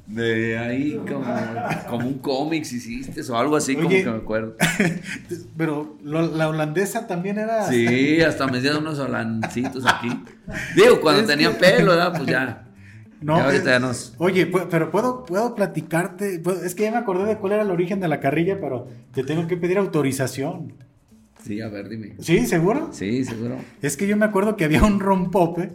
De 0.07 0.57
ahí, 0.57 0.99
como, 1.07 1.23
como 1.87 2.07
un 2.07 2.19
cómics 2.19 2.73
hiciste 2.73 3.21
o 3.31 3.37
algo 3.37 3.55
así, 3.55 3.75
como 3.75 3.87
que 3.87 4.03
me 4.03 4.17
acuerdo. 4.17 4.57
Pero 5.57 5.97
la 6.03 6.49
holandesa 6.49 7.07
también 7.07 7.37
era. 7.37 7.69
Sí, 7.69 8.21
hasta 8.21 8.47
me 8.47 8.59
dieron 8.59 8.81
unos 8.81 8.99
holandcitos 8.99 9.85
aquí. 9.85 10.09
Digo, 10.75 10.99
cuando 10.99 11.25
tenía 11.25 11.57
pelo, 11.57 11.91
¿verdad? 11.91 12.13
Pues 12.13 12.25
ya. 12.27 12.65
No, 13.21 13.39
Oye, 14.17 14.47
pero 14.47 14.89
puedo, 14.89 15.23
puedo 15.25 15.53
platicarte. 15.53 16.41
Es 16.65 16.73
que 16.73 16.83
ya 16.83 16.91
me 16.91 16.97
acordé 16.97 17.25
de 17.25 17.37
cuál 17.37 17.53
era 17.53 17.61
el 17.61 17.69
origen 17.69 17.99
de 17.99 18.07
la 18.07 18.19
carrilla, 18.19 18.59
pero 18.59 18.87
te 19.13 19.23
tengo 19.23 19.47
que 19.47 19.57
pedir 19.57 19.77
autorización. 19.77 20.73
Sí, 21.43 21.61
a 21.61 21.69
ver, 21.69 21.87
dime. 21.87 22.15
¿Sí, 22.19 22.45
seguro? 22.47 22.89
Sí, 22.91 23.23
seguro. 23.23 23.57
Es 23.81 23.95
que 23.95 24.07
yo 24.07 24.17
me 24.17 24.25
acuerdo 24.25 24.57
que 24.57 24.65
había 24.65 24.83
un 24.83 24.99
rompope 24.99 25.71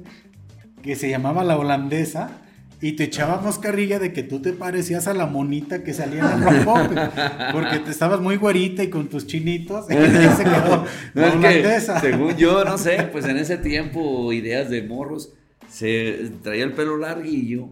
que 0.83 0.97
se 0.97 1.09
llamaba 1.09 1.45
la 1.45 1.57
holandesa 1.57 2.43
y 2.81 2.93
te 2.93 3.05
echábamos 3.05 3.59
carrilla 3.59 3.99
de 3.99 4.13
que 4.13 4.23
tú 4.23 4.41
te 4.41 4.53
parecías 4.53 5.07
a 5.07 5.15
la 5.15 5.27
monita 5.27 5.83
que 5.83 5.95
salía 5.95 6.21
en 6.21 6.43
el 6.43 6.65
rompope, 6.65 6.95
porque 7.53 7.79
te 7.79 7.91
estabas 7.91 8.21
muy 8.21 8.37
güerita 8.37 8.83
y 8.83 8.91
con 8.91 9.09
tus 9.09 9.27
chinitos, 9.27 9.87
y 9.91 9.95
se 10.37 10.45
quedó 10.45 10.85
no, 11.15 12.01
según 12.01 12.37
yo, 12.37 12.65
no 12.65 12.77
sé, 12.77 13.09
pues 13.11 13.25
en 13.25 13.39
ese 13.39 13.57
tiempo, 13.57 14.33
ideas 14.33 14.69
de 14.69 14.83
morros, 14.83 15.33
se 15.77 16.31
traía 16.43 16.65
el 16.65 16.73
pelo 16.73 16.97
larguillo 16.97 17.69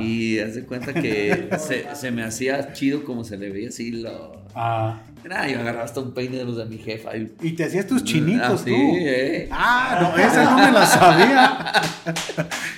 y 0.00 0.40
hace 0.40 0.64
cuenta 0.64 0.92
que 0.92 1.50
se, 1.94 2.10
me 2.10 2.24
hacía 2.24 2.72
chido 2.72 3.04
como 3.04 3.22
se 3.22 3.36
le 3.36 3.48
veía 3.50 3.68
así 3.68 3.92
lo... 3.92 4.42
Ah. 4.56 5.00
yo 5.22 5.60
agarraba 5.60 5.84
hasta 5.84 6.00
un 6.00 6.14
peine 6.14 6.36
de 6.36 6.44
los 6.44 6.56
de 6.56 6.64
mi 6.64 6.78
jefa. 6.78 7.10
Y, 7.16 7.52
te 7.52 7.64
hacías 7.64 7.86
tus 7.86 8.02
chinitos 8.02 8.62
ah, 8.62 8.64
tú. 8.64 8.72
Eh. 8.72 9.48
Ah, 9.52 9.98
no, 10.00 10.20
esa 10.20 10.44
no 10.50 10.56
me 10.56 10.72
la 10.72 10.84
sabía. 10.84 11.82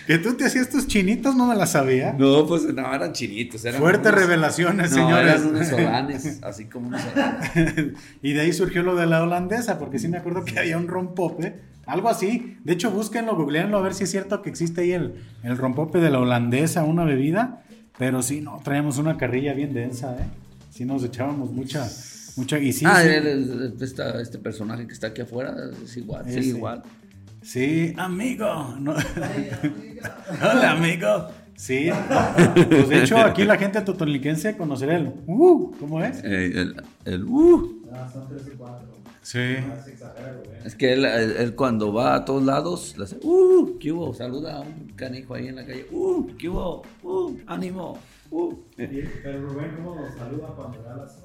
que 0.07 0.19
tú 0.19 0.35
te 0.35 0.45
hacías 0.45 0.69
tus 0.69 0.87
chinitos, 0.87 1.35
no 1.35 1.47
me 1.47 1.57
la 1.57 1.67
sabía. 1.67 2.13
No, 2.13 2.47
pues 2.47 2.65
no, 2.65 2.95
eran 2.95 3.15
chinitos. 3.15 3.63
Fuertes 3.79 4.13
revelaciones, 4.13 4.91
no, 4.91 4.97
señores. 4.97 5.41
Eran 5.41 5.47
unos 5.47 5.67
solanes, 5.69 6.43
así 6.43 6.67
como 6.67 6.89
unos 6.89 7.01
y 8.21 8.35
de 8.35 8.41
ahí 8.43 8.53
surgió 8.53 8.83
lo 8.83 8.95
de 8.95 9.07
la 9.07 9.23
holandesa, 9.23 9.79
porque 9.79 9.99
sí 9.99 10.09
me 10.09 10.19
acuerdo 10.19 10.45
que 10.45 10.59
había 10.59 10.77
un 10.77 10.89
rompope 10.89 11.76
algo 11.87 12.09
así. 12.09 12.59
De 12.65 12.73
hecho, 12.73 12.91
búsquenlo, 12.91 13.37
googleenlo 13.37 13.79
a 13.79 13.83
ver 13.83 13.95
si 13.95 14.05
es 14.05 14.11
cierto 14.11 14.43
que 14.43 14.51
existe 14.51 14.83
ahí 14.83 14.93
el, 14.93 15.15
el 15.43 15.57
rompope 15.57 15.99
de 15.99 16.11
la 16.11 16.19
holandesa, 16.19 16.85
una 16.85 17.05
bebida. 17.05 17.63
Pero 17.99 18.23
sí, 18.23 18.41
no, 18.41 18.61
traíamos 18.63 18.99
una 18.99 19.17
carrilla 19.17 19.55
bien 19.55 19.73
densa, 19.73 20.17
¿eh? 20.17 20.27
Sí 20.71 20.85
nos 20.85 21.03
echábamos 21.03 21.51
mucha, 21.51 21.89
mucha... 22.37 22.59
Y 22.59 22.73
sí, 22.75 22.85
ah, 22.87 23.03
este 23.03 24.39
personaje 24.39 24.87
que 24.87 24.93
está 24.93 25.07
aquí 25.07 25.23
afuera 25.23 25.55
es 25.83 25.97
igual, 25.97 26.25
sí, 26.29 26.41
igual. 26.41 26.83
Sí, 27.43 27.95
amigo. 27.99 28.75
Hola, 30.43 30.73
amigo. 30.73 31.29
Sí, 31.55 31.89
pues 32.69 32.91
de 32.91 33.03
hecho 33.03 33.17
aquí 33.17 33.45
la 33.45 33.57
gente 33.57 33.81
totoliquense 33.81 34.59
conocerá 34.59 34.97
el 34.97 35.15
uh, 35.27 35.75
¿cómo 35.81 36.03
es? 36.03 36.23
Eh, 36.23 36.53
el, 36.55 36.83
el 37.07 37.25
uh. 37.25 37.83
Ah, 37.95 38.07
son 38.13 38.29
tres 38.29 38.43
y 38.53 38.57
cuatro. 38.57 38.96
Sí. 39.27 39.57
Es 40.65 40.77
que 40.77 40.93
él, 40.93 41.55
cuando 41.57 41.93
va 41.93 42.15
a 42.15 42.25
todos 42.25 42.45
lados, 42.45 42.95
le 42.97 43.03
hace, 43.03 43.19
¡uh! 43.25 43.77
¿Qué 43.81 43.91
hubo? 43.91 44.15
Saluda 44.15 44.59
a 44.59 44.61
un 44.61 44.93
canijo 44.95 45.35
ahí 45.35 45.49
en 45.49 45.57
la 45.57 45.67
calle, 45.67 45.85
¡uh! 45.91 46.29
¿Qué 46.39 46.49
hubo? 46.49 46.83
¡uh! 47.03 47.37
¡ánimo! 47.49 47.99
¡uh! 48.31 48.55
Pero 48.77 49.49
Rubén, 49.49 49.73
¿cómo 49.75 49.97
lo 49.97 50.17
saluda 50.17 50.47
cuando 50.55 50.81
da 50.81 50.97
las 50.97 51.25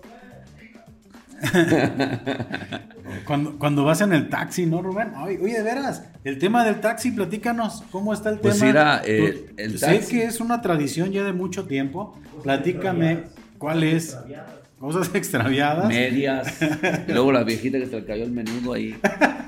cuando, 3.27 3.59
cuando 3.59 3.83
vas 3.83 4.01
en 4.01 4.13
el 4.13 4.29
taxi, 4.29 4.65
¿no, 4.65 4.81
Rubén? 4.81 5.13
Oye, 5.15 5.57
de 5.57 5.61
veras, 5.61 6.03
el 6.23 6.39
tema 6.39 6.65
del 6.65 6.81
taxi, 6.81 7.11
platícanos, 7.11 7.83
¿cómo 7.91 8.13
está 8.13 8.31
el 8.31 8.39
pues 8.39 8.57
tema? 8.57 8.65
Mira, 8.65 9.01
eh, 9.05 9.53
el 9.57 9.79
taxi. 9.79 10.01
Sé 10.01 10.09
que 10.09 10.23
es 10.23 10.39
una 10.39 10.59
tradición 10.61 11.11
ya 11.11 11.23
de 11.23 11.33
mucho 11.33 11.67
tiempo. 11.67 12.19
Platícame, 12.41 13.25
¿cuál 13.61 13.83
es? 13.83 14.17
Cosas 14.79 15.13
extraviadas. 15.13 15.87
Medias. 15.87 16.59
y 17.07 17.11
luego 17.13 17.31
la 17.31 17.43
viejita 17.43 17.77
que 17.77 17.85
se 17.85 17.99
le 17.99 18.05
cayó 18.05 18.23
el 18.23 18.31
menudo 18.31 18.73
ahí. 18.73 18.97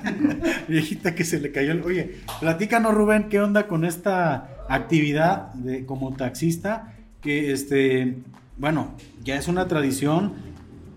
viejita 0.68 1.16
que 1.16 1.24
se 1.24 1.40
le 1.40 1.50
cayó 1.50 1.72
el. 1.72 1.82
Oye, 1.82 2.18
platícanos, 2.38 2.94
Rubén, 2.94 3.28
¿qué 3.28 3.40
onda 3.40 3.66
con 3.66 3.84
esta 3.84 4.64
actividad 4.68 5.52
de 5.54 5.84
como 5.84 6.14
taxista? 6.14 6.94
Que 7.20 7.50
este, 7.52 8.18
bueno, 8.56 8.94
ya 9.24 9.34
es 9.36 9.48
una 9.48 9.66
tradición. 9.66 10.34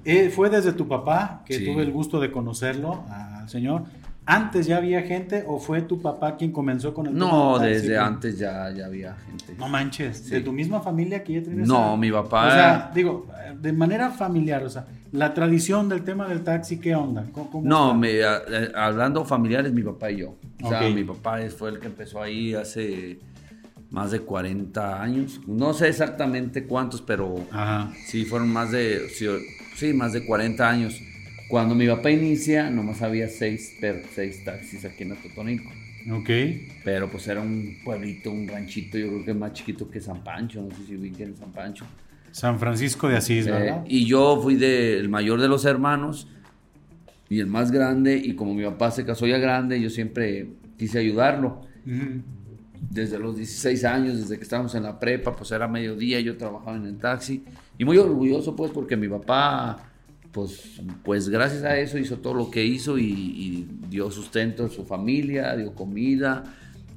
Eh, 0.06 0.30
fue 0.30 0.52
desde 0.52 0.72
tu 0.72 0.88
papá 0.88 1.44
que 1.46 1.60
tuve 1.60 1.82
el 1.82 1.92
gusto 1.92 2.20
de 2.20 2.32
conocerlo 2.32 3.04
al 3.10 3.50
señor. 3.50 3.86
¿Antes 4.30 4.68
ya 4.68 4.78
había 4.78 5.02
gente 5.04 5.46
o 5.48 5.58
fue 5.58 5.82
tu 5.82 6.02
papá 6.02 6.36
quien 6.36 6.52
comenzó 6.52 6.94
con 6.94 7.08
el 7.08 7.16
No, 7.16 7.58
desde 7.60 7.98
antes 7.98 8.38
ya, 8.38 8.70
ya 8.72 8.86
había 8.86 9.16
gente. 9.16 9.56
No 9.58 9.70
manches, 9.70 10.30
¿de 10.30 10.42
tu 10.42 10.52
misma 10.52 10.82
familia 10.82 11.24
que 11.24 11.34
ya 11.34 11.44
tienes? 11.44 11.68
No, 11.68 11.96
mi 11.96 12.12
papá. 12.12 12.48
O 12.48 12.52
sea, 12.52 12.92
digo, 12.94 13.28
de 13.60 13.72
manera 13.72 14.12
familiar, 14.12 14.64
o 14.64 14.70
sea, 14.70 14.86
la 15.14 15.34
tradición 15.34 15.88
del 15.88 16.04
tema 16.04 16.28
del 16.28 16.44
taxi, 16.44 16.78
¿qué 16.78 16.94
onda? 16.94 17.26
no, 17.64 17.94
me, 17.94 18.20
eh, 18.20 18.72
hablando 18.76 19.24
familiares, 19.24 19.72
mi 19.72 19.82
papá 19.82 20.12
y 20.12 20.18
yo. 20.18 20.36
O 20.62 20.70
sea, 20.70 20.82
mi 20.90 21.06
papá 21.06 21.40
fue 21.58 21.70
el 21.70 21.80
que 21.80 21.88
empezó 21.88 22.22
ahí 22.22 22.54
hace 22.54 23.20
más 23.90 24.12
de 24.12 24.20
40 24.20 25.02
años. 25.02 25.40
No 25.48 25.74
sé 25.74 25.88
exactamente 25.88 26.66
cuántos, 26.66 27.02
pero 27.02 27.36
sí 28.06 28.26
fueron 28.26 28.52
más 28.52 28.72
de, 28.72 29.08
sí, 29.76 29.94
más 29.94 30.14
de 30.14 30.26
40 30.26 30.70
años. 30.70 31.00
Cuando 31.48 31.76
mi 31.76 31.88
papá 31.88 32.12
inicia, 32.12 32.70
nomás 32.70 33.02
había 33.02 33.30
seis, 33.30 33.78
seis 34.14 34.44
taxis 34.44 34.84
aquí 34.86 35.04
en 35.04 35.14
Atotonilco. 35.14 35.72
Ok. 36.12 36.30
Pero 36.84 37.10
pues 37.10 37.28
era 37.28 37.42
un 37.42 37.78
pueblito, 37.84 38.32
un 38.32 38.48
ranchito, 38.48 38.98
yo 38.98 39.08
creo 39.08 39.26
que 39.26 39.34
más 39.34 39.54
chiquito 39.54 39.90
que 39.90 40.00
San 40.00 40.24
Pancho, 40.24 40.62
no 40.62 40.76
sé 40.76 40.86
si 40.88 40.96
ubiquen 40.96 41.36
San 41.36 41.52
Pancho. 41.52 41.86
San 42.32 42.60
Francisco 42.60 43.08
de 43.08 43.18
Asís, 43.18 43.48
eh, 43.48 43.52
¿verdad? 43.52 43.84
y 43.88 44.06
yo 44.06 44.40
fui 44.42 44.56
de, 44.56 45.00
el 45.00 45.10
mayor 45.10 45.42
de 45.42 45.48
los 45.48 45.66
hermanos 45.66 46.28
y 47.30 47.40
el 47.40 47.48
más 47.48 47.72
grande, 47.72 48.16
y 48.16 48.36
como 48.36 48.54
mi 48.54 48.64
papá 48.64 48.92
se 48.92 49.06
casó 49.06 49.26
ya 49.28 49.38
grande, 49.38 49.82
yo 49.82 49.90
siempre 49.90 50.48
quise 50.78 51.00
ayudarlo. 51.00 51.62
Desde 52.90 53.18
los 53.18 53.36
16 53.36 53.84
años, 53.86 54.18
desde 54.18 54.38
que 54.38 54.44
estábamos 54.44 54.76
en 54.76 54.84
la 54.84 55.00
prepa, 55.00 55.36
pues 55.36 55.52
era 55.52 55.68
mediodía, 55.68 56.20
yo 56.20 56.38
trabajaba 56.38 56.78
en 56.78 56.86
el 56.86 56.98
taxi. 56.98 57.44
Y 57.78 57.86
muy 57.86 57.98
orgulloso, 57.98 58.56
pues, 58.56 58.72
porque 58.72 58.96
mi 58.96 59.08
papá 59.08 59.78
pues, 60.32 60.82
pues 61.04 61.30
gracias 61.30 61.64
a 61.64 61.78
eso 61.78 61.98
hizo 61.98 62.18
todo 62.18 62.34
lo 62.34 62.52
que 62.52 62.66
hizo 62.66 62.98
y, 62.98 63.68
dio 63.90 64.12
sustento 64.12 64.66
a 64.66 64.70
su 64.70 64.84
familia, 64.84 65.56
dio 65.56 65.74
comida 65.74 66.44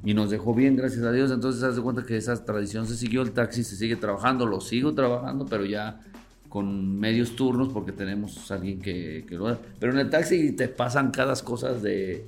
y 0.04 0.12
nos 0.12 0.30
dejó 0.30 0.54
bien, 0.54 0.76
gracias 0.76 1.04
a 1.04 1.12
Dios. 1.12 1.30
Entonces, 1.30 1.60
se 1.60 1.72
de 1.72 1.82
cuenta 1.82 2.04
que 2.04 2.16
esa 2.16 2.44
tradición 2.44 2.86
se 2.86 2.96
siguió, 2.96 3.22
el 3.22 3.32
taxi 3.32 3.62
se 3.62 3.76
sigue 3.76 3.96
trabajando, 3.96 4.46
lo 4.46 4.60
sigo 4.60 4.92
trabajando, 4.92 5.46
pero 5.46 5.64
ya 5.64 6.00
con 6.48 6.98
medios 6.98 7.36
turnos 7.36 7.68
porque 7.68 7.92
tenemos 7.92 8.50
alguien 8.50 8.80
que, 8.80 9.24
que 9.28 9.36
lo 9.36 9.56
Pero 9.78 9.92
en 9.92 10.00
el 10.00 10.10
taxi 10.10 10.52
te 10.52 10.66
pasan 10.68 11.12
cada 11.12 11.34
cosas 11.36 11.80
de, 11.80 12.26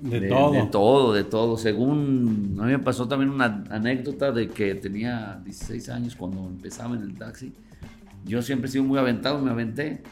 de, 0.00 0.28
todo. 0.28 0.52
de, 0.52 0.62
todo. 0.66 1.12
de 1.12 1.24
todo, 1.24 1.56
Según, 1.56 2.56
a 2.60 2.64
mí 2.64 2.72
me 2.72 2.78
pasó 2.78 3.08
también 3.08 3.30
una 3.30 3.64
anécdota 3.70 4.30
de 4.30 4.48
que 4.48 4.74
tenía 4.76 5.40
16 5.44 5.88
años 5.88 6.14
cuando 6.16 6.46
empezaba 6.46 6.94
en 6.94 7.02
el 7.02 7.14
taxi. 7.14 7.52
Yo 8.24 8.42
siempre 8.42 8.68
he 8.68 8.72
sido 8.72 8.84
muy 8.84 8.98
aventado, 8.98 9.38
me 9.40 9.50
aventé 9.50 10.02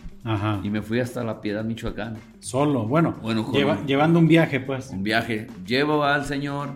y 0.63 0.71
me 0.71 0.83
fui 0.83 1.01
hasta 1.01 1.25
La 1.25 1.41
Piedad, 1.41 1.65
Michoacán. 1.65 2.17
Solo, 2.41 2.87
bueno, 2.87 3.17
bueno 3.23 3.51
llevando 3.87 4.19
un 4.19 4.29
viaje, 4.29 4.61
pues. 4.61 4.91
Un 4.91 5.03
viaje. 5.03 5.49
Llevo 5.67 6.05
al 6.05 6.25
señor 6.25 6.71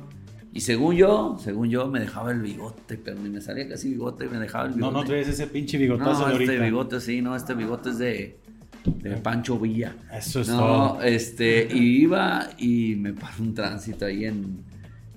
y 0.56 0.60
según 0.62 0.96
yo, 0.96 1.36
según 1.38 1.68
yo, 1.68 1.86
me 1.86 2.00
dejaba 2.00 2.32
el 2.32 2.40
bigote, 2.40 2.96
pero 2.96 3.20
ni 3.20 3.28
me 3.28 3.42
salía 3.42 3.68
casi 3.68 3.90
bigote, 3.90 4.24
y 4.24 4.28
me 4.30 4.38
dejaba 4.38 4.64
el 4.64 4.72
bigote. 4.72 4.94
No, 4.94 5.00
no 5.00 5.06
traes 5.06 5.28
ese 5.28 5.48
pinche 5.48 5.76
bigotazo 5.76 6.28
no, 6.28 6.34
este 6.34 6.58
bigote 6.58 6.98
sí, 6.98 7.20
no, 7.20 7.36
este 7.36 7.52
bigote 7.52 7.90
es 7.90 7.98
de, 7.98 8.38
de 8.86 9.16
Pancho 9.18 9.58
Villa. 9.58 9.94
Eso 10.10 10.40
es 10.40 10.48
no, 10.48 10.56
todo. 10.56 11.02
este, 11.02 11.68
y 11.70 12.00
iba 12.00 12.48
y 12.56 12.94
me 12.96 13.12
pasó 13.12 13.42
un 13.42 13.52
tránsito 13.52 14.06
ahí 14.06 14.24
en, 14.24 14.64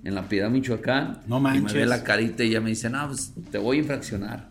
en 0.04 0.14
La 0.14 0.24
Piedad, 0.24 0.50
Michoacán. 0.50 1.22
No 1.26 1.40
manches. 1.40 1.72
Y 1.72 1.74
me 1.74 1.80
ve 1.80 1.86
la 1.86 2.04
carita 2.04 2.44
y 2.44 2.50
ya 2.50 2.60
me 2.60 2.72
dice, 2.72 2.90
no, 2.90 3.08
pues 3.08 3.34
te 3.50 3.60
voy 3.60 3.78
a 3.78 3.80
infraccionar. 3.80 4.49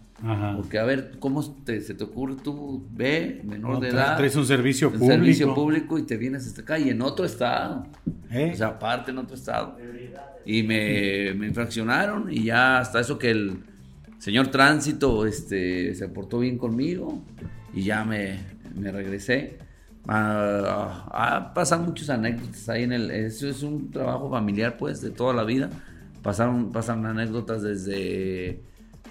Porque 0.56 0.78
a 0.78 0.84
ver, 0.84 1.12
¿cómo 1.20 1.42
se 1.42 1.94
te 1.94 2.04
ocurre 2.04 2.34
tú, 2.42 2.84
ve, 2.90 3.40
menor 3.44 3.78
de 3.78 3.90
edad? 3.90 4.16
Traes 4.16 4.34
un 4.34 4.46
servicio 4.46 4.90
público. 4.90 5.06
servicio 5.06 5.54
público 5.54 5.98
y 5.98 6.02
te 6.02 6.16
vienes 6.16 6.46
hasta 6.46 6.62
acá 6.62 6.78
y 6.78 6.88
en 6.90 7.00
otro 7.02 7.24
estado. 7.24 7.86
¿Eh? 8.30 8.50
O 8.52 8.56
sea, 8.56 8.68
aparte 8.68 9.12
en 9.12 9.18
otro 9.18 9.36
estado. 9.36 9.76
Y 10.44 10.64
me, 10.64 11.34
me, 11.34 11.46
infraccionaron 11.46 12.32
y 12.32 12.44
ya 12.44 12.78
hasta 12.78 13.00
eso 13.00 13.16
que 13.16 13.30
el 13.30 13.58
señor 14.18 14.48
tránsito 14.48 15.24
este, 15.24 15.94
se 15.94 16.08
portó 16.08 16.40
bien 16.40 16.58
conmigo 16.58 17.22
y 17.72 17.84
ya 17.84 18.04
me, 18.04 18.40
me 18.74 18.90
regresé. 18.90 19.58
Ah, 20.08 21.06
ah, 21.12 21.52
pasan 21.54 21.84
muchas 21.84 22.10
anécdotas 22.10 22.68
ahí 22.68 22.82
en 22.82 22.92
el... 22.92 23.10
Eso 23.12 23.46
es 23.46 23.62
un 23.62 23.92
trabajo 23.92 24.30
familiar 24.30 24.78
pues 24.78 25.00
de 25.00 25.10
toda 25.10 25.32
la 25.32 25.44
vida. 25.44 25.70
Pasaron, 26.22 26.72
pasan 26.72 27.06
anécdotas 27.06 27.62
desde 27.62 28.62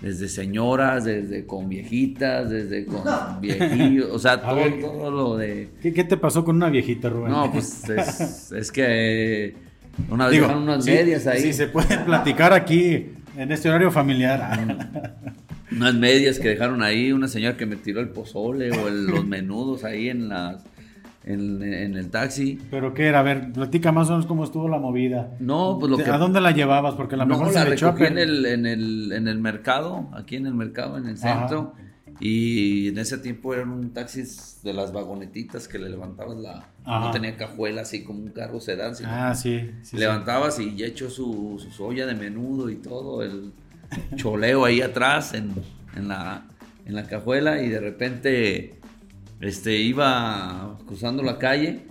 desde 0.02 0.28
señoras, 0.28 1.06
desde 1.06 1.46
con 1.46 1.70
viejitas, 1.70 2.50
desde 2.50 2.86
con 2.86 3.04
viejillos, 3.42 4.10
o 4.12 4.20
sea, 4.20 4.42
todo, 4.42 4.62
todo, 4.80 5.12
lo 5.12 5.38
de... 5.38 5.70
¿Qué, 5.82 5.92
te 6.04 6.18
pasó 6.18 6.44
con 6.46 6.58
una 6.58 6.70
viejita, 6.70 7.10
Rubén? 7.10 7.32
No, 7.32 7.52
pues 7.52 7.90
es, 7.90 8.52
es 8.52 8.72
que 8.72 9.56
una 10.10 10.28
vez 10.28 10.42
unas 10.42 10.86
medias 10.86 11.28
ahí. 11.28 11.42
Sí, 11.42 11.54
se 11.54 11.68
puede 11.68 11.98
platicar 12.00 12.54
aquí 12.54 13.08
en 13.36 13.52
este 13.52 13.70
horario 13.70 13.92
familiar. 13.92 14.60
unas 15.72 15.96
medias 15.96 16.40
que 16.40 16.50
dejaron 16.50 16.84
ahí, 16.84 17.12
una 17.12 17.28
señora 17.28 17.58
que 17.58 17.66
me 17.66 17.76
tiró 17.76 18.00
el 18.00 18.10
pozole 18.10 18.72
o 18.72 18.90
los 18.90 19.26
menudos 19.26 19.84
ahí 19.84 20.10
en 20.10 20.30
las 20.30 20.64
en, 21.28 21.98
el 21.98 22.10
taxi. 22.10 22.60
¿Pero 22.72 22.94
qué 22.94 23.08
era? 23.08 23.20
A 23.20 23.24
ver, 23.24 23.52
platica 23.52 23.92
más 23.92 24.08
o 24.08 24.12
menos 24.12 24.26
cómo 24.26 24.44
estuvo 24.44 24.70
la 24.70 24.80
movida. 24.80 25.36
No, 25.40 25.78
pues 25.80 25.92
lo 25.92 25.98
que... 25.98 26.10
¿A 26.10 26.18
dónde 26.18 26.40
la 26.40 26.52
llevabas? 26.52 26.96
Porque 26.96 27.18
la 27.18 27.26
no, 27.26 27.38
mejor 27.38 27.54
la 27.54 27.64
se 27.64 27.66
recogí 27.66 28.06
en, 28.06 28.18
el, 28.18 28.46
en, 28.46 28.66
el, 28.66 29.12
en 29.12 29.28
el 29.28 29.40
mercado, 29.40 30.10
aquí 30.14 30.38
en 30.38 30.48
el 30.48 30.54
mercado, 30.54 30.98
en 30.98 31.08
el 31.08 31.18
centro. 31.18 31.74
Y 32.20 32.88
en 32.88 32.98
ese 32.98 33.20
tiempo 33.20 33.54
eran 33.54 33.70
un 33.70 33.94
taxi 33.94 34.24
de 34.64 34.74
las 34.74 34.92
vagonetitas 34.92 35.68
que 35.68 35.78
le 35.78 35.90
levantabas 35.90 36.38
la... 36.38 36.68
No 36.86 37.12
tenía 37.12 37.36
cajuela 37.36 37.82
así 37.82 38.04
como 38.04 38.20
un 38.20 38.30
carro 38.30 38.62
sedán. 38.62 38.94
ah, 39.06 39.36
sí. 39.36 39.70
levantabas 39.92 40.60
y 40.60 40.76
ya 40.76 40.88
echó 40.88 41.10
su, 41.10 41.64
su 41.70 41.84
olla 41.84 42.06
de 42.06 42.16
menudo 42.16 42.70
y 42.70 42.78
todo, 42.78 43.22
el 43.22 43.52
choleo 44.16 44.66
ahí 44.66 44.82
atrás 44.82 45.34
en, 45.34 45.54
en, 45.96 46.08
la, 46.08 46.46
en 46.86 46.96
la 46.96 47.04
cajuela 47.04 47.62
y 47.62 47.70
de 47.70 47.80
repente 47.80 48.78
este, 49.42 49.76
iba 49.78 50.78
cruzando 50.88 51.22
la 51.24 51.38
calle 51.38 51.82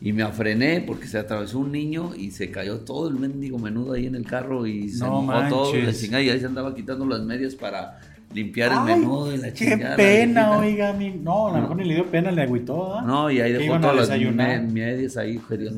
y 0.00 0.12
me 0.12 0.22
afrené 0.22 0.80
porque 0.80 1.06
se 1.06 1.18
atravesó 1.18 1.58
un 1.60 1.70
niño 1.72 2.10
y 2.16 2.30
se 2.32 2.50
cayó 2.50 2.80
todo 2.80 3.08
el 3.08 3.14
mendigo 3.14 3.58
menudo 3.58 3.92
ahí 3.92 4.06
en 4.06 4.14
el 4.16 4.24
carro 4.26 4.66
y 4.66 4.88
se 4.88 5.04
No 5.04 5.22
mojó 5.22 5.48
todo. 5.48 5.74
La 5.76 5.92
chingada, 5.92 6.22
y 6.22 6.30
ahí 6.30 6.40
se 6.40 6.46
andaba 6.46 6.74
quitando 6.74 7.06
las 7.06 7.20
medias 7.22 7.54
para 7.54 8.00
limpiar 8.34 8.72
el 8.72 8.80
menudo 8.96 9.32
y 9.34 9.36
la 9.36 9.48
qué 9.52 9.70
chingada. 9.70 9.94
pena, 9.96 10.48
la 10.50 10.60
viejita. 10.60 10.90
oiga. 10.90 10.98
mi- 10.98 11.10
No, 11.22 11.48
a 11.48 11.52
lo 11.52 11.60
mejor 11.62 11.76
ni 11.76 11.84
le 11.84 11.94
dio 11.96 12.06
pena, 12.06 12.30
le 12.32 12.42
agüitó, 12.42 12.96
¿ah? 12.98 13.02
No, 13.06 13.30
y 13.30 13.40
ahí 13.40 13.52
dejó 13.52 13.74
a 13.74 13.80
todas 13.80 14.08
las 14.08 14.20
me- 14.20 14.60
medias 14.60 15.16
ahí, 15.18 15.38
Varis, 15.50 15.72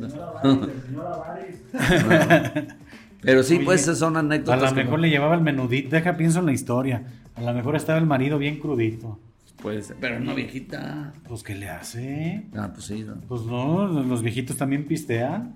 Pero 3.22 3.42
sí, 3.42 3.56
Oye, 3.56 3.64
pues 3.64 3.82
esas 3.82 3.98
son 3.98 4.16
A 4.16 4.20
anécdotas. 4.20 4.70
lo 4.70 4.76
que 4.76 4.84
mejor 4.84 5.00
le 5.00 5.08
llevaba 5.10 5.34
el 5.34 5.40
menudito, 5.40 5.90
deja 5.96 6.16
pienso 6.16 6.40
en 6.40 6.46
la 6.46 6.52
historia. 6.52 7.02
A 7.34 7.42
lo 7.42 7.52
mejor 7.54 7.74
estaba 7.74 7.98
el 7.98 8.06
marido 8.06 8.38
bien 8.38 8.58
crudito. 8.58 9.18
Pues, 9.64 9.94
pero 9.98 10.20
no 10.20 10.34
viejita. 10.34 11.14
Pues, 11.26 11.42
¿qué 11.42 11.54
le 11.54 11.68
hace? 11.70 12.44
Ah, 12.54 12.70
pues 12.72 12.84
sí. 12.86 13.02
¿no? 13.02 13.14
Pues 13.26 13.42
no, 13.42 13.88
los 13.88 14.22
viejitos 14.22 14.56
también 14.58 14.84
pistean. 14.86 15.54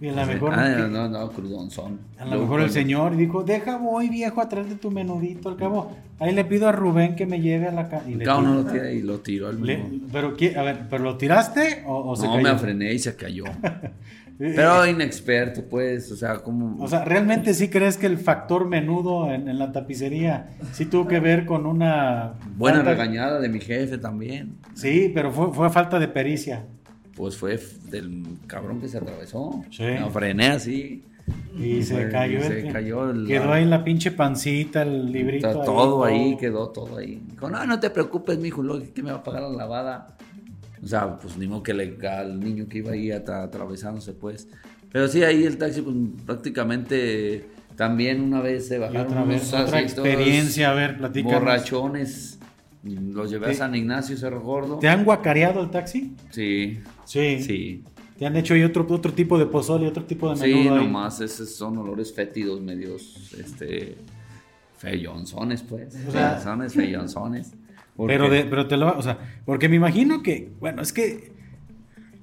Y 0.00 0.06
a 0.06 0.12
lo 0.12 0.26
mejor, 0.26 0.54
Ah, 0.54 0.86
no, 0.88 1.08
no, 1.08 1.30
crudón 1.32 1.72
son. 1.72 1.98
a 2.20 2.24
lo 2.24 2.40
mejor 2.42 2.60
el 2.60 2.70
señor 2.70 3.16
dijo, 3.16 3.42
deja 3.42 3.78
voy 3.78 4.08
viejo 4.08 4.40
atrás 4.40 4.68
de 4.68 4.76
tu 4.76 4.92
menudito. 4.92 5.48
Al 5.48 5.56
cabo, 5.56 5.90
ahí 6.20 6.32
le 6.32 6.44
pido 6.44 6.68
a 6.68 6.72
Rubén 6.72 7.16
que 7.16 7.26
me 7.26 7.40
lleve 7.40 7.66
a 7.66 7.72
la 7.72 7.88
casa. 7.88 8.04
Cada 8.24 8.38
uno 8.38 8.54
lo 8.54 8.64
tira 8.64 8.92
y 8.92 9.02
lo 9.02 9.18
tiró 9.18 9.48
al 9.48 9.58
mismo. 9.58 9.90
pero, 10.12 10.36
¿qué? 10.36 10.56
a 10.56 10.62
ver, 10.62 10.86
¿pero 10.88 11.02
lo 11.02 11.16
tiraste 11.16 11.82
o, 11.84 12.10
o 12.12 12.14
se 12.14 12.26
No, 12.26 12.34
cayó? 12.34 12.42
me 12.44 12.48
afrené 12.50 12.92
y 12.94 12.98
se 13.00 13.16
cayó. 13.16 13.42
Pero 14.38 14.86
inexperto, 14.86 15.64
pues, 15.68 16.12
o 16.12 16.16
sea, 16.16 16.36
como... 16.36 16.76
O 16.82 16.86
sea, 16.86 17.04
¿realmente 17.04 17.54
sí 17.54 17.68
crees 17.68 17.96
que 17.96 18.06
el 18.06 18.18
factor 18.18 18.68
menudo 18.68 19.32
en, 19.32 19.48
en 19.48 19.58
la 19.58 19.72
tapicería 19.72 20.50
sí 20.72 20.86
tuvo 20.86 21.08
que 21.08 21.18
ver 21.18 21.44
con 21.44 21.66
una... 21.66 22.34
buena 22.56 22.78
falta- 22.78 22.90
regañada 22.92 23.40
de 23.40 23.48
mi 23.48 23.58
jefe 23.58 23.98
también. 23.98 24.54
Sí, 24.74 25.10
pero 25.12 25.32
fue, 25.32 25.52
fue 25.52 25.68
falta 25.70 25.98
de 25.98 26.06
pericia. 26.06 26.64
Pues 27.16 27.36
fue 27.36 27.58
del 27.90 28.22
cabrón 28.46 28.80
que 28.80 28.86
se 28.86 28.98
atravesó. 28.98 29.64
Sí. 29.72 29.82
Me 29.82 29.98
afrené 29.98 30.46
así. 30.50 31.04
Y 31.58 31.82
se 31.82 32.08
cayó. 32.08 32.40
se 32.40 32.60
el- 32.66 32.72
cayó 32.72 33.10
el- 33.10 33.26
quedó 33.26 33.52
ahí 33.52 33.64
la 33.64 33.82
pinche 33.82 34.12
pancita, 34.12 34.82
el 34.82 35.10
librito. 35.10 35.48
Está 35.48 35.60
ahí, 35.60 35.66
todo 35.66 36.04
ahí, 36.04 36.36
quedó 36.36 36.68
todo 36.68 36.96
ahí. 36.98 37.20
Dijo, 37.28 37.50
no, 37.50 37.66
no 37.66 37.80
te 37.80 37.90
preocupes, 37.90 38.38
mijo, 38.38 38.62
lo 38.62 38.80
que 38.94 39.02
me 39.02 39.10
va 39.10 39.18
a 39.18 39.22
pagar 39.24 39.42
la 39.42 39.48
lavada. 39.50 40.16
O 40.82 40.86
sea, 40.86 41.18
pues 41.18 41.36
ni 41.36 41.46
modo 41.48 41.62
que 41.62 41.74
le 41.74 41.96
al 42.08 42.38
niño 42.40 42.66
que 42.68 42.78
iba 42.78 42.92
ahí 42.92 43.08
atra- 43.08 43.42
atravesándose, 43.44 44.12
pues. 44.12 44.48
Pero 44.92 45.08
sí, 45.08 45.22
ahí 45.24 45.44
el 45.44 45.58
taxi, 45.58 45.82
pues 45.82 45.94
prácticamente 46.24 47.46
también 47.76 48.20
una 48.22 48.40
vez 48.40 48.68
se 48.68 48.76
Y 48.76 48.78
bajaron 48.78 49.06
otra 49.06 49.24
vez, 49.24 49.52
unos 49.52 49.66
otra 49.66 49.80
experiencia, 49.80 50.70
a 50.70 50.74
ver, 50.74 50.98
platícanos. 50.98 51.40
borrachones. 51.40 52.38
Los 52.84 53.30
llevé 53.30 53.46
a 53.46 53.50
Sí. 53.50 53.56
San 53.56 53.74
Ignacio, 53.74 54.16
Cerro 54.16 54.40
Gordo. 54.40 54.78
¿Te 54.78 54.88
han 54.88 55.04
guacareado 55.04 55.60
el 55.62 55.70
taxi? 55.70 56.14
Sí, 56.30 56.78
Sí. 57.04 57.42
sí. 57.42 57.84
¿Te 58.18 58.26
han 58.26 58.36
hecho 58.36 58.54
ahí 58.54 58.62
otro, 58.64 58.86
otro 58.88 59.12
tipo 59.12 59.38
de 59.38 59.46
pozole, 59.46 59.86
otro 59.86 60.04
tipo 60.04 60.30
de 60.30 60.36
Sí, 60.36 60.52
menudo 60.54 60.76
ahí? 60.76 60.84
nomás 60.86 61.20
esos 61.20 61.54
son 61.54 61.76
olores 61.78 62.12
fétidos, 62.14 62.60
medios, 62.60 63.32
este, 63.38 63.96
feyonzones, 64.76 65.62
pues. 65.62 65.94
O 66.08 66.12
sea- 66.12 66.30
Feyonzones, 66.30 66.72
feyonzones. 66.74 67.52
Pero, 68.06 68.30
de, 68.30 68.44
pero 68.44 68.68
te 68.68 68.76
lo, 68.76 68.96
o 68.96 69.02
sea, 69.02 69.18
porque 69.44 69.68
me 69.68 69.76
imagino 69.76 70.22
que, 70.22 70.52
bueno, 70.60 70.82
es 70.82 70.92
que, 70.92 71.32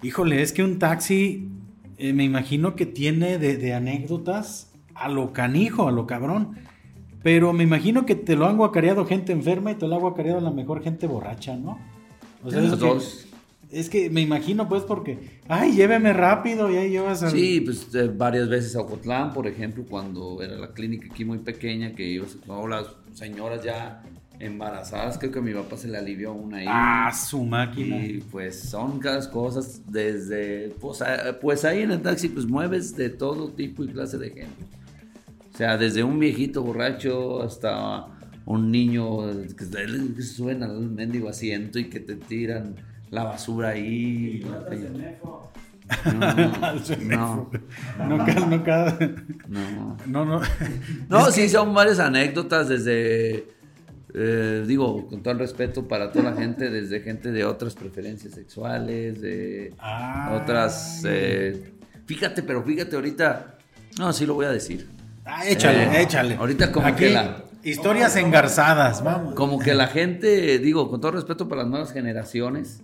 híjole, 0.01 0.41
es 0.41 0.53
que 0.53 0.63
un 0.63 0.79
taxi, 0.79 1.49
eh, 1.97 2.13
me 2.13 2.23
imagino 2.23 2.75
que 2.75 2.85
tiene 2.85 3.37
de, 3.37 3.57
de 3.57 3.73
anécdotas 3.73 4.71
a 4.93 5.09
lo 5.09 5.33
canijo, 5.33 5.87
a 5.87 5.91
lo 5.91 6.07
cabrón. 6.07 6.55
Pero 7.21 7.53
me 7.53 7.63
imagino 7.63 8.05
que 8.05 8.15
te 8.15 8.35
lo 8.35 8.45
han 8.45 8.55
guacareado 8.55 9.05
gente 9.05 9.33
enferma 9.33 9.71
y 9.71 9.75
te 9.75 9.87
lo 9.87 9.95
ha 9.95 9.99
guacareado 9.99 10.39
la 10.41 10.51
mejor 10.51 10.83
gente 10.83 11.07
borracha, 11.07 11.57
¿no? 11.57 11.79
O 12.43 12.51
sea, 12.51 12.61
es 12.61 12.71
que, 12.71 12.77
dos. 12.77 13.27
es 13.71 13.89
que 13.89 14.09
me 14.09 14.21
imagino, 14.21 14.69
pues, 14.69 14.83
porque, 14.83 15.39
ay, 15.47 15.73
lléveme 15.73 16.13
rápido 16.13 16.71
y 16.71 16.77
ahí 16.77 16.91
llevas 16.91 17.23
al... 17.23 17.31
Sí, 17.31 17.61
pues 17.61 17.93
eh, 17.95 18.11
varias 18.15 18.47
veces 18.47 18.75
a 18.75 18.81
Ocotlán, 18.81 19.33
por 19.33 19.47
ejemplo, 19.47 19.83
cuando 19.89 20.41
era 20.41 20.55
la 20.55 20.71
clínica 20.73 21.07
aquí 21.11 21.25
muy 21.25 21.39
pequeña, 21.39 21.95
que 21.95 22.05
ibas 22.05 22.37
con 22.45 22.69
las 22.69 22.87
señoras 23.13 23.63
ya 23.63 24.03
embarazadas, 24.39 25.17
creo 25.17 25.31
que 25.31 25.39
a 25.39 25.41
mi 25.41 25.53
papá 25.53 25.77
se 25.77 25.87
le 25.87 25.97
alivió 25.97 26.33
una 26.33 26.57
ahí. 26.57 26.65
Ah, 26.67 27.11
su 27.13 27.43
máquina. 27.43 27.97
Y 27.97 28.21
pues 28.31 28.59
son 28.59 28.99
cada 28.99 29.29
cosas 29.29 29.81
desde, 29.87 30.69
pues, 30.81 31.03
pues 31.41 31.65
ahí 31.65 31.81
en 31.81 31.91
el 31.91 32.01
taxi 32.01 32.29
pues 32.29 32.45
mueves 32.45 32.95
de 32.95 33.09
todo 33.09 33.49
tipo 33.49 33.83
y 33.83 33.87
clase 33.87 34.17
de 34.17 34.29
gente. 34.29 34.65
O 35.53 35.57
sea, 35.57 35.77
desde 35.77 36.03
un 36.03 36.19
viejito 36.19 36.61
borracho 36.63 37.41
hasta 37.41 38.07
un 38.45 38.71
niño 38.71 39.19
que 39.57 40.21
suben 40.21 40.63
al 40.63 40.89
mendigo 40.89 41.29
asiento 41.29 41.79
y 41.79 41.85
que 41.85 41.99
te 41.99 42.15
tiran 42.15 42.75
la 43.09 43.23
basura 43.23 43.69
ahí. 43.69 44.45
Al 44.53 45.17
No, 46.17 46.33
no, 46.33 48.17
No, 48.17 48.25
no. 49.47 49.97
no, 50.07 50.25
no. 50.25 50.41
No, 51.09 51.31
sí, 51.31 51.47
son 51.47 51.73
varias 51.73 51.99
anécdotas 51.99 52.67
desde, 52.67 53.47
eh, 54.17 54.63
digo, 54.65 55.07
con 55.07 55.21
todo 55.21 55.33
el 55.33 55.39
respeto 55.39 55.87
para 55.87 56.11
toda 56.11 56.31
la 56.31 56.37
gente, 56.37 56.69
desde 56.69 57.01
gente 57.01 57.31
de 57.31 57.43
otras 57.43 57.75
preferencias 57.75 58.33
sexuales, 58.33 59.19
de 59.21 59.73
otras... 60.33 61.01
eh, 61.05 61.73
fíjate, 62.05 62.41
pero 62.43 62.63
fíjate 62.63 62.95
ahorita, 62.95 63.57
no, 63.99 64.13
sí 64.13 64.25
lo 64.25 64.33
voy 64.35 64.45
a 64.45 64.51
decir. 64.51 64.87
Ah, 65.25 65.45
échale, 65.47 65.83
Eh, 65.83 66.01
échale. 66.03 66.35
ahorita 66.35 66.71
como 66.71 66.87
Aquí, 66.87 67.05
que 67.05 67.09
la- 67.11 67.43
Historias 67.63 68.15
engarzadas, 68.15 69.03
vamos. 69.03 69.33
Como 69.33 69.57
que 69.57 69.73
la 69.73 69.87
gente, 69.87 70.59
digo, 70.59 70.87
con 70.89 71.01
todo 71.01 71.11
respeto 71.13 71.49
para 71.49 71.63
las 71.63 71.71
nuevas 71.71 71.91
generaciones, 71.91 72.83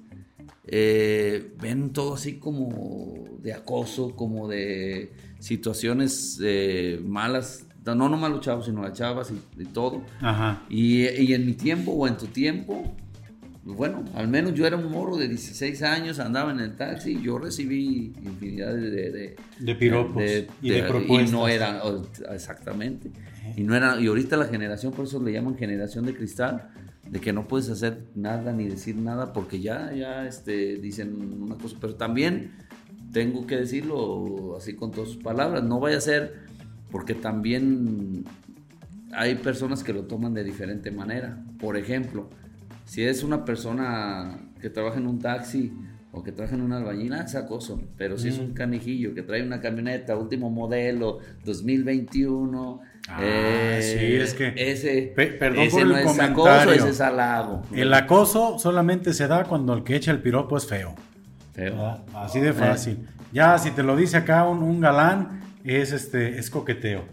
eh, 0.66 1.54
ven 1.62 1.94
todo 1.94 2.16
así 2.16 2.40
como 2.40 3.14
de 3.44 3.54
acoso, 3.54 4.16
como 4.16 4.48
de 4.48 5.12
situaciones 5.40 6.40
eh, 6.44 7.00
malas, 7.04 7.66
no 7.86 8.10
nomás 8.10 8.32
los 8.32 8.42
chavos, 8.42 8.66
sino 8.66 8.82
las 8.82 8.94
chavas 8.94 9.32
y, 9.32 9.62
y 9.62 9.66
todo. 9.66 10.04
Ajá. 10.22 10.64
Y, 10.70 11.08
y 11.08 11.34
en 11.34 11.46
mi 11.46 11.54
tiempo 11.54 11.92
o 11.92 12.08
en 12.08 12.18
tu 12.18 12.28
tiempo, 12.28 12.96
pues 13.64 13.78
bueno, 13.78 14.04
al 14.16 14.28
menos 14.28 14.54
yo 14.56 14.66
era 14.66 14.76
un 14.76 14.92
morro 14.92 15.18
de 15.18 15.28
16 15.28 15.84
años, 15.84 16.20
andaba 16.20 16.52
en 16.52 16.60
el 16.60 16.76
taxi 16.76 17.12
y 17.12 17.22
yo 17.22 17.38
recibí 17.38 18.14
infinidad 18.24 18.74
de... 18.74 18.90
De, 18.90 19.36
De 19.60 19.76
piropos 19.76 20.24
y 20.62 20.70
de 20.70 20.84
propuestas. 20.84 21.30
Y 21.30 21.32
no 21.32 21.48
eran, 21.48 21.80
exactamente. 22.32 23.12
Y, 23.56 23.62
no 23.62 23.76
eran, 23.76 24.04
y 24.04 24.08
ahorita 24.08 24.36
la 24.36 24.46
generación, 24.46 24.94
por 24.94 25.06
eso 25.06 25.22
le 25.22 25.32
llaman 25.32 25.58
generación 25.58 26.06
de 26.06 26.16
cristal, 26.16 26.70
de 27.08 27.20
que 27.20 27.34
no 27.34 27.48
puedes 27.48 27.70
hacer 27.70 28.06
nada 28.16 28.52
ni 28.52 28.68
decir 28.68 28.96
nada 28.96 29.34
porque 29.34 29.60
ya, 29.60 29.94
ya 29.94 30.26
este, 30.26 30.78
dicen 30.78 31.42
una 31.42 31.56
cosa. 31.56 31.76
Pero 31.80 31.96
también 31.96 32.54
tengo 33.12 33.46
que 33.46 33.58
decirlo 33.58 34.56
así 34.58 34.76
con 34.76 34.92
todas 34.92 35.10
sus 35.10 35.22
palabras, 35.22 35.64
no 35.64 35.80
vaya 35.80 35.98
a 35.98 36.02
ser 36.02 36.51
porque 36.92 37.14
también 37.16 38.26
hay 39.14 39.36
personas 39.36 39.84
que 39.84 39.94
lo 39.94 40.04
toman 40.04 40.34
de 40.34 40.44
diferente 40.44 40.92
manera. 40.92 41.38
Por 41.60 41.78
ejemplo, 41.78 42.30
si 42.86 43.04
es 43.04 43.24
una 43.24 43.46
persona 43.46 44.38
que 44.62 44.70
trabaja 44.70 44.98
en 44.98 45.08
un 45.08 45.20
taxi 45.20 45.74
o 46.14 46.24
que 46.24 46.32
trabaja 46.34 46.56
en 46.56 46.62
una 46.62 46.78
albañila, 46.78 47.22
es 47.22 47.36
acoso. 47.36 47.82
Pero 47.98 48.18
si 48.18 48.28
es 48.30 48.38
Mm. 48.40 48.42
un 48.44 48.54
canijillo 48.54 49.14
que 49.14 49.22
trae 49.24 49.42
una 49.44 49.62
camioneta, 49.62 50.18
último 50.18 50.50
modelo, 50.50 51.20
2021. 51.46 52.82
Ah, 53.08 53.20
eh, 53.22 53.80
sí, 53.82 54.16
es 54.16 54.34
que- 54.34 54.54
Ese, 54.56 55.14
Pe- 55.16 55.28
perdón 55.28 55.64
ese 55.64 55.72
por 55.72 55.82
el 55.82 55.90
no 55.90 55.98
es 55.98 56.20
acoso, 56.20 56.34
comentario. 56.44 56.74
ese 56.74 56.90
es 56.90 57.02
halago. 57.02 57.62
El 57.74 57.94
acoso 57.94 58.60
solamente 58.60 59.14
se 59.14 59.28
da 59.28 59.44
cuando 59.46 59.74
el 59.74 59.84
que 59.84 59.96
echa 59.96 60.12
el 60.12 60.22
piropo 60.22 60.58
es 60.58 60.66
feo. 60.68 60.96
Feo. 61.54 61.72
¿verdad? 61.76 62.04
Así 62.14 62.40
de 62.40 62.54
fácil. 62.54 63.08
Ya, 63.34 63.58
si 63.58 63.72
te 63.72 63.82
lo 63.84 63.96
dice 63.96 64.18
acá 64.18 64.48
un, 64.48 64.62
un 64.62 64.80
galán, 64.82 65.41
es 65.64 65.92
este, 65.92 66.38
es 66.40 66.50
coqueteo. 66.50 67.06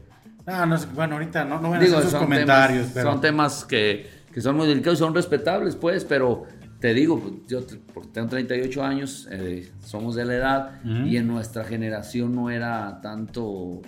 Ah, 0.47 0.65
no 0.67 0.79
bueno, 0.95 1.15
ahorita 1.15 1.45
no, 1.45 1.61
no 1.61 1.71
van 1.71 1.81
a 1.81 1.85
Digo, 1.85 1.99
hacer 1.99 2.11
son 2.11 2.21
comentarios, 2.21 2.81
temas, 2.87 2.95
pero. 2.95 3.13
son 3.13 3.21
temas 3.21 3.65
que, 3.65 4.09
que 4.33 4.41
son 4.41 4.57
muy 4.57 4.67
delicados, 4.67 4.99
son 4.99 5.15
respetables, 5.15 5.77
pues, 5.77 6.05
pero 6.05 6.45
te 6.81 6.95
digo, 6.95 7.21
pues, 7.21 7.35
yo 7.49 7.61
porque 7.93 8.09
tengo 8.13 8.29
38 8.29 8.83
años, 8.83 9.29
eh, 9.31 9.71
somos 9.85 10.15
de 10.15 10.25
la 10.25 10.35
edad, 10.35 10.81
y 10.85 11.17
en 11.17 11.27
nuestra 11.27 11.65
generación 11.65 12.35
no 12.35 12.51
era 12.51 13.01
tanto... 13.03 13.83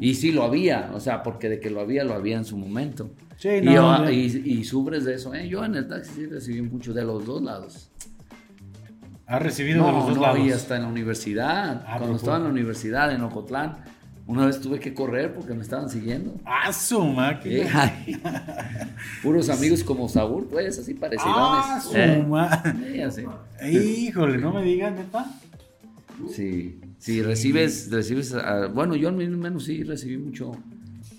Y 0.00 0.14
sí 0.14 0.32
lo 0.32 0.42
había, 0.44 0.90
o 0.94 1.00
sea, 1.00 1.22
porque 1.22 1.48
de 1.48 1.60
que 1.60 1.70
lo 1.70 1.80
había, 1.80 2.02
lo 2.04 2.14
había 2.14 2.36
en 2.36 2.44
su 2.44 2.56
momento. 2.56 3.10
Sí, 3.36 3.48
y, 3.48 3.60
no, 3.62 3.72
yo- 3.72 3.98
no. 3.98 4.10
y, 4.10 4.16
y 4.44 4.64
sufres 4.64 5.04
de 5.04 5.14
eso, 5.14 5.32
¿eh? 5.34 5.48
Yo 5.48 5.64
en 5.64 5.74
el 5.76 5.86
taxi 5.88 6.12
sí 6.14 6.26
recibí 6.26 6.62
mucho 6.62 6.92
de 6.92 7.04
los 7.04 7.24
dos 7.24 7.40
lados. 7.42 7.90
Ha 9.26 9.38
recibido 9.38 9.84
de 9.86 9.92
los 9.92 10.06
dos 10.06 10.16
no, 10.16 10.22
lados. 10.22 10.38
y 10.40 10.50
hasta 10.52 10.76
en 10.76 10.82
la 10.82 10.88
universidad. 10.88 11.82
Ah, 11.86 11.96
cuando 11.98 12.06
¿por 12.08 12.16
estaba 12.16 12.36
en 12.38 12.44
la 12.44 12.48
universidad 12.50 13.12
en 13.12 13.22
Ocotlán, 13.22 13.76
una 14.26 14.46
vez 14.46 14.60
tuve 14.60 14.80
que 14.80 14.92
correr 14.92 15.32
porque 15.32 15.54
me 15.54 15.62
estaban 15.62 15.88
siguiendo. 15.88 16.34
Ah, 16.44 16.72
su 16.72 17.02
máquina. 17.04 17.94
Eh. 18.06 18.18
Puros 19.22 19.48
amigos 19.48 19.84
como 19.84 20.08
Saúl, 20.08 20.46
pues, 20.50 20.78
así 20.78 20.94
parecidos. 20.94 21.34
Ah, 21.36 21.80
su 21.82 21.96
Eh, 21.96 23.08
sí. 23.10 23.76
Híjole, 24.06 24.38
no 24.38 24.52
me 24.52 24.62
digas, 24.62 24.94
neta. 24.94 25.26
Sí, 26.32 26.80
sí, 26.98 27.22
recibes, 27.22 27.90
recibes, 27.90 28.34
bueno, 28.74 28.96
yo 28.96 29.08
al 29.08 29.16
menos 29.16 29.64
sí 29.64 29.82
recibí 29.82 30.16
mucho, 30.16 30.52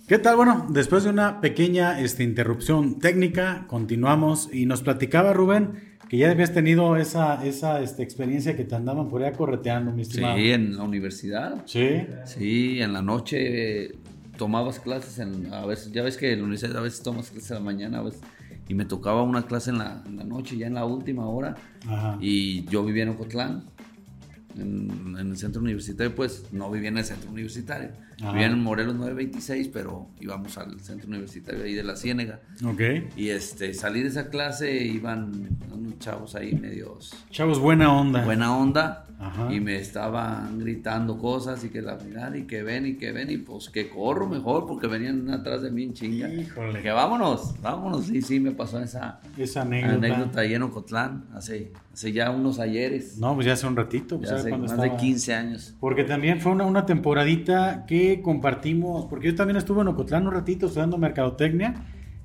¿Qué 0.08 0.20
tal? 0.20 0.38
Bueno, 0.38 0.66
después 0.70 1.03
de 1.03 1.10
una 1.10 1.41
pequeña 1.41 1.99
este, 1.99 2.24
interrupción 2.24 2.97
técnica, 2.97 3.66
continuamos 3.68 4.47
y 4.53 4.66
nos 4.66 4.82
platicaba 4.82 5.34
Rubén 5.34 5.87
que 6.10 6.18
ya 6.18 6.32
habías 6.32 6.53
tenido 6.53 6.95
esa, 6.95 7.45
esa 7.45 7.82
este, 7.82 8.03
experiencia 8.03 8.55
que 8.55 8.64
te 8.64 8.76
andaban 8.76 9.10
por 9.10 9.24
ahí 9.24 9.34
correteando, 9.34 9.91
mi 9.91 10.03
estimado. 10.03 10.38
Sí, 10.38 10.51
en 10.51 10.78
la 10.78 10.84
universidad. 10.84 11.64
Sí. 11.66 12.05
Sí, 12.26 12.82
en 12.82 12.93
la 12.93 13.01
noche 13.01 13.91
tomabas 14.38 14.80
clases, 14.80 15.20
en, 15.20 15.53
a 15.53 15.66
veces, 15.66 15.91
ya 15.91 16.03
ves 16.03 16.16
que 16.16 16.32
en 16.32 16.39
la 16.39 16.45
universidad 16.45 16.78
a 16.78 16.82
veces 16.82 17.01
tomas 17.01 17.30
clases 17.32 17.51
a 17.51 17.55
la 17.55 17.60
mañana, 17.62 17.99
a 17.99 18.03
veces, 18.03 18.22
y 18.70 18.74
me 18.74 18.86
tocaba 18.86 19.24
una 19.24 19.45
clase 19.47 19.72
en 19.72 19.80
la, 19.80 20.03
en 20.05 20.18
la 20.18 20.24
noche, 20.24 20.58
ya 20.58 20.68
en 20.68 20.76
la 20.76 20.86
última 20.86 21.28
hora, 21.28 21.55
Ajá. 21.88 22.18
y 22.22 22.66
yo 22.66 22.86
vivía 22.86 23.03
en 23.03 23.10
Ocotlán, 23.10 23.64
en, 24.58 25.16
en, 25.20 25.32
el 25.32 25.38
centro 25.38 25.62
universitario, 25.62 26.14
pues 26.16 26.45
no 26.51 26.70
vivía 26.72 26.89
en 26.89 26.97
el 26.97 27.05
centro 27.05 27.32
universitario, 27.32 27.91
Ajá. 28.22 28.32
vivía 28.32 28.47
en 28.47 28.62
Morelos 28.62 28.95
926, 28.95 29.70
pero 29.74 30.10
íbamos 30.20 30.58
al 30.58 30.80
centro 30.80 31.08
universitario 31.08 31.64
ahí 31.64 31.74
de 31.74 31.84
la 31.84 31.95
Ciénega. 31.95 32.39
Ok. 32.66 32.82
Y 33.16 33.30
este, 33.30 33.74
salí 33.74 34.01
de 34.01 34.10
esa 34.10 34.30
clase, 34.30 34.84
iban 34.84 35.58
unos 35.72 35.99
chavos 35.99 36.36
ahí 36.36 36.53
medios 36.53 37.16
Chavos, 37.32 37.60
buena 37.60 37.93
onda. 37.93 38.24
buena 38.26 38.55
onda 38.55 39.07
Ajá. 39.20 39.51
y 39.51 39.59
me 39.59 39.78
estaban 39.78 40.59
gritando 40.59 41.18
cosas 41.18 41.63
y 41.63 41.70
que 41.70 41.82
la 41.82 41.97
final 41.97 42.36
y 42.36 42.43
que 42.45 42.61
ven 42.61 42.86
y 42.86 42.93
que 42.97 43.11
ven 43.11 43.32
y 43.32 43.38
pues 43.38 43.70
que 43.70 43.89
corro 43.89 44.28
mejor 44.28 44.68
porque 44.68 44.86
venían 44.86 45.28
atrás 45.32 45.63
de 45.63 45.72
mí 45.72 45.84
en 45.84 45.93
chinga. 45.93 46.30
Híjole. 46.32 46.82
Que 46.84 46.91
vámonos, 46.91 47.59
vámonos. 47.61 48.05
Sí, 48.05 48.22
sí, 48.22 48.39
me 48.39 48.51
pasó 48.51 48.80
esa 48.80 49.20
Esa 49.36 49.63
anécdota. 49.63 49.95
anécdota 49.95 50.41
ahí 50.41 50.53
en 50.53 50.61
Ocotlán 50.61 51.26
hace, 51.34 51.72
hace 51.91 52.11
ya 52.11 52.30
unos 52.30 52.59
ayeres. 52.59 53.18
No, 53.18 53.34
pues 53.34 53.47
ya 53.47 53.53
hace 53.53 53.65
un 53.65 53.76
ratito. 53.76 54.18
Pues 54.18 54.30
ya 54.30 54.38
¿sabes 54.38 54.53
hace 54.53 54.61
más 54.61 54.72
de 54.78 54.84
estaba? 54.86 54.97
15 54.99 55.34
años. 55.34 55.76
Porque 55.80 56.03
también 56.03 56.39
fue 56.39 56.51
una, 56.51 56.65
una 56.65 56.86
temporadita 56.86 57.86
que 57.88 58.22
compartimos, 58.22 59.05
porque 59.05 59.28
yo 59.28 59.36
también 59.36 59.57
estuve 59.57 59.82
en 59.82 59.88
Ocotlán 59.88 60.28
un 60.28 60.34
ratito 60.34 60.68
estudiando 60.68 60.97
mercadotecnia 60.99 61.74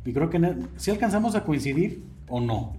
y 0.04 0.12
creo 0.12 0.28
que 0.28 0.56
si 0.76 0.90
alcanzamos 0.90 1.34
a 1.36 1.44
coincidir 1.44 2.02
o 2.28 2.38
no. 2.40 2.76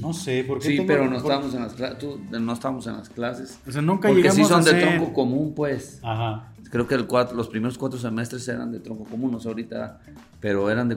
No 0.00 0.12
sé, 0.12 0.44
porque 0.46 0.66
Sí, 0.68 0.76
tengo- 0.76 0.86
pero 0.86 1.04
no 1.04 1.10
por- 1.10 1.18
estábamos 1.32 1.54
en 1.54 1.62
las 1.62 1.74
clases. 1.74 1.98
No 2.30 2.52
estábamos 2.52 2.86
en 2.86 2.92
las 2.96 3.08
clases. 3.08 3.58
O 3.66 3.70
sea, 3.72 3.82
nunca 3.82 4.08
Porque 4.08 4.22
llegamos 4.22 4.46
sí 4.48 4.52
son 4.52 4.60
a 4.62 4.64
de 4.64 4.70
ser- 4.70 4.80
tronco 4.96 5.12
común, 5.12 5.52
pues. 5.54 6.00
Ajá. 6.02 6.50
Creo 6.70 6.88
que 6.88 6.94
el 6.96 7.06
cuatro- 7.06 7.36
los 7.36 7.48
primeros 7.48 7.78
cuatro 7.78 7.98
semestres 7.98 8.48
eran 8.48 8.72
de 8.72 8.80
tronco 8.80 9.04
común, 9.04 9.30
no 9.30 9.38
sé 9.38 9.46
ahorita, 9.48 10.00
pero 10.40 10.70
eran 10.70 10.88
de 10.88 10.96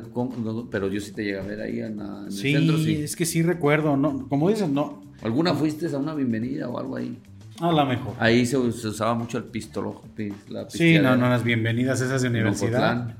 pero 0.71 0.87
yo 0.87 0.99
sí 0.99 1.11
te 1.11 1.23
llegué 1.23 1.39
a 1.39 1.43
ver 1.43 1.61
ahí 1.61 1.79
en, 1.81 1.97
la- 1.97 2.19
en 2.21 2.25
el 2.25 2.31
Sí, 2.31 2.53
centro, 2.53 2.77
sí. 2.77 2.95
es 3.03 3.15
que 3.15 3.25
sí 3.25 3.43
recuerdo, 3.43 3.95
no, 3.95 4.27
como 4.27 4.49
dices, 4.49 4.69
no, 4.69 5.03
¿Alguna 5.21 5.53
fuiste 5.53 5.87
a 5.87 5.97
una 5.97 6.13
bienvenida 6.15 6.67
o 6.69 6.79
algo 6.79 6.95
ahí? 6.95 7.17
a 7.59 7.71
la 7.71 7.85
mejor. 7.85 8.13
Ahí 8.19 8.45
se, 8.45 8.71
se 8.71 8.87
usaba 8.87 9.15
mucho 9.15 9.39
el 9.39 9.45
pistolo. 9.45 10.03
La 10.49 10.69
Sí, 10.69 10.99
no, 10.99 11.15
no, 11.15 11.27
las 11.29 11.43
bienvenidas 11.43 12.01
esas 12.01 12.21
de 12.21 12.29
universidad. 12.29 13.15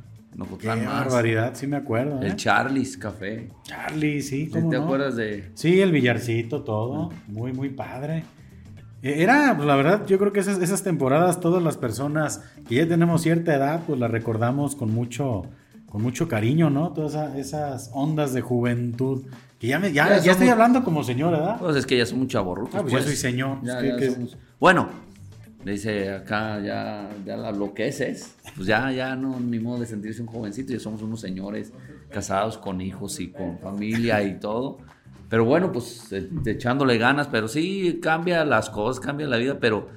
Ocotlán, 0.45 0.77
en 0.79 0.83
Qué 0.85 0.89
más. 0.89 1.05
barbaridad, 1.05 1.53
sí 1.55 1.67
me 1.67 1.77
acuerdo. 1.77 2.21
¿eh? 2.21 2.27
El 2.27 2.35
Charlie's 2.35 2.97
Café. 2.97 3.49
Charlie, 3.63 4.21
sí, 4.21 4.45
¿Sí 4.45 4.49
¿cómo 4.51 4.69
¿Te 4.69 4.77
no? 4.77 4.83
acuerdas 4.83 5.15
de...? 5.15 5.49
Sí, 5.55 5.81
el 5.81 5.91
billarcito, 5.91 6.63
todo. 6.63 7.11
Muy, 7.27 7.53
muy 7.53 7.69
padre. 7.69 8.23
Eh, 9.01 9.21
Era, 9.23 9.53
pues 9.55 9.67
la 9.67 9.75
verdad, 9.75 10.05
yo 10.07 10.17
creo 10.19 10.31
que 10.33 10.39
esas, 10.39 10.59
esas 10.59 10.83
temporadas, 10.83 11.39
todas 11.39 11.61
las 11.63 11.77
personas 11.77 12.41
que 12.67 12.75
ya 12.75 12.88
tenemos 12.88 13.21
cierta 13.21 13.55
edad, 13.55 13.81
pues 13.88 13.99
las 13.99 14.11
recordamos 14.11 14.75
con 14.75 14.91
mucho, 14.93 15.43
con 15.88 16.01
mucho 16.01 16.27
cariño, 16.27 16.69
¿no? 16.69 16.89
Todas 16.93 17.13
esa- 17.13 17.38
esas 17.38 17.89
ondas 17.93 18.33
de 18.33 18.41
juventud. 18.41 19.23
Que 19.59 19.67
ya, 19.67 19.79
me, 19.79 19.91
ya, 19.91 20.07
Ya 20.09 20.19
ya 20.19 20.31
estoy 20.33 20.49
hablando 20.49 20.83
como 20.83 21.03
señor, 21.03 21.31
¿verdad? 21.31 21.57
Pues 21.59 21.75
es 21.77 21.85
que 21.88 21.97
ya 21.97 22.05
son 22.05 22.19
mucho 22.19 22.38
chavorrucos. 22.38 22.75
Ah, 22.75 22.81
pues 22.81 22.93
ya 22.93 23.01
soy 23.01 23.15
señor. 23.15 23.57
Ya, 23.63 23.77
Es 23.77 23.81
que- 23.81 23.88
ya 23.89 23.97
que- 23.97 24.11
somos- 24.11 24.38
Bueno, 24.59 24.89
le 25.68 25.74
dice 25.74 26.09
acá 26.11 26.61
ya, 26.61 27.09
ya 27.26 27.36
la- 27.36 27.51
lo 27.51 27.74
que 27.74 27.88
es 27.89 27.99
es. 27.99 28.36
Pues 28.55 28.68
ya, 28.68 28.89
ya 28.91 29.15
no, 29.18 29.38
ni 29.39 29.59
modo 29.59 29.82
de 29.82 29.86
sentirse 29.86 30.22
un 30.22 30.28
jovencito, 30.30 30.72
ya 30.72 30.80
somos 30.80 31.01
unos 31.01 31.20
señores 31.20 31.74
casados 32.09 32.57
con 32.57 32.80
hijos 32.80 33.20
y 33.20 33.28
con 33.28 33.59
familia 33.59 34.24
y 34.24 34.39
todo. 34.39 34.78
Pero 35.30 35.43
bueno, 35.43 35.72
pues 35.74 36.11
eh, 36.13 36.30
echándole 36.45 36.97
ganas, 36.97 37.28
pero 37.28 37.49
sí 37.49 37.99
cambia 38.01 38.45
las 38.45 38.70
cosas, 38.70 39.01
cambia 39.05 39.28
la 39.28 39.36
vida, 39.36 39.57
pero 39.59 39.89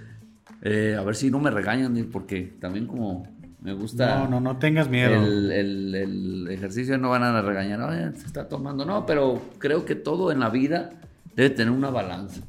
eh, 0.63 0.97
a 0.99 1.03
ver 1.05 1.15
si 1.15 1.31
no 1.31 1.39
me 1.39 1.51
regañan, 1.51 1.95
porque 2.13 2.53
también 2.61 2.87
como 2.89 3.27
me 3.63 3.73
gusta 3.73 4.17
No, 4.19 4.27
no, 4.29 4.41
no 4.41 4.57
tengas 4.59 4.89
miedo. 4.89 5.15
el, 5.25 5.53
el- 5.53 5.95
el 5.95 6.49
ejercicio, 6.51 6.99
no 6.99 7.11
van 7.11 7.23
a 7.23 7.41
regañar, 7.43 7.81
"Oye, 7.83 8.11
se 8.19 8.27
está 8.27 8.49
tomando, 8.49 8.85
no, 8.85 9.07
pero 9.07 9.41
creo 9.59 9.85
que 9.85 9.95
todo 9.95 10.33
en 10.33 10.41
la 10.41 10.51
vida 10.51 10.91
debe 11.37 11.51
tener 11.51 11.71
una 11.73 11.91
balanza. 11.91 12.41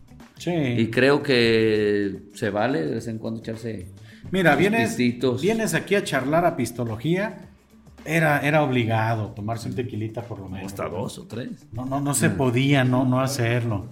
Sí. 0.44 0.52
Y 0.52 0.88
creo 0.90 1.22
que 1.22 2.22
se 2.34 2.50
vale 2.50 2.82
de 2.86 2.96
vez 2.96 3.08
en 3.08 3.18
cuando 3.20 3.42
echarse. 3.42 3.88
Mira, 4.32 4.56
vienes, 4.56 4.90
pistitos. 4.96 5.42
vienes 5.42 5.74
aquí 5.76 5.94
a 5.96 6.04
charlar 6.04 6.46
a 6.46 6.56
pistología. 6.56 7.48
Era, 8.06 8.40
era 8.40 8.64
obligado 8.64 9.28
tomarse 9.36 9.70
un 9.70 9.76
tequilita 9.76 10.24
por 10.24 10.40
lo 10.40 10.50
menos. 10.50 10.66
Hasta 10.72 10.90
dos 10.90 11.20
o 11.20 11.28
tres. 11.28 11.50
No, 11.72 11.86
no, 11.86 12.02
no 12.02 12.16
se 12.16 12.32
podía 12.32 12.84
no, 12.84 13.06
no 13.06 13.20
hacerlo. 13.22 13.86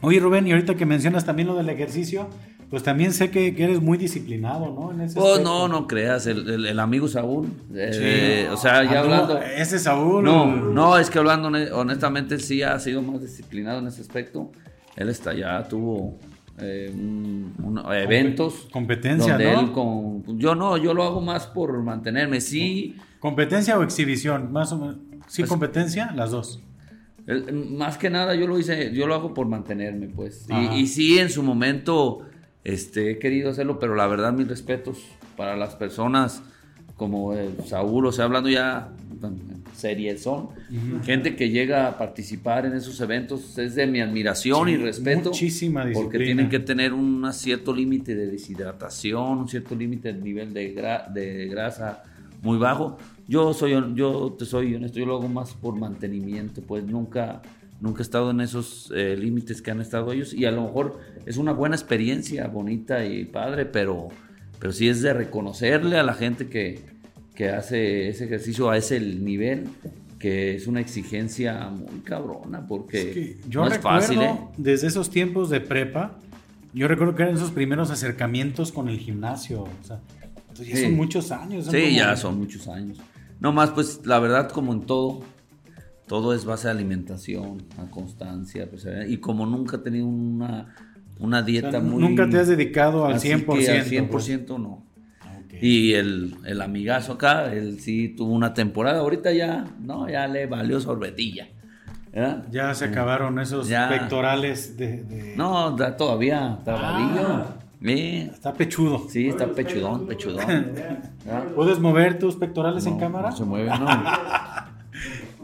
Oye, 0.00 0.20
Rubén, 0.20 0.46
y 0.46 0.52
ahorita 0.52 0.76
que 0.76 0.86
mencionas 0.86 1.24
también 1.24 1.48
lo 1.48 1.56
del 1.56 1.68
ejercicio, 1.68 2.28
pues 2.70 2.82
también 2.84 3.12
sé 3.12 3.30
que, 3.30 3.54
que 3.56 3.64
eres 3.64 3.80
muy 3.80 3.98
disciplinado, 3.98 4.72
¿no? 4.72 4.92
En 4.92 5.00
ese 5.00 5.14
Pues 5.16 5.30
aspecto. 5.32 5.50
no, 5.50 5.68
no 5.68 5.86
creas, 5.88 6.26
el, 6.26 6.48
el- 6.48 6.66
el 6.66 6.78
amigo 6.80 7.08
Saúl. 7.08 7.48
eh, 7.74 8.48
o 8.52 8.56
sea, 8.56 8.84
ya 8.84 9.00
hablando. 9.00 9.38
Ese 9.40 9.78
Saúl. 9.80 10.24
No, 10.24 10.46
no, 10.46 10.96
es 10.98 11.10
que 11.10 11.18
hablando 11.18 11.48
hone- 11.50 11.70
honestamente, 11.72 12.38
sí 12.38 12.62
ha 12.62 12.78
sido 12.78 13.02
más 13.02 13.20
disciplinado 13.20 13.80
en 13.80 13.88
ese 13.88 14.00
aspecto. 14.00 14.52
Él 14.96 15.08
está 15.08 15.34
ya 15.34 15.62
tuvo 15.68 16.18
eh, 16.58 16.90
un- 16.94 17.54
un- 17.62 17.92
eventos. 17.94 18.68
competencia, 18.72 19.32
donde 19.38 19.52
¿no? 19.52 19.60
él 19.60 19.72
con, 19.72 20.38
yo 20.38 20.54
no, 20.54 20.76
yo 20.76 20.92
lo 20.94 21.02
hago 21.02 21.20
más 21.20 21.46
por 21.46 21.76
mantenerme. 21.82 22.40
Sí, 22.40 22.96
¿Competencia 23.20 23.78
o 23.78 23.82
exhibición? 23.82 24.52
Más 24.52 24.72
o 24.72 24.78
menos. 24.78 24.96
Sí, 25.28 25.42
Pues- 25.42 25.48
competencia, 25.48 26.12
las 26.14 26.30
dos. 26.32 26.60
El- 27.26 27.52
más 27.70 27.96
que 27.98 28.10
nada 28.10 28.34
yo 28.34 28.46
lo 28.48 28.58
hice, 28.58 28.92
yo 28.92 29.06
lo 29.06 29.14
hago 29.14 29.32
por 29.32 29.46
mantenerme, 29.46 30.08
pues. 30.08 30.46
Y, 30.50 30.80
y 30.80 30.86
sí, 30.88 31.18
en 31.18 31.30
su 31.30 31.42
momento 31.42 32.20
este, 32.64 33.12
he 33.12 33.18
querido 33.18 33.50
hacerlo, 33.50 33.78
pero 33.78 33.94
la 33.94 34.06
verdad, 34.08 34.32
mis 34.32 34.46
respetos 34.48 34.98
para 35.36 35.56
las 35.56 35.74
personas 35.76 36.42
como 36.96 37.32
eh, 37.34 37.50
Saúl, 37.66 38.06
o 38.06 38.12
sea, 38.12 38.26
hablando 38.26 38.48
ya 38.48 38.90
en 39.72 39.78
serie 39.78 40.16
son, 40.18 40.50
gente 41.04 41.34
que 41.36 41.50
llega 41.50 41.88
a 41.88 41.98
participar 41.98 42.66
en 42.66 42.74
esos 42.74 43.00
eventos, 43.00 43.56
es 43.58 43.74
de 43.74 43.86
mi 43.86 44.00
admiración 44.00 44.66
Sí, 44.68 44.74
y 44.74 44.76
respeto. 44.76 45.30
muchísima 45.30 45.80
Porque 45.82 46.18
disciplina. 46.18 46.24
tienen 46.24 46.48
que 46.48 46.58
tener 46.60 46.92
un 46.92 47.32
cierto 47.32 47.74
límite 47.74 48.14
de 48.14 48.26
deshidratación, 48.26 49.38
un 49.38 49.48
cierto 49.48 49.74
límite 49.74 50.12
de 50.12 50.20
nivel 50.20 50.52
de, 50.52 50.74
gra- 50.74 51.10
de 51.12 51.46
grasa 51.48 52.02
muy 52.42 52.58
bajo. 52.58 52.98
Yo 53.28 53.54
soy, 53.54 53.72
yo 53.94 54.34
te 54.38 54.44
soy 54.44 54.74
honesto, 54.74 54.98
yo 54.98 55.06
lo 55.06 55.16
hago 55.16 55.28
más 55.28 55.54
por 55.54 55.76
mantenimiento, 55.76 56.60
pues 56.62 56.84
nunca, 56.84 57.40
nunca 57.80 58.00
he 58.00 58.02
estado 58.02 58.30
en 58.32 58.40
esos 58.40 58.92
eh, 58.94 59.16
límites 59.16 59.62
que 59.62 59.70
han 59.70 59.80
estado 59.80 60.12
ellos 60.12 60.34
y 60.34 60.44
a 60.44 60.50
lo 60.50 60.62
mejor 60.64 61.00
es 61.24 61.36
una 61.38 61.52
buena 61.52 61.76
experiencia, 61.76 62.46
bonita 62.48 63.04
y 63.06 63.24
padre, 63.24 63.64
pero, 63.64 64.08
pero 64.58 64.72
sí 64.72 64.88
es 64.88 65.00
de 65.02 65.12
reconocerle 65.14 65.96
a 65.98 66.02
la 66.02 66.14
gente 66.14 66.48
que, 66.48 66.80
que 67.34 67.48
hace 67.50 68.08
ese 68.08 68.24
ejercicio 68.24 68.70
a 68.70 68.76
ese 68.76 69.00
nivel, 69.00 69.68
que 70.18 70.54
es 70.54 70.66
una 70.66 70.80
exigencia 70.80 71.68
muy 71.70 72.00
cabrona, 72.00 72.66
porque 72.66 73.00
Es 73.00 73.14
que 73.14 73.36
yo 73.48 73.64
no 73.64 73.68
es 73.72 73.78
fácil, 73.78 74.20
¿eh? 74.22 74.38
desde 74.56 74.86
esos 74.86 75.10
tiempos 75.10 75.50
de 75.50 75.60
prepa, 75.60 76.18
yo 76.74 76.88
recuerdo 76.88 77.14
que 77.14 77.22
eran 77.24 77.34
esos 77.34 77.50
primeros 77.50 77.90
acercamientos 77.90 78.70
con 78.72 78.88
el 78.88 78.98
gimnasio. 78.98 79.62
O 79.62 79.84
sea, 79.84 80.00
pues 80.54 80.68
ya 80.68 80.76
Sí. 80.76 80.82
son 80.84 80.94
muchos 80.94 81.30
años. 81.32 81.64
son 81.64 81.74
Sí, 81.74 81.82
como- 81.82 81.96
ya 81.96 82.16
son 82.16 82.38
muchos 82.38 82.68
años. 82.68 82.98
No 83.40 83.52
más, 83.52 83.70
pues 83.70 84.00
la 84.04 84.18
verdad, 84.20 84.50
como 84.50 84.72
en 84.72 84.82
todo, 84.82 85.22
todo 86.06 86.34
es 86.34 86.44
base 86.44 86.68
de 86.68 86.72
alimentación, 86.72 87.64
a 87.78 87.90
constancia, 87.90 88.70
perseverancia, 88.70 89.12
y 89.12 89.18
como 89.18 89.44
nunca 89.46 89.76
he 89.78 89.80
tenido 89.80 90.06
una, 90.06 90.74
una 91.18 91.38
O 91.38 91.40
sea, 91.40 91.46
dieta 91.46 91.80
muy... 91.80 92.00
Nunca 92.02 92.28
te 92.30 92.38
has 92.38 92.48
dedicado 92.48 93.06
al 93.06 93.14
así 93.14 93.28
100%. 93.28 93.58
que 93.58 93.70
al 93.70 94.08
pues. 94.08 94.28
100% 94.28 94.58
no. 94.58 94.84
Y 95.62 95.94
el, 95.94 96.34
el 96.44 96.60
amigazo 96.60 97.12
acá, 97.12 97.52
él 97.52 97.78
sí 97.80 98.08
tuvo 98.08 98.32
una 98.34 98.52
temporada, 98.52 98.98
ahorita 99.00 99.32
ya, 99.32 99.64
no, 99.80 100.08
ya 100.08 100.26
le 100.26 100.46
valió 100.46 100.80
sorbetilla. 100.80 101.48
¿verdad? 102.12 102.44
Ya 102.50 102.74
se 102.74 102.84
acabaron 102.86 103.38
esos 103.38 103.68
Ya. 103.68 103.88
pectorales 103.88 104.76
de... 104.76 105.02
de- 105.04 105.34
No, 105.36 105.70
da 105.76 105.96
todavía, 105.96 106.56
está 106.58 106.74
Ah. 106.76 107.46
Está 107.84 108.52
pechudo. 108.52 109.08
sí, 109.08 109.28
está 109.28 109.46
pechudón, 109.46 110.06
pechudón. 110.06 110.46
¿verdad? 111.26 111.44
¿Puedes 111.54 111.78
mover 111.80 112.18
tus 112.18 112.36
pectorales 112.36 112.84
en 112.86 112.98
cámara? 112.98 113.30
No 113.30 113.36
se 113.36 113.44
mueve, 113.44 113.70
no. 113.70 113.86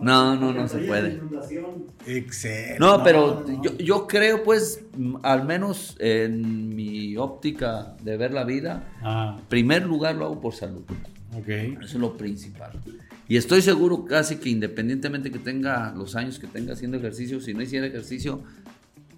No, 0.01 0.36
no, 0.36 0.53
no 0.53 0.68
se 0.68 0.78
puede. 0.78 1.20
Excelente. 2.07 2.78
No, 2.78 3.03
pero 3.03 3.44
yo, 3.62 3.76
yo 3.78 4.07
creo, 4.07 4.42
pues, 4.42 4.84
al 5.22 5.44
menos 5.44 5.96
en 5.99 6.74
mi 6.74 7.16
óptica 7.16 7.96
de 8.03 8.16
ver 8.16 8.32
la 8.32 8.44
vida, 8.44 8.88
Ah, 9.03 9.36
en 9.38 9.44
primer 9.46 9.84
lugar 9.86 10.14
lo 10.14 10.26
hago 10.26 10.40
por 10.40 10.55
salud. 10.55 10.82
ok. 11.36 11.49
Eso 11.49 11.78
es 11.82 11.94
lo 11.94 12.16
principal. 12.16 12.72
Y 13.28 13.36
estoy 13.36 13.61
seguro 13.61 14.05
casi 14.07 14.36
que 14.36 14.49
independientemente 14.49 15.30
que 15.30 15.38
tenga 15.38 15.92
los 15.94 16.16
años 16.16 16.38
que 16.38 16.46
tenga 16.46 16.72
haciendo 16.72 16.96
ejercicio, 16.96 17.40
si 17.40 17.53
no 17.53 17.61
hiciera 17.62 17.86
ejercicio, 17.86 18.42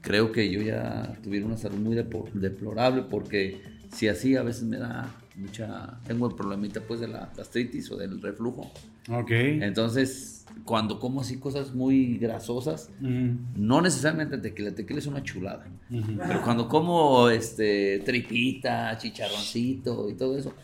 creo 0.00 0.32
que 0.32 0.50
yo 0.50 0.60
ya 0.62 1.16
tuviera 1.22 1.46
una 1.46 1.56
salud 1.56 1.78
muy 1.78 1.94
deplorable 2.34 3.02
porque 3.08 3.60
si 3.92 4.08
así 4.08 4.34
a 4.34 4.42
veces 4.42 4.64
me 4.64 4.78
da 4.78 5.14
mucha, 5.36 6.00
tengo 6.06 6.28
el 6.28 6.34
problemita 6.34 6.80
pues 6.80 7.00
de 7.00 7.06
la 7.08 7.30
gastritis 7.36 7.90
o 7.92 7.96
del 7.96 8.20
reflujo. 8.20 8.70
Ok. 9.10 9.30
Entonces, 9.30 10.46
cuando 10.64 10.98
como 10.98 11.20
así 11.20 11.38
cosas 11.38 11.74
muy 11.74 12.18
grasosas, 12.18 12.90
no 13.00 13.80
necesariamente 13.80 14.38
tequila, 14.38 14.72
tequila 14.74 14.98
es 14.98 15.06
una 15.06 15.22
chulada. 15.22 15.66
Pero 15.88 16.42
cuando 16.42 16.68
como 16.68 17.28
este 17.28 18.02
tripita, 18.04 18.96
chicharroncito 18.98 20.08
y 20.08 20.14
todo 20.14 20.38
eso, 20.38 20.54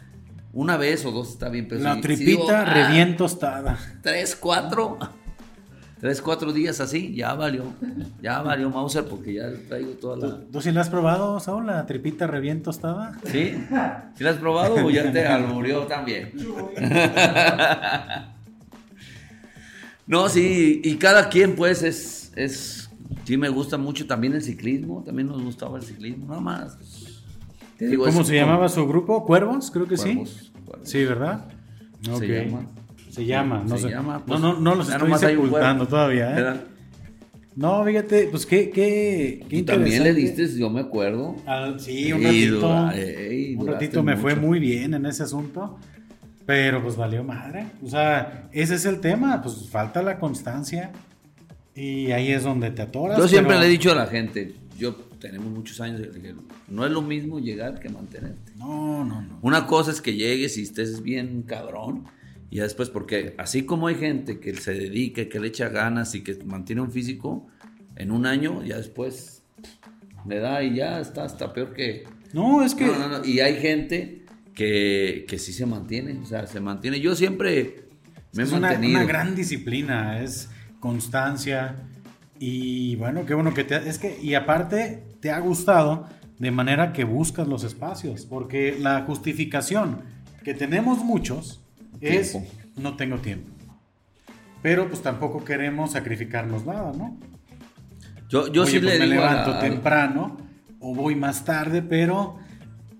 una 0.52 0.76
vez 0.76 1.04
o 1.04 1.10
dos 1.10 1.30
está 1.30 1.48
bien. 1.48 1.66
Pero 1.68 1.82
la 1.82 2.00
tripita 2.00 2.62
ah, 2.62 2.64
reviento 2.64 3.24
tostada. 3.24 3.78
Tres, 4.02 4.36
cuatro 4.36 4.98
tres, 6.00 6.22
cuatro 6.22 6.52
días 6.52 6.80
así, 6.80 7.14
ya 7.14 7.34
valió. 7.34 7.64
Ya 8.22 8.40
valió 8.42 8.70
Mauser 8.70 9.04
porque 9.04 9.34
ya 9.34 9.50
traigo 9.68 9.92
toda 9.92 10.16
la. 10.16 10.40
¿Tú, 10.52 10.60
sí 10.60 10.70
la 10.72 10.82
has 10.82 10.88
probado, 10.88 11.40
Saúl? 11.40 11.66
¿La 11.66 11.84
tripita 11.86 12.26
reviento 12.26 12.70
tostada? 12.70 13.18
¿Sí? 13.24 13.54
¿Sí 14.14 14.24
la 14.24 14.30
has 14.30 14.36
probado 14.36 14.74
o 14.76 14.90
ya 14.90 15.10
te 15.10 15.26
alburió 15.26 15.80
también? 15.82 16.32
no, 20.06 20.28
sí, 20.28 20.80
y 20.84 20.96
cada 20.96 21.28
quien, 21.28 21.56
pues, 21.56 21.82
es. 21.82 22.32
es 22.36 22.90
sí, 23.24 23.36
me 23.36 23.48
gusta 23.48 23.76
mucho 23.76 24.06
también 24.06 24.34
el 24.34 24.42
ciclismo. 24.42 25.02
También 25.04 25.28
nos 25.28 25.42
gustaba 25.42 25.78
el 25.78 25.84
ciclismo, 25.84 26.26
nada 26.26 26.40
más. 26.40 26.78
¿Cómo 27.98 28.24
se 28.24 28.36
llamaba 28.36 28.68
su 28.68 28.86
grupo? 28.86 29.24
¿Cuervos? 29.24 29.70
Creo 29.70 29.86
que 29.86 29.96
sí. 29.96 30.22
Sí, 30.82 31.04
¿verdad? 31.04 31.48
Se 32.00 32.26
llama. 32.26 32.66
Se 33.10 33.24
llama, 33.24 33.64
no 33.66 33.78
se, 33.78 33.88
llama. 33.88 34.18
no, 34.18 34.24
pues, 34.26 34.40
no, 34.40 34.60
no 34.60 34.74
los 34.74 34.90
estoy 34.90 35.14
sepultando 35.14 35.88
todavía, 35.88 36.38
¿eh? 36.38 36.60
No, 37.54 37.82
fíjate, 37.82 38.28
pues 38.30 38.44
qué, 38.44 38.68
qué, 38.68 39.42
qué 39.48 39.62
También 39.62 40.04
le 40.04 40.12
diste, 40.12 40.46
yo 40.58 40.68
me 40.68 40.80
acuerdo. 40.80 41.34
sí, 41.78 42.12
un 42.12 42.22
ratito. 42.22 42.68
un 43.58 43.66
ratito 43.66 44.02
me 44.02 44.16
fue 44.18 44.34
muy 44.34 44.58
bien 44.60 44.92
en 44.92 45.06
ese 45.06 45.22
asunto. 45.22 45.78
Pero 46.46 46.82
pues 46.82 46.96
valió 46.96 47.24
madre. 47.24 47.66
O 47.84 47.88
sea, 47.88 48.48
ese 48.52 48.76
es 48.76 48.86
el 48.86 49.00
tema. 49.00 49.42
Pues 49.42 49.68
falta 49.68 50.02
la 50.02 50.18
constancia. 50.18 50.92
Y 51.74 52.12
ahí 52.12 52.32
es 52.32 52.44
donde 52.44 52.70
te 52.70 52.82
atoras. 52.82 53.18
Yo 53.18 53.28
siempre 53.28 53.58
le 53.58 53.66
he 53.66 53.68
dicho 53.68 53.92
a 53.92 53.94
la 53.94 54.06
gente, 54.06 54.54
yo 54.78 54.94
tenemos 55.20 55.48
muchos 55.48 55.80
años, 55.80 56.00
no 56.68 56.86
es 56.86 56.92
lo 56.92 57.02
mismo 57.02 57.38
llegar 57.38 57.80
que 57.80 57.88
mantenerte. 57.88 58.52
No, 58.56 59.04
no, 59.04 59.20
no. 59.20 59.38
Una 59.42 59.66
cosa 59.66 59.90
es 59.90 60.00
que 60.00 60.14
llegues 60.14 60.56
y 60.56 60.62
estés 60.62 61.02
bien 61.02 61.42
cabrón. 61.42 62.04
Y 62.48 62.60
después, 62.60 62.88
porque 62.90 63.34
así 63.38 63.64
como 63.64 63.88
hay 63.88 63.96
gente 63.96 64.38
que 64.38 64.54
se 64.54 64.72
dedica, 64.72 65.28
que 65.28 65.40
le 65.40 65.48
echa 65.48 65.68
ganas 65.68 66.14
y 66.14 66.22
que 66.22 66.38
mantiene 66.44 66.80
un 66.80 66.92
físico, 66.92 67.46
en 67.96 68.10
un 68.10 68.24
año, 68.24 68.62
ya 68.62 68.76
después 68.76 69.42
le 70.26 70.38
da 70.38 70.62
y 70.62 70.76
ya 70.76 71.00
está 71.00 71.24
hasta 71.24 71.52
peor 71.52 71.74
que... 71.74 72.04
No, 72.32 72.62
es 72.62 72.74
que... 72.74 72.90
Y 73.24 73.40
hay 73.40 73.56
gente 73.56 74.25
que, 74.56 75.26
que 75.28 75.38
sí 75.38 75.52
se 75.52 75.66
mantiene, 75.66 76.18
o 76.18 76.24
sea, 76.24 76.46
se 76.48 76.58
mantiene. 76.58 76.98
Yo 76.98 77.14
siempre 77.14 77.84
me 78.32 78.42
he 78.42 78.46
mantenido. 78.46 78.90
Una, 78.90 79.04
una 79.04 79.04
gran 79.04 79.36
disciplina, 79.36 80.20
es 80.20 80.48
constancia. 80.80 81.76
Y 82.40 82.96
bueno, 82.96 83.24
qué 83.26 83.34
bueno 83.34 83.54
que 83.54 83.62
te... 83.62 83.76
Es 83.88 83.98
que, 83.98 84.18
y 84.20 84.34
aparte, 84.34 85.04
te 85.20 85.30
ha 85.30 85.38
gustado 85.38 86.08
de 86.38 86.50
manera 86.50 86.92
que 86.92 87.04
buscas 87.04 87.46
los 87.46 87.64
espacios, 87.64 88.26
porque 88.26 88.76
la 88.80 89.02
justificación 89.02 90.00
que 90.42 90.54
tenemos 90.54 91.04
muchos 91.04 91.62
es 92.00 92.36
no 92.76 92.96
tengo 92.96 93.18
tiempo. 93.18 93.52
Pero 94.62 94.88
pues 94.88 95.02
tampoco 95.02 95.44
queremos 95.44 95.92
sacrificarnos 95.92 96.64
nada, 96.64 96.92
¿no? 96.96 97.18
Yo, 98.28 98.50
yo 98.50 98.66
sí 98.66 98.78
pues, 98.78 98.94
le 98.94 98.98
me 99.00 99.06
levanto 99.06 99.58
temprano 99.58 100.38
o 100.80 100.94
voy 100.94 101.14
más 101.14 101.44
tarde, 101.44 101.82
pero 101.82 102.38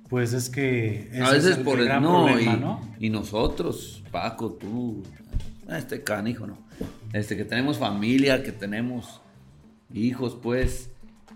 pues 0.08 0.32
es 0.32 0.48
que 0.48 1.10
a 1.22 1.30
veces 1.30 1.56
por 1.58 1.80
el 1.80 1.88
no, 2.00 2.26
problema, 2.26 2.80
y, 2.98 3.06
y 3.06 3.10
nosotros, 3.10 4.02
Paco, 4.10 4.52
tú, 4.52 5.02
este 5.68 6.02
canijo, 6.02 6.46
¿no? 6.46 6.58
Este 7.12 7.36
que 7.36 7.44
tenemos 7.44 7.78
familia, 7.78 8.42
que 8.42 8.52
tenemos 8.52 9.20
hijos, 9.92 10.36
pues, 10.40 10.90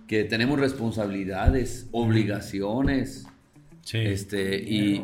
que 0.06 0.24
tenemos 0.24 0.58
responsabilidades, 0.58 1.88
obligaciones, 1.92 3.26
sí, 3.82 3.98
este 3.98 4.56
y 4.56 5.02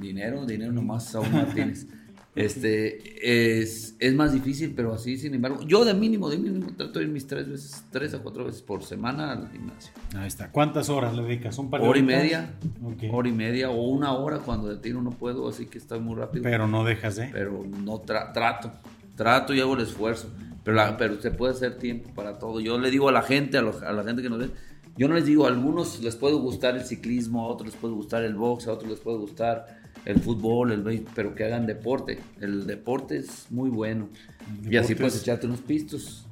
dinero, 0.00 0.46
dinero 0.46 0.72
nomás 0.72 1.14
aún 1.14 1.32
Martínez. 1.32 1.86
Este, 2.38 3.60
es, 3.60 3.96
es 3.98 4.14
más 4.14 4.32
difícil, 4.32 4.72
pero 4.74 4.92
así, 4.92 5.16
sin 5.16 5.34
embargo, 5.34 5.60
yo 5.66 5.84
de 5.84 5.92
mínimo, 5.92 6.30
de 6.30 6.38
mínimo, 6.38 6.68
trato 6.76 7.00
de 7.00 7.06
ir 7.06 7.10
mis 7.10 7.26
tres 7.26 7.48
veces, 7.48 7.84
tres 7.90 8.14
a 8.14 8.20
cuatro 8.20 8.44
veces 8.44 8.62
por 8.62 8.84
semana 8.84 9.32
al 9.32 9.50
gimnasio. 9.50 9.92
Ahí 10.16 10.28
está. 10.28 10.52
¿Cuántas 10.52 10.88
horas 10.88 11.16
le 11.16 11.24
dedicas? 11.24 11.58
¿Un 11.58 11.68
par 11.68 11.82
de 11.82 11.88
Hora 11.88 11.98
y 11.98 12.02
media. 12.02 12.54
Hora 13.10 13.28
y 13.28 13.32
media 13.32 13.70
o 13.70 13.82
una 13.88 14.12
hora 14.12 14.38
cuando 14.38 14.68
de 14.68 14.76
tiro 14.76 15.02
no 15.02 15.10
puedo, 15.10 15.48
así 15.48 15.66
que 15.66 15.78
estoy 15.78 15.98
muy 15.98 16.14
rápido. 16.14 16.44
Pero 16.44 16.68
no 16.68 16.84
dejas, 16.84 17.18
¿eh? 17.18 17.30
Pero 17.32 17.64
no 17.84 17.98
trato, 18.00 18.70
trato 19.16 19.52
y 19.52 19.60
hago 19.60 19.74
el 19.74 19.80
esfuerzo. 19.80 20.30
Pero, 20.62 20.76
la, 20.76 20.96
pero 20.96 21.20
se 21.20 21.32
puede 21.32 21.54
hacer 21.54 21.78
tiempo 21.78 22.10
para 22.14 22.38
todo. 22.38 22.60
Yo 22.60 22.78
le 22.78 22.90
digo 22.90 23.08
a 23.08 23.12
la 23.12 23.22
gente, 23.22 23.58
a, 23.58 23.62
a 23.62 23.92
la 23.92 24.04
gente 24.04 24.22
que 24.22 24.30
nos 24.30 24.38
ve, 24.38 24.50
yo 24.96 25.08
no 25.08 25.14
les 25.14 25.26
digo, 25.26 25.46
a 25.46 25.48
algunos 25.48 26.00
les 26.02 26.14
puede 26.14 26.34
gustar 26.34 26.76
el 26.76 26.84
ciclismo, 26.84 27.44
a 27.44 27.48
otros 27.48 27.72
les 27.72 27.80
puede 27.80 27.94
gustar 27.94 28.22
el 28.24 28.34
box, 28.34 28.68
a 28.68 28.72
otros 28.72 28.90
les 28.90 29.00
puede 29.00 29.18
gustar 29.18 29.77
el 30.08 30.20
fútbol, 30.20 30.72
el 30.72 31.04
pero 31.14 31.34
que 31.34 31.44
hagan 31.44 31.66
deporte. 31.66 32.18
El 32.40 32.66
deporte 32.66 33.18
es 33.18 33.46
muy 33.50 33.68
bueno. 33.68 34.08
Y 34.68 34.78
así 34.78 34.94
puedes 34.94 35.20
echarte 35.20 35.46
unos 35.46 35.60
pistos. 35.60 36.26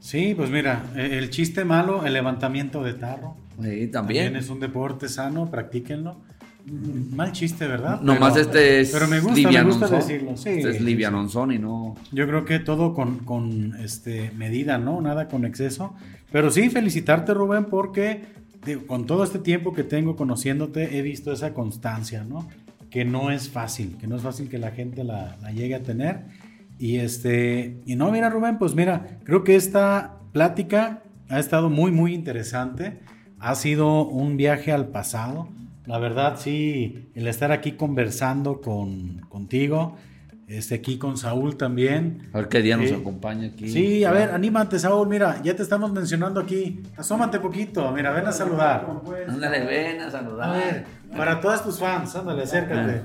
Sí, 0.00 0.32
pues 0.34 0.48
mira, 0.48 0.90
e, 0.96 1.18
el 1.18 1.28
chiste 1.28 1.66
malo, 1.66 2.06
el 2.06 2.14
levantamiento 2.14 2.82
de 2.82 2.94
tarro. 2.94 3.36
Sí, 3.62 3.88
también. 3.88 3.90
También 3.92 4.36
es 4.36 4.48
un 4.48 4.58
deporte 4.58 5.06
sano, 5.10 5.50
practíquenlo. 5.50 6.16
Mal 6.64 7.32
chiste, 7.32 7.66
¿verdad? 7.66 8.00
Nomás 8.00 8.36
este 8.36 8.80
es 8.80 8.90
pero 8.90 9.06
me 9.06 9.20
gusta, 9.20 9.50
me 9.50 9.62
gusta 9.64 9.88
decirlo. 9.88 10.36
Sí, 10.38 10.48
este 10.50 10.70
es 10.70 10.80
livianonzón 10.80 11.52
y 11.52 11.58
no... 11.58 11.96
Yo 12.12 12.26
creo 12.26 12.46
que 12.46 12.58
todo 12.58 12.94
con, 12.94 13.18
con 13.18 13.74
este, 13.80 14.30
medida, 14.34 14.78
¿no? 14.78 15.00
Nada 15.02 15.28
con 15.28 15.44
exceso. 15.44 15.94
Pero 16.32 16.50
sí, 16.50 16.70
felicitarte, 16.70 17.34
Rubén, 17.34 17.66
porque 17.66 18.22
con 18.86 19.04
todo 19.04 19.24
este 19.24 19.40
tiempo 19.40 19.74
que 19.74 19.84
tengo 19.84 20.16
conociéndote, 20.16 20.96
he 20.98 21.02
visto 21.02 21.32
esa 21.32 21.52
constancia, 21.52 22.24
¿no? 22.24 22.48
Que 22.90 23.04
no 23.04 23.30
es 23.30 23.48
fácil, 23.48 23.96
que 23.98 24.06
no 24.06 24.16
es 24.16 24.22
fácil 24.22 24.48
que 24.48 24.58
la 24.58 24.72
gente 24.72 25.04
la, 25.04 25.36
llegue 25.52 25.74
a 25.74 25.82
tener. 25.82 26.24
Y 26.78 26.96
este, 26.96 27.80
y 27.86 27.94
no, 27.94 28.10
mira 28.10 28.30
Rubén, 28.30 28.58
pues 28.58 28.74
mira, 28.74 29.18
creo 29.24 29.44
que 29.44 29.54
esta 29.54 30.18
plática 30.32 31.02
ha 31.28 31.38
estado 31.38 31.70
muy, 31.70 31.92
muy 31.92 32.14
interesante. 32.14 33.00
Ha 33.38 33.54
sido 33.54 34.06
un 34.06 34.36
viaje 34.36 34.72
al 34.72 34.88
pasado. 34.88 35.48
La 35.86 35.98
verdad, 35.98 36.36
sí, 36.38 37.10
el 37.14 37.26
estar 37.26 37.52
aquí 37.52 37.72
conversando 37.72 38.60
con, 38.60 39.20
contigo, 39.28 39.96
este, 40.50 40.74
aquí 40.74 40.98
con 40.98 41.16
Saúl 41.16 41.56
también. 41.56 42.28
A 42.32 42.38
ver 42.38 42.48
qué 42.48 42.60
día 42.60 42.76
nos 42.76 42.90
acompaña 42.90 43.48
aquí. 43.48 43.68
Sí, 43.68 44.04
a 44.04 44.10
ver, 44.10 44.30
anímate, 44.30 44.80
Saúl. 44.80 45.08
Mira, 45.08 45.40
ya 45.42 45.54
te 45.54 45.62
estamos 45.62 45.92
mencionando 45.92 46.40
aquí. 46.40 46.82
Asómate 46.96 47.38
poquito. 47.38 47.90
Mira, 47.92 48.10
ven 48.10 48.26
a 48.26 48.32
saludar. 48.32 48.84
Ándale, 49.28 49.64
ven 49.64 50.00
a 50.00 50.10
saludar. 50.10 50.48
A 50.48 50.52
ver, 50.52 50.84
para 51.16 51.40
todas 51.40 51.62
tus 51.62 51.78
fans, 51.78 52.14
ándale, 52.14 52.42
acércate. 52.42 53.02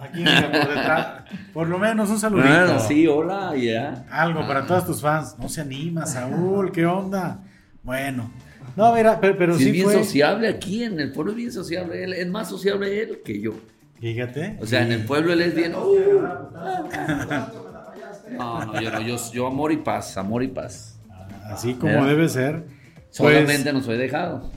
Aquí, 0.00 0.18
mira, 0.18 0.50
por 0.50 0.68
detrás. 0.68 1.06
Por 1.52 1.68
lo 1.68 1.78
menos 1.78 2.08
un 2.10 2.18
saludito. 2.18 2.80
Sí, 2.80 3.06
hola, 3.06 3.54
ya. 3.56 4.06
Algo 4.10 4.46
para 4.46 4.66
todas 4.66 4.86
tus 4.86 5.00
fans. 5.00 5.36
No 5.38 5.48
se 5.48 5.60
anima, 5.60 6.06
Saúl, 6.06 6.72
¿qué 6.72 6.86
onda? 6.86 7.42
Bueno. 7.82 8.30
No, 8.76 8.94
mira, 8.94 9.20
pero, 9.20 9.58
sí, 9.58 9.66
es 9.66 9.72
bien 9.72 9.90
sociable 9.90 10.48
aquí 10.48 10.84
en 10.84 11.00
el 11.00 11.12
pueblo, 11.12 11.32
es 11.32 11.36
bien 11.36 11.52
sociable. 11.52 12.04
Él, 12.04 12.12
es 12.14 12.28
más 12.28 12.48
sociable 12.48 13.02
él 13.02 13.20
que 13.24 13.40
yo. 13.40 13.52
Fíjate. 14.00 14.56
O 14.60 14.66
sea, 14.66 14.82
en 14.82 14.92
el 14.92 15.04
pueblo 15.04 15.32
él 15.32 15.42
es 15.42 15.54
bien. 15.54 15.74
Uh. 15.74 16.22
no, 18.38 18.64
no, 18.64 18.80
yo, 18.80 19.00
yo, 19.00 19.16
yo, 19.32 19.46
amor 19.46 19.72
y 19.72 19.78
paz, 19.78 20.16
amor 20.16 20.42
y 20.42 20.48
paz. 20.48 20.98
Así 21.44 21.74
como 21.74 22.06
debe 22.06 22.28
ser. 22.28 22.64
Solamente 23.10 23.64
pues, 23.64 23.74
no 23.74 23.82
soy 23.82 23.98
dejado. 23.98 24.50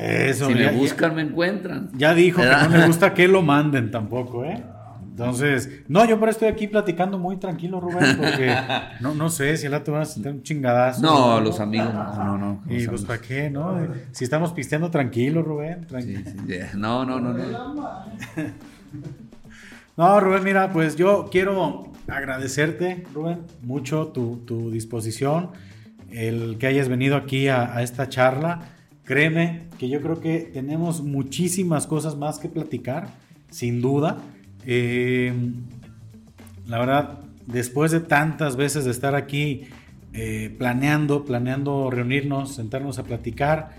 Eso, 0.00 0.46
si 0.48 0.54
me 0.54 0.70
buscan, 0.72 1.14
me 1.14 1.22
encuentran. 1.22 1.90
Ya 1.94 2.14
dijo 2.14 2.40
que 2.40 2.48
no 2.48 2.70
me 2.70 2.86
gusta 2.86 3.12
que 3.12 3.28
lo 3.28 3.42
manden 3.52 3.90
tampoco, 3.90 4.44
¿eh? 4.44 4.62
Entonces, 5.10 5.82
no, 5.88 6.06
yo 6.06 6.18
por 6.18 6.30
estoy 6.30 6.48
aquí 6.48 6.66
platicando 6.66 7.18
muy 7.18 7.36
tranquilo, 7.36 7.78
Rubén, 7.78 8.16
porque 8.16 8.56
no, 9.00 9.14
no 9.14 9.28
sé 9.28 9.58
si 9.58 9.68
la 9.68 9.84
te 9.84 9.90
van 9.90 10.02
a 10.02 10.04
sentir 10.06 10.32
un 10.32 10.42
chingadazo. 10.42 11.02
No, 11.02 11.40
los 11.40 11.60
amigos, 11.60 11.92
no, 11.92 12.24
no, 12.24 12.38
no. 12.38 12.62
Y 12.70 12.86
pues, 12.86 13.04
¿para 13.04 13.20
qué, 13.20 13.50
no? 13.50 13.76
Si 14.12 14.24
estamos 14.24 14.52
pisteando 14.52 14.90
tranquilo, 14.90 15.42
Rubén. 15.42 15.86
Tranquilo. 15.86 16.22
No, 16.74 17.04
no, 17.04 17.20
no, 17.20 17.34
no. 17.34 18.04
No, 20.00 20.18
Rubén, 20.18 20.44
mira, 20.44 20.72
pues 20.72 20.96
yo 20.96 21.28
quiero 21.30 21.92
agradecerte, 22.08 23.04
Rubén, 23.12 23.40
mucho 23.60 24.06
tu, 24.06 24.70
disposición, 24.70 25.50
el 26.10 26.56
que 26.58 26.68
hayas 26.68 26.88
venido 26.88 27.16
aquí 27.16 27.48
a, 27.48 27.82
esta 27.82 28.08
charla. 28.08 28.60
Créeme 29.10 29.62
que 29.76 29.88
yo 29.88 30.00
creo 30.00 30.20
que 30.20 30.38
tenemos 30.38 31.02
muchísimas 31.02 31.88
cosas 31.88 32.16
más 32.16 32.38
que 32.38 32.48
platicar, 32.48 33.08
sin 33.50 33.80
duda. 33.80 34.18
Eh, 34.64 35.32
la 36.68 36.78
verdad, 36.78 37.18
después 37.44 37.90
de 37.90 37.98
tantas 37.98 38.54
veces 38.54 38.84
de 38.84 38.92
estar 38.92 39.16
aquí 39.16 39.62
eh, 40.12 40.54
planeando, 40.56 41.24
planeando 41.24 41.90
reunirnos, 41.90 42.54
sentarnos 42.54 43.00
a 43.00 43.02
platicar, 43.02 43.70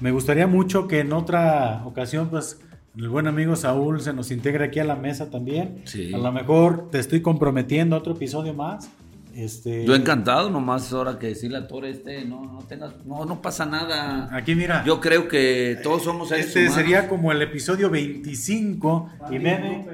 me 0.00 0.10
gustaría 0.10 0.46
mucho 0.46 0.88
que 0.88 1.00
en 1.00 1.12
otra 1.12 1.82
ocasión, 1.84 2.30
pues, 2.30 2.58
El 2.96 3.10
buen 3.10 3.26
amigo 3.26 3.56
Saúl 3.56 4.00
se 4.00 4.14
nos 4.14 4.30
integra 4.30 4.64
aquí 4.64 4.78
a 4.78 4.84
la 4.84 4.96
mesa 4.96 5.28
también. 5.28 5.82
A 6.14 6.16
lo 6.16 6.32
mejor 6.32 6.88
te 6.90 6.98
estoy 6.98 7.20
comprometiendo 7.20 7.94
a 7.94 7.98
otro 7.98 8.14
episodio 8.14 8.54
más. 8.54 8.90
Este... 9.34 9.84
Yo 9.84 9.94
encantado, 9.94 10.50
nomás 10.50 10.92
ahora 10.92 11.18
que 11.18 11.28
decirle 11.28 11.58
a 11.58 11.68
Tore 11.68 11.90
este, 11.90 12.24
no, 12.24 12.44
no 12.44 12.60
tengas, 12.68 12.92
no, 13.04 13.24
no 13.24 13.40
pasa 13.40 13.66
nada. 13.66 14.28
Aquí 14.34 14.54
mira. 14.54 14.84
Yo 14.84 15.00
creo 15.00 15.28
que 15.28 15.78
todos 15.82 16.02
somos 16.02 16.32
Este 16.32 16.68
sería 16.70 17.08
como 17.08 17.32
el 17.32 17.42
episodio 17.42 17.90
25 17.90 19.10
y 19.30 19.38
Meme. 19.38 19.86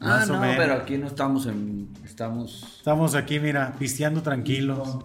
Ah, 0.00 0.24
no, 0.26 0.40
pero 0.56 0.74
aquí 0.74 0.98
no 0.98 1.06
estamos 1.06 1.46
en. 1.46 1.88
Estamos. 2.04 2.76
Estamos 2.78 3.14
aquí, 3.14 3.40
mira, 3.40 3.74
pisteando 3.78 4.22
tranquilos. 4.22 4.98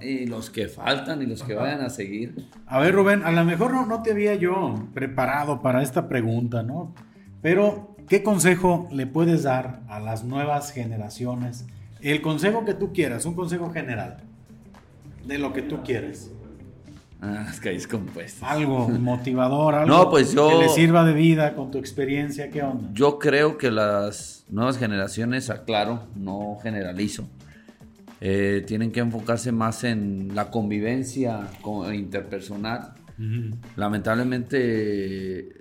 Y 0.00 0.26
los 0.26 0.50
que 0.50 0.68
faltan 0.68 1.22
y 1.22 1.26
los 1.26 1.42
que 1.42 1.54
vayan 1.54 1.80
a 1.80 1.90
seguir. 1.90 2.46
A 2.66 2.78
ver, 2.78 2.94
Rubén, 2.94 3.24
a 3.24 3.32
lo 3.32 3.44
mejor 3.44 3.72
no, 3.72 3.86
no 3.86 4.02
te 4.02 4.12
había 4.12 4.34
yo 4.36 4.74
preparado 4.94 5.60
para 5.60 5.82
esta 5.82 6.08
pregunta, 6.08 6.62
¿no? 6.62 6.94
Pero, 7.42 7.96
¿qué 8.08 8.22
consejo 8.22 8.88
le 8.92 9.06
puedes 9.06 9.42
dar 9.42 9.80
a 9.88 9.98
las 9.98 10.22
nuevas 10.22 10.70
generaciones? 10.72 11.66
El 12.06 12.22
consejo 12.22 12.64
que 12.64 12.72
tú 12.72 12.92
quieras, 12.92 13.26
un 13.26 13.34
consejo 13.34 13.68
general. 13.70 14.18
De 15.24 15.38
lo 15.38 15.52
que 15.52 15.62
tú 15.62 15.82
quieres. 15.82 16.30
Ah, 17.20 17.48
es 17.50 17.58
que 17.58 17.76
compuestas. 17.88 18.48
Algo 18.48 18.88
motivador, 19.00 19.74
algo 19.74 20.08
pues 20.08 20.32
que 20.32 20.54
le 20.54 20.68
sirva 20.68 21.04
de 21.04 21.14
vida 21.14 21.56
con 21.56 21.72
tu 21.72 21.78
experiencia, 21.78 22.48
¿qué 22.48 22.62
onda? 22.62 22.90
Yo 22.92 23.18
creo 23.18 23.58
que 23.58 23.72
las 23.72 24.44
nuevas 24.48 24.78
generaciones, 24.78 25.50
aclaro, 25.50 26.04
no 26.14 26.58
generalizo, 26.62 27.26
eh, 28.20 28.62
tienen 28.64 28.92
que 28.92 29.00
enfocarse 29.00 29.50
más 29.50 29.82
en 29.82 30.30
la 30.32 30.52
convivencia 30.52 31.48
interpersonal. 31.92 32.94
Lamentablemente 33.74 34.58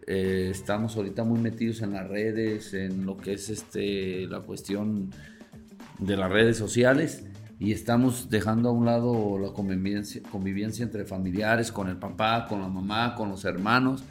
eh, 0.06 0.50
estamos 0.52 0.96
ahorita 0.96 1.24
muy 1.24 1.40
metidos 1.40 1.82
en 1.82 1.94
las 1.94 2.08
redes, 2.08 2.76
en 2.76 3.04
lo 3.06 3.18
que 3.18 3.34
es 3.34 3.50
este 3.50 4.28
la 4.28 4.42
cuestión 4.42 5.10
de 6.00 6.18
las 6.18 6.32
redes 6.32 6.58
sociales 6.58 7.26
y 7.60 7.72
estamos 7.72 8.30
dejando 8.30 8.70
a 8.70 8.72
un 8.72 8.86
lado 8.86 9.40
la 9.40 9.54
convivencia, 9.54 10.22
convivencia 10.30 10.84
entre 10.84 11.06
familiares, 11.06 11.72
con 11.72 11.88
el 11.88 11.98
papá, 11.98 12.48
con 12.48 12.62
la 12.62 12.68
mamá, 12.68 13.16
con 13.16 13.30
los 13.30 13.46
hermanos. 13.46 14.04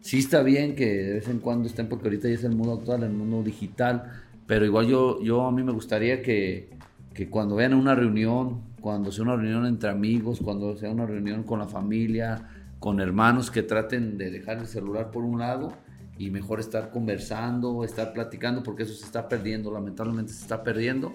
Sí 0.00 0.18
está 0.18 0.42
bien 0.42 0.74
que 0.74 0.86
de 0.86 1.12
vez 1.14 1.28
en 1.28 1.38
cuando 1.38 1.68
estén, 1.68 1.88
porque 1.88 2.08
ahorita 2.08 2.28
ya 2.28 2.34
es 2.34 2.44
el 2.44 2.54
mundo 2.54 2.74
actual, 2.74 3.02
el 3.02 3.12
mundo 3.12 3.42
digital, 3.42 4.10
pero 4.46 4.64
igual 4.64 4.86
yo, 4.86 5.22
yo 5.22 5.46
a 5.46 5.52
mí 5.52 5.62
me 5.62 5.72
gustaría 5.72 6.22
que, 6.22 6.70
que 7.14 7.28
cuando 7.28 7.56
vean 7.56 7.74
una 7.74 7.94
reunión, 7.94 8.60
cuando 8.80 9.12
sea 9.12 9.24
una 9.24 9.36
reunión 9.36 9.66
entre 9.66 9.90
amigos, 9.90 10.40
cuando 10.42 10.76
sea 10.76 10.90
una 10.90 11.06
reunión 11.06 11.42
con 11.42 11.58
la 11.58 11.66
familia, 11.66 12.48
con 12.78 13.00
hermanos, 13.00 13.50
que 13.50 13.62
traten 13.62 14.18
de 14.18 14.30
dejar 14.30 14.58
el 14.58 14.66
celular 14.66 15.10
por 15.10 15.24
un 15.24 15.38
lado 15.38 15.72
y 16.20 16.30
mejor 16.30 16.60
estar 16.60 16.90
conversando, 16.90 17.82
estar 17.82 18.12
platicando, 18.12 18.62
porque 18.62 18.82
eso 18.82 18.92
se 18.92 19.06
está 19.06 19.26
perdiendo, 19.26 19.72
lamentablemente 19.72 20.34
se 20.34 20.42
está 20.42 20.62
perdiendo 20.62 21.14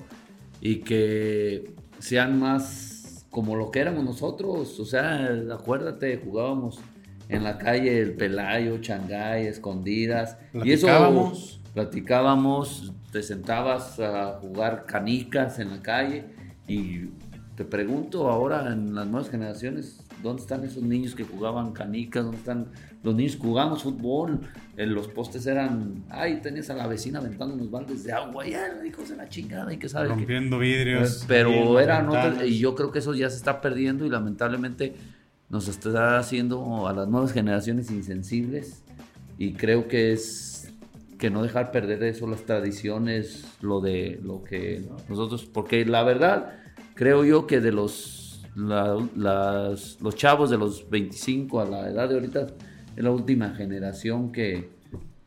y 0.61 0.77
que 0.77 1.75
sean 1.99 2.39
más 2.39 3.27
como 3.29 3.55
lo 3.55 3.69
que 3.69 3.81
éramos 3.81 4.03
nosotros. 4.03 4.79
O 4.79 4.85
sea, 4.85 5.29
acuérdate, 5.53 6.17
jugábamos 6.17 6.79
en 7.29 7.43
la 7.43 7.59
calle 7.59 8.01
el 8.01 8.13
Pelayo, 8.13 8.79
Changay, 8.79 9.45
escondidas. 9.45 10.39
Y 10.55 10.71
eso 10.71 10.87
platicábamos, 11.75 12.91
te 13.11 13.21
sentabas 13.21 13.99
a 13.99 14.39
jugar 14.41 14.87
canicas 14.87 15.59
en 15.59 15.69
la 15.69 15.83
calle 15.83 16.25
y 16.67 17.11
te 17.55 17.63
pregunto 17.63 18.27
ahora 18.31 18.73
en 18.73 18.95
las 18.95 19.05
nuevas 19.05 19.29
generaciones, 19.29 20.03
¿dónde 20.21 20.41
están 20.41 20.63
esos 20.63 20.83
niños 20.83 21.15
que 21.15 21.23
jugaban 21.23 21.71
canicas? 21.71 22.23
¿Dónde 22.23 22.37
están 22.37 22.67
los 23.03 23.15
niños 23.15 23.35
que 23.35 23.41
jugamos 23.41 23.83
fútbol? 23.83 24.41
En 24.77 24.93
los 24.93 25.07
postes 25.07 25.45
eran, 25.47 26.03
ay, 26.09 26.41
tenías 26.41 26.69
a 26.69 26.73
la 26.73 26.87
vecina 26.87 27.19
aventando 27.19 27.53
unos 27.53 27.71
baldes 27.71 28.03
de 28.03 28.11
agua, 28.11 28.45
ya, 28.45 28.67
hijos 28.85 29.09
de 29.09 29.15
la 29.15 29.29
chingada, 29.29 29.73
y 29.73 29.77
que 29.77 29.89
sabes. 29.89 30.09
Rompiendo 30.09 30.59
vidrios. 30.59 31.21
Eh, 31.21 31.25
pero 31.27 31.79
eran 31.79 32.09
y 32.45 32.59
yo 32.59 32.75
creo 32.75 32.91
que 32.91 32.99
eso 32.99 33.13
ya 33.13 33.29
se 33.29 33.37
está 33.37 33.61
perdiendo 33.61 34.05
y 34.05 34.09
lamentablemente 34.09 34.95
nos 35.49 35.67
está 35.67 36.17
haciendo 36.17 36.87
a 36.87 36.93
las 36.93 37.07
nuevas 37.07 37.31
generaciones 37.31 37.91
insensibles 37.91 38.83
y 39.37 39.53
creo 39.53 39.87
que 39.87 40.11
es 40.11 40.55
que 41.17 41.29
no 41.29 41.43
dejar 41.43 41.71
perder 41.71 42.03
eso, 42.03 42.27
las 42.27 42.43
tradiciones, 42.43 43.45
lo 43.61 43.79
de 43.79 44.19
lo 44.21 44.43
que 44.43 44.83
nosotros, 45.07 45.45
porque 45.45 45.85
la 45.85 46.03
verdad, 46.03 46.53
creo 46.93 47.23
yo 47.23 47.47
que 47.47 47.61
de 47.61 47.71
los, 47.71 48.24
los 48.55 50.15
chavos 50.15 50.49
de 50.49 50.57
los 50.57 50.89
25 50.89 51.61
a 51.61 51.65
la 51.65 51.89
edad 51.89 52.09
de 52.09 52.15
ahorita, 52.15 52.47
es 52.95 53.03
la 53.03 53.11
última 53.11 53.49
generación 53.51 54.31
que, 54.31 54.69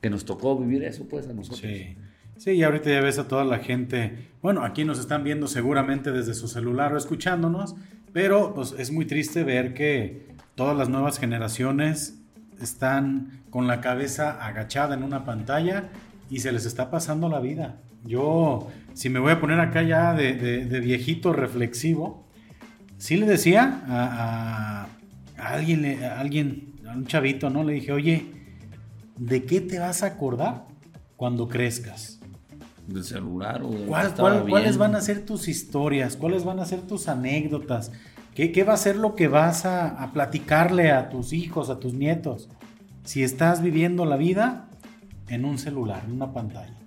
que 0.01 0.11
nos 0.11 0.25
tocó 0.25 0.59
vivir 0.59 0.85
eso 0.85 1.07
pues 1.09 1.29
a 1.29 1.33
nosotros. 1.33 1.61
Sí. 1.61 1.97
Sí, 2.39 2.53
y 2.53 2.63
ahorita 2.63 2.89
ya 2.89 3.01
ves 3.01 3.19
a 3.19 3.27
toda 3.27 3.45
la 3.45 3.59
gente, 3.59 4.29
bueno, 4.43 4.65
aquí 4.65 4.85
nos 4.85 5.01
están 5.01 5.25
viendo 5.25 5.49
seguramente 5.49 6.13
desde 6.13 6.35
su 6.35 6.47
celular 6.47 6.95
o 6.95 6.97
escuchándonos, 6.97 7.75
pero 8.13 8.55
pues 8.55 8.77
es 8.79 8.93
muy 8.93 9.07
triste 9.07 9.43
ver 9.43 9.75
que 9.75 10.29
todas 10.55 10.77
las 10.77 10.89
nuevas 10.89 11.19
generaciones 11.19 12.21
están 12.61 13.43
con 13.51 13.67
la 13.67 13.81
cabeza 13.81 14.45
agachada 14.47 14.95
en 14.95 15.03
una 15.03 15.25
pantalla 15.25 15.89
y 16.31 16.39
se 16.41 16.53
les 16.53 16.65
está 16.65 16.91
pasando 16.91 17.29
la 17.29 17.41
vida. 17.41 17.81
Yo, 18.05 18.69
si 18.95 19.09
me 19.09 19.19
voy 19.19 19.33
a 19.33 19.41
poner 19.41 19.59
acá 19.59 19.83
ya 19.83 20.15
de, 20.15 20.65
viejito 20.81 21.33
reflexivo, 21.33 22.25
sí 22.99 23.17
le 23.17 23.27
decía 23.27 23.83
a, 23.89 24.89
alguien, 25.37 26.05
a 26.05 26.21
alguien, 26.21 26.75
a 26.87 26.93
un 26.93 27.07
chavito, 27.07 27.49
¿no? 27.49 27.65
Le 27.65 27.75
dije, 27.75 27.93
oye, 27.93 28.27
¿de 29.17 29.45
qué 29.45 29.61
te 29.61 29.79
vas 29.79 30.03
a 30.03 30.07
acordar 30.07 30.65
cuando 31.17 31.49
crezcas? 31.49 32.21
¿Del 32.87 33.05
celular 33.05 33.63
o 33.63 33.71
¿Cuáles 34.49 34.79
van 34.79 34.95
a 34.95 35.01
ser 35.01 35.25
tus 35.25 35.49
historias? 35.49 36.17
¿Cuáles 36.17 36.45
van 36.45 36.59
a 36.59 36.65
ser 36.65 36.81
tus 36.83 37.09
anécdotas? 37.09 37.93
¿Qué, 38.35 38.63
va 38.63 38.75
a 38.75 38.77
ser 38.77 38.97
lo 38.97 39.17
que 39.17 39.27
vas 39.27 39.65
a, 39.65 39.89
a, 39.89 40.13
platicarle 40.13 40.93
a 40.93 41.09
tus 41.09 41.33
hijos, 41.33 41.71
a 41.71 41.81
tus 41.81 41.93
nietos? 41.93 42.49
Si 43.05 43.25
estás 43.25 43.63
viviendo 43.63 44.05
la 44.05 44.17
vida 44.17 44.69
en 45.29 45.45
un 45.45 45.59
celular, 45.59 46.03
en 46.07 46.13
una 46.13 46.33
pantalla. 46.33 46.79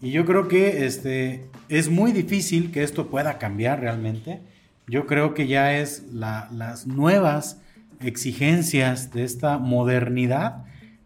Y 0.00 0.10
yo 0.10 0.24
creo 0.24 0.48
que 0.48 0.84
este, 0.86 1.48
es 1.68 1.88
muy 1.88 2.12
difícil 2.12 2.70
que 2.72 2.82
esto 2.82 3.08
pueda 3.08 3.38
cambiar 3.38 3.80
realmente. 3.80 4.40
Yo 4.86 5.06
creo 5.06 5.34
que 5.34 5.46
ya 5.46 5.78
es 5.78 6.04
las 6.12 6.86
nuevas 6.86 7.60
exigencias 8.00 9.12
de 9.12 9.24
esta 9.24 9.58
modernidad 9.58 10.64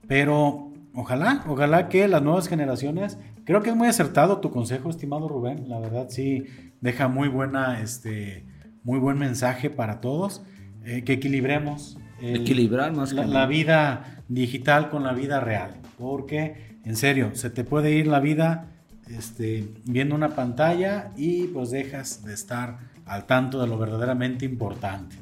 pero 0.09 0.73
ojalá, 0.95 1.45
ojalá 1.47 1.89
que 1.89 2.09
las 2.09 2.23
nuevas 2.23 2.49
generaciones, 2.49 3.19
creo 3.45 3.63
que 3.63 3.71
es 3.71 3.77
muy 3.77 3.87
acertado 3.87 4.39
tu 4.39 4.51
consejo, 4.51 4.91
estimado 4.91 5.29
Rubén, 5.29 5.69
la 5.69 5.79
verdad 5.79 6.07
sí 6.09 6.47
deja 6.81 7.07
muy 7.07 7.29
buena, 7.29 7.81
este, 7.83 8.45
muy 8.83 8.99
buen 8.99 9.19
mensaje 9.19 9.71
para 9.71 10.01
todos, 10.01 10.43
eh, 10.85 11.05
que 11.05 11.13
equilibremos. 11.13 11.99
Equilibrar 12.21 12.93
más 12.95 13.13
la, 13.13 13.27
la 13.27 13.47
vida 13.47 14.25
digital 14.27 14.91
con 14.91 15.05
la 15.05 15.13
vida 15.13 15.39
real, 15.39 15.75
porque 15.99 16.79
en 16.85 16.97
serio, 16.97 17.31
se 17.35 17.51
te 17.51 17.63
puede 17.63 17.93
ir 17.93 18.09
la 18.09 18.19
vida 18.19 18.67
este, 19.07 19.69
viendo 19.85 20.15
una 20.15 20.31
pantalla 20.31 21.13
y 21.17 21.45
pues 21.49 21.71
dejas 21.71 22.25
de 22.25 22.35
estar 22.35 22.79
al 23.09 23.27
tanto 23.27 23.61
de 23.61 23.67
lo 23.67 23.79
verdaderamente 23.79 24.45
importante. 24.45 25.17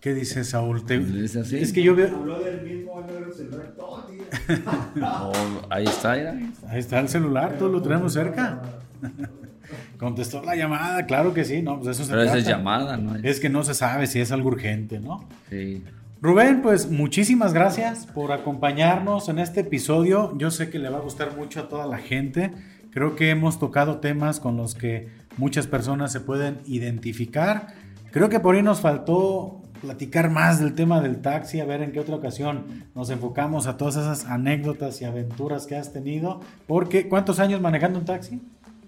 ¿Qué 0.00 0.14
dice 0.14 0.44
Saúl? 0.44 0.84
¿Es, 0.88 1.36
así? 1.36 1.58
es 1.58 1.72
que 1.72 1.82
yo 1.82 1.96
veo. 1.96 2.14
Habló 2.14 2.38
del 2.38 2.62
mismo 2.62 3.04
celular 3.34 3.72
todo 3.76 4.06
ahí 5.70 5.84
está, 5.84 6.12
Ahí 6.12 6.78
está 6.78 7.00
el 7.00 7.08
celular, 7.08 7.56
todos 7.58 7.72
lo 7.72 7.82
tenemos 7.82 8.12
cerca. 8.12 8.62
Contestó 9.98 10.42
la 10.42 10.54
llamada, 10.54 11.04
claro 11.06 11.34
que 11.34 11.44
sí, 11.44 11.60
no, 11.60 11.80
pues 11.80 11.96
eso 11.96 12.04
se 12.04 12.10
Pero 12.10 12.22
esa 12.22 12.38
es 12.38 12.46
llamada, 12.46 12.96
¿no? 12.96 13.16
Es 13.16 13.40
que 13.40 13.48
no 13.48 13.64
se 13.64 13.74
sabe 13.74 14.06
si 14.06 14.20
es 14.20 14.30
algo 14.30 14.48
urgente, 14.48 15.00
¿no? 15.00 15.28
Sí. 15.50 15.82
Rubén, 16.20 16.62
pues 16.62 16.90
muchísimas 16.90 17.52
gracias 17.52 18.06
por 18.06 18.32
acompañarnos 18.32 19.28
en 19.28 19.38
este 19.38 19.60
episodio. 19.60 20.36
Yo 20.38 20.50
sé 20.50 20.70
que 20.70 20.78
le 20.78 20.88
va 20.88 20.98
a 20.98 21.00
gustar 21.00 21.36
mucho 21.36 21.60
a 21.60 21.68
toda 21.68 21.86
la 21.86 21.98
gente. 21.98 22.52
Creo 22.90 23.16
que 23.16 23.30
hemos 23.30 23.58
tocado 23.58 23.98
temas 23.98 24.40
con 24.40 24.56
los 24.56 24.74
que 24.74 25.08
muchas 25.36 25.66
personas 25.66 26.12
se 26.12 26.20
pueden 26.20 26.58
identificar. 26.66 27.68
Creo 28.10 28.28
que 28.28 28.40
por 28.40 28.54
ahí 28.54 28.62
nos 28.62 28.80
faltó 28.80 29.62
platicar 29.80 30.30
más 30.30 30.60
del 30.60 30.74
tema 30.74 31.00
del 31.00 31.20
taxi, 31.20 31.60
a 31.60 31.64
ver 31.64 31.82
en 31.82 31.92
qué 31.92 32.00
otra 32.00 32.16
ocasión 32.16 32.64
nos 32.94 33.10
enfocamos 33.10 33.66
a 33.66 33.76
todas 33.76 33.96
esas 33.96 34.24
anécdotas 34.26 35.00
y 35.00 35.04
aventuras 35.04 35.66
que 35.66 35.76
has 35.76 35.92
tenido. 35.92 36.40
Porque, 36.66 37.08
¿cuántos 37.08 37.38
años 37.38 37.60
manejando 37.60 37.98
un 37.98 38.04
taxi? 38.04 38.40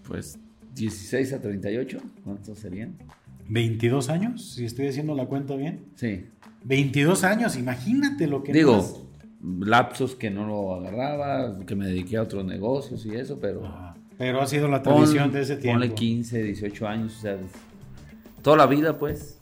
Pues 0.07 0.39
16 0.75 1.33
a 1.35 1.41
38, 1.41 1.99
¿cuántos 2.25 2.59
serían? 2.59 2.97
22 3.49 4.09
años, 4.11 4.53
si 4.55 4.65
estoy 4.65 4.89
haciendo 4.89 5.15
la 5.15 5.27
cuenta 5.27 5.57
bien. 5.57 5.87
Sí. 5.97 6.27
22 6.65 7.25
años, 7.25 7.57
imagínate 7.57 8.27
lo 8.27 8.43
que... 8.43 8.53
Digo, 8.53 9.09
lapsos 9.43 10.15
que 10.15 10.31
no 10.31 10.47
lo 10.47 10.75
agarraba, 10.75 11.59
que 11.67 11.75
me 11.75 11.87
dediqué 11.87 12.17
a 12.17 12.23
otros 12.23 12.45
negocios 12.45 13.05
y 13.07 13.15
eso, 13.15 13.39
pero... 13.41 13.63
pero 14.21 14.43
ha 14.43 14.47
sido 14.47 14.68
la 14.68 14.83
tradición 14.83 15.33
de 15.33 15.41
ese 15.41 15.57
tiempo. 15.57 15.81
Ponle 15.81 15.95
15, 15.95 16.43
18 16.43 16.87
años, 16.87 17.16
o 17.16 17.21
sea, 17.23 17.39
toda 18.43 18.59
la 18.59 18.66
vida 18.66 18.99
pues. 18.99 19.41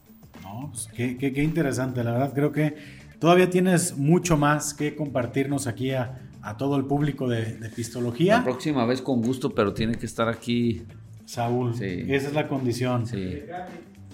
Pues, 0.70 0.89
qué, 0.95 1.43
interesante, 1.43 2.05
la 2.05 2.12
verdad 2.12 2.33
creo 2.33 2.53
que 2.53 2.76
todavía 3.18 3.51
tienes 3.51 3.97
mucho 3.97 4.37
más 4.37 4.74
que 4.74 4.95
compartirnos 4.95 5.66
aquí 5.66 5.91
a, 5.91 6.20
todo 6.59 6.76
el 6.76 6.85
público 6.85 7.29
de, 7.29 7.57
de, 7.57 7.68
Pistología. 7.70 8.39
La 8.39 8.45
próxima 8.45 8.87
vez 8.87 9.03
con 9.03 9.20
gusto, 9.20 9.51
pero 9.51 9.74
tiene 9.74 9.97
que 9.97 10.07
estar 10.07 10.29
aquí. 10.29 10.85
Saúl, 11.24 11.74
esa 11.83 12.29
es 12.29 12.33
la 12.33 12.47
condición. 12.47 13.05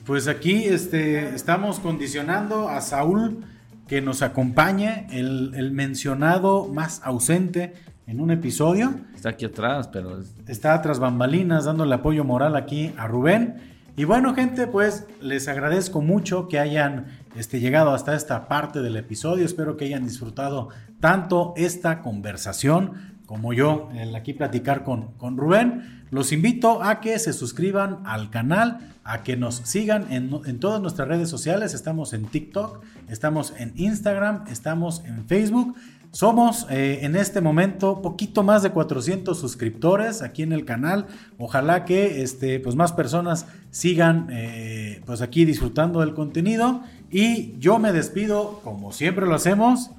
Pues 0.07 0.29
aquí 0.29 0.65
este, 0.65 1.35
estamos 1.35 1.79
condicionando 1.79 2.71
a 2.71 2.81
Saúl 2.81 3.45
que 3.87 4.01
nos 4.01 4.23
acompañe, 4.23 5.07
el, 5.11 5.53
el 5.57 5.73
mencionado 5.73 6.69
más 6.69 7.03
ausente 7.05 7.75
en 8.07 8.21
un 8.21 8.31
episodio. 8.31 8.95
Está 9.15 9.31
aquí 9.31 9.45
atrás, 9.45 9.89
pero... 9.89 10.21
Está 10.47 10.81
tras 10.83 10.99
bambalinas 10.99 11.65
dándole 11.65 11.95
apoyo 11.95 12.25
moral 12.25 12.57
aquí 12.57 12.93
a 12.97 13.07
Rubén. 13.07 13.57
Y 13.97 14.05
bueno, 14.05 14.35
gente, 14.35 14.67
pues 14.67 15.07
les 15.21 15.47
agradezco 15.47 16.03
mucho 16.03 16.49
que 16.49 16.59
hayan 16.59 17.07
este, 17.37 17.61
llegado 17.61 17.95
hasta 17.95 18.15
esta 18.15 18.49
parte 18.49 18.83
del 18.83 18.97
episodio. 18.97 19.45
Espero 19.45 19.77
que 19.77 19.85
hayan 19.85 20.05
disfrutado 20.05 20.71
tanto 21.01 21.55
esta 21.57 22.03
conversación 22.03 23.15
como 23.27 23.53
yo, 23.53 23.89
el 23.95 24.15
aquí 24.15 24.35
platicar 24.35 24.85
con, 24.85 25.13
con 25.13 25.37
Rubén. 25.37 26.05
Los 26.11 26.33
invito 26.33 26.83
a 26.83 27.01
que 27.01 27.19
se 27.19 27.33
suscriban 27.33 28.01
al 28.05 28.31
canal, 28.31 28.93
a 29.03 29.23
que 29.23 29.37
nos 29.37 29.57
sigan 29.57 30.13
en, 30.13 30.31
en, 30.45 30.61
todas 30.61 30.81
nuestras 30.81 31.09
redes 31.09 31.31
sociales. 31.31 31.75
Estamos 31.75 32.13
en 32.13 32.27
TikTok, 32.27 32.83
estamos 33.09 33.55
en 33.59 33.73
Instagram, 33.77 34.45
estamos 34.49 35.03
en 35.07 35.25
Facebook. 35.25 35.75
Somos 36.15 36.69
eh, 36.71 37.01
en 37.03 37.17
este 37.17 37.41
momento 37.41 38.01
poquito 38.01 38.45
más 38.45 38.62
de 38.62 38.71
400 38.71 39.37
suscriptores 39.37 40.23
aquí 40.23 40.45
en 40.45 40.53
el 40.53 40.65
canal. 40.65 41.09
Ojalá 41.39 41.85
que 41.85 42.23
este, 42.23 42.61
pues 42.61 42.77
más 42.77 42.93
personas 42.93 43.47
sigan 43.73 44.29
eh, 44.31 45.03
pues 45.07 45.23
aquí 45.23 45.45
disfrutando 45.45 45.99
del 45.99 46.15
contenido. 46.15 46.83
Y 47.11 47.59
yo 47.59 47.81
me 47.81 47.91
despido, 47.91 48.61
como 48.62 48.93
siempre 48.93 49.27
lo 49.27 49.35
hacemos. 49.35 49.91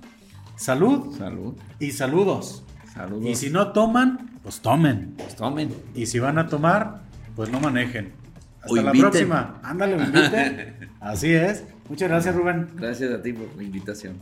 Salud. 0.55 1.17
Salud. 1.17 1.55
Y 1.81 1.91
saludos. 1.91 2.63
Saludos. 2.93 3.29
Y 3.29 3.35
si 3.35 3.49
no 3.49 3.73
toman, 3.73 4.39
pues 4.41 4.61
tomen. 4.61 5.15
Pues 5.17 5.35
tomen. 5.35 5.73
Y 5.95 6.05
si 6.05 6.19
van 6.19 6.37
a 6.37 6.47
tomar, 6.47 7.01
pues 7.35 7.51
no 7.51 7.59
manejen. 7.59 8.13
Hasta 8.61 8.81
la 8.81 8.91
próxima. 8.93 9.59
Ándale, 9.63 9.97
invite. 9.97 10.75
Así 11.01 11.33
es. 11.33 11.65
Muchas 11.89 12.07
gracias, 12.07 12.33
Rubén. 12.33 12.69
Gracias 12.75 13.11
a 13.11 13.21
ti 13.21 13.33
por 13.33 13.53
la 13.57 13.63
invitación. 13.63 14.15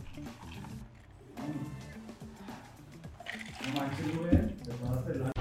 Manches, 3.72 4.18
güey. 4.18 4.56
Te 4.62 4.72
pasaste 4.72 5.33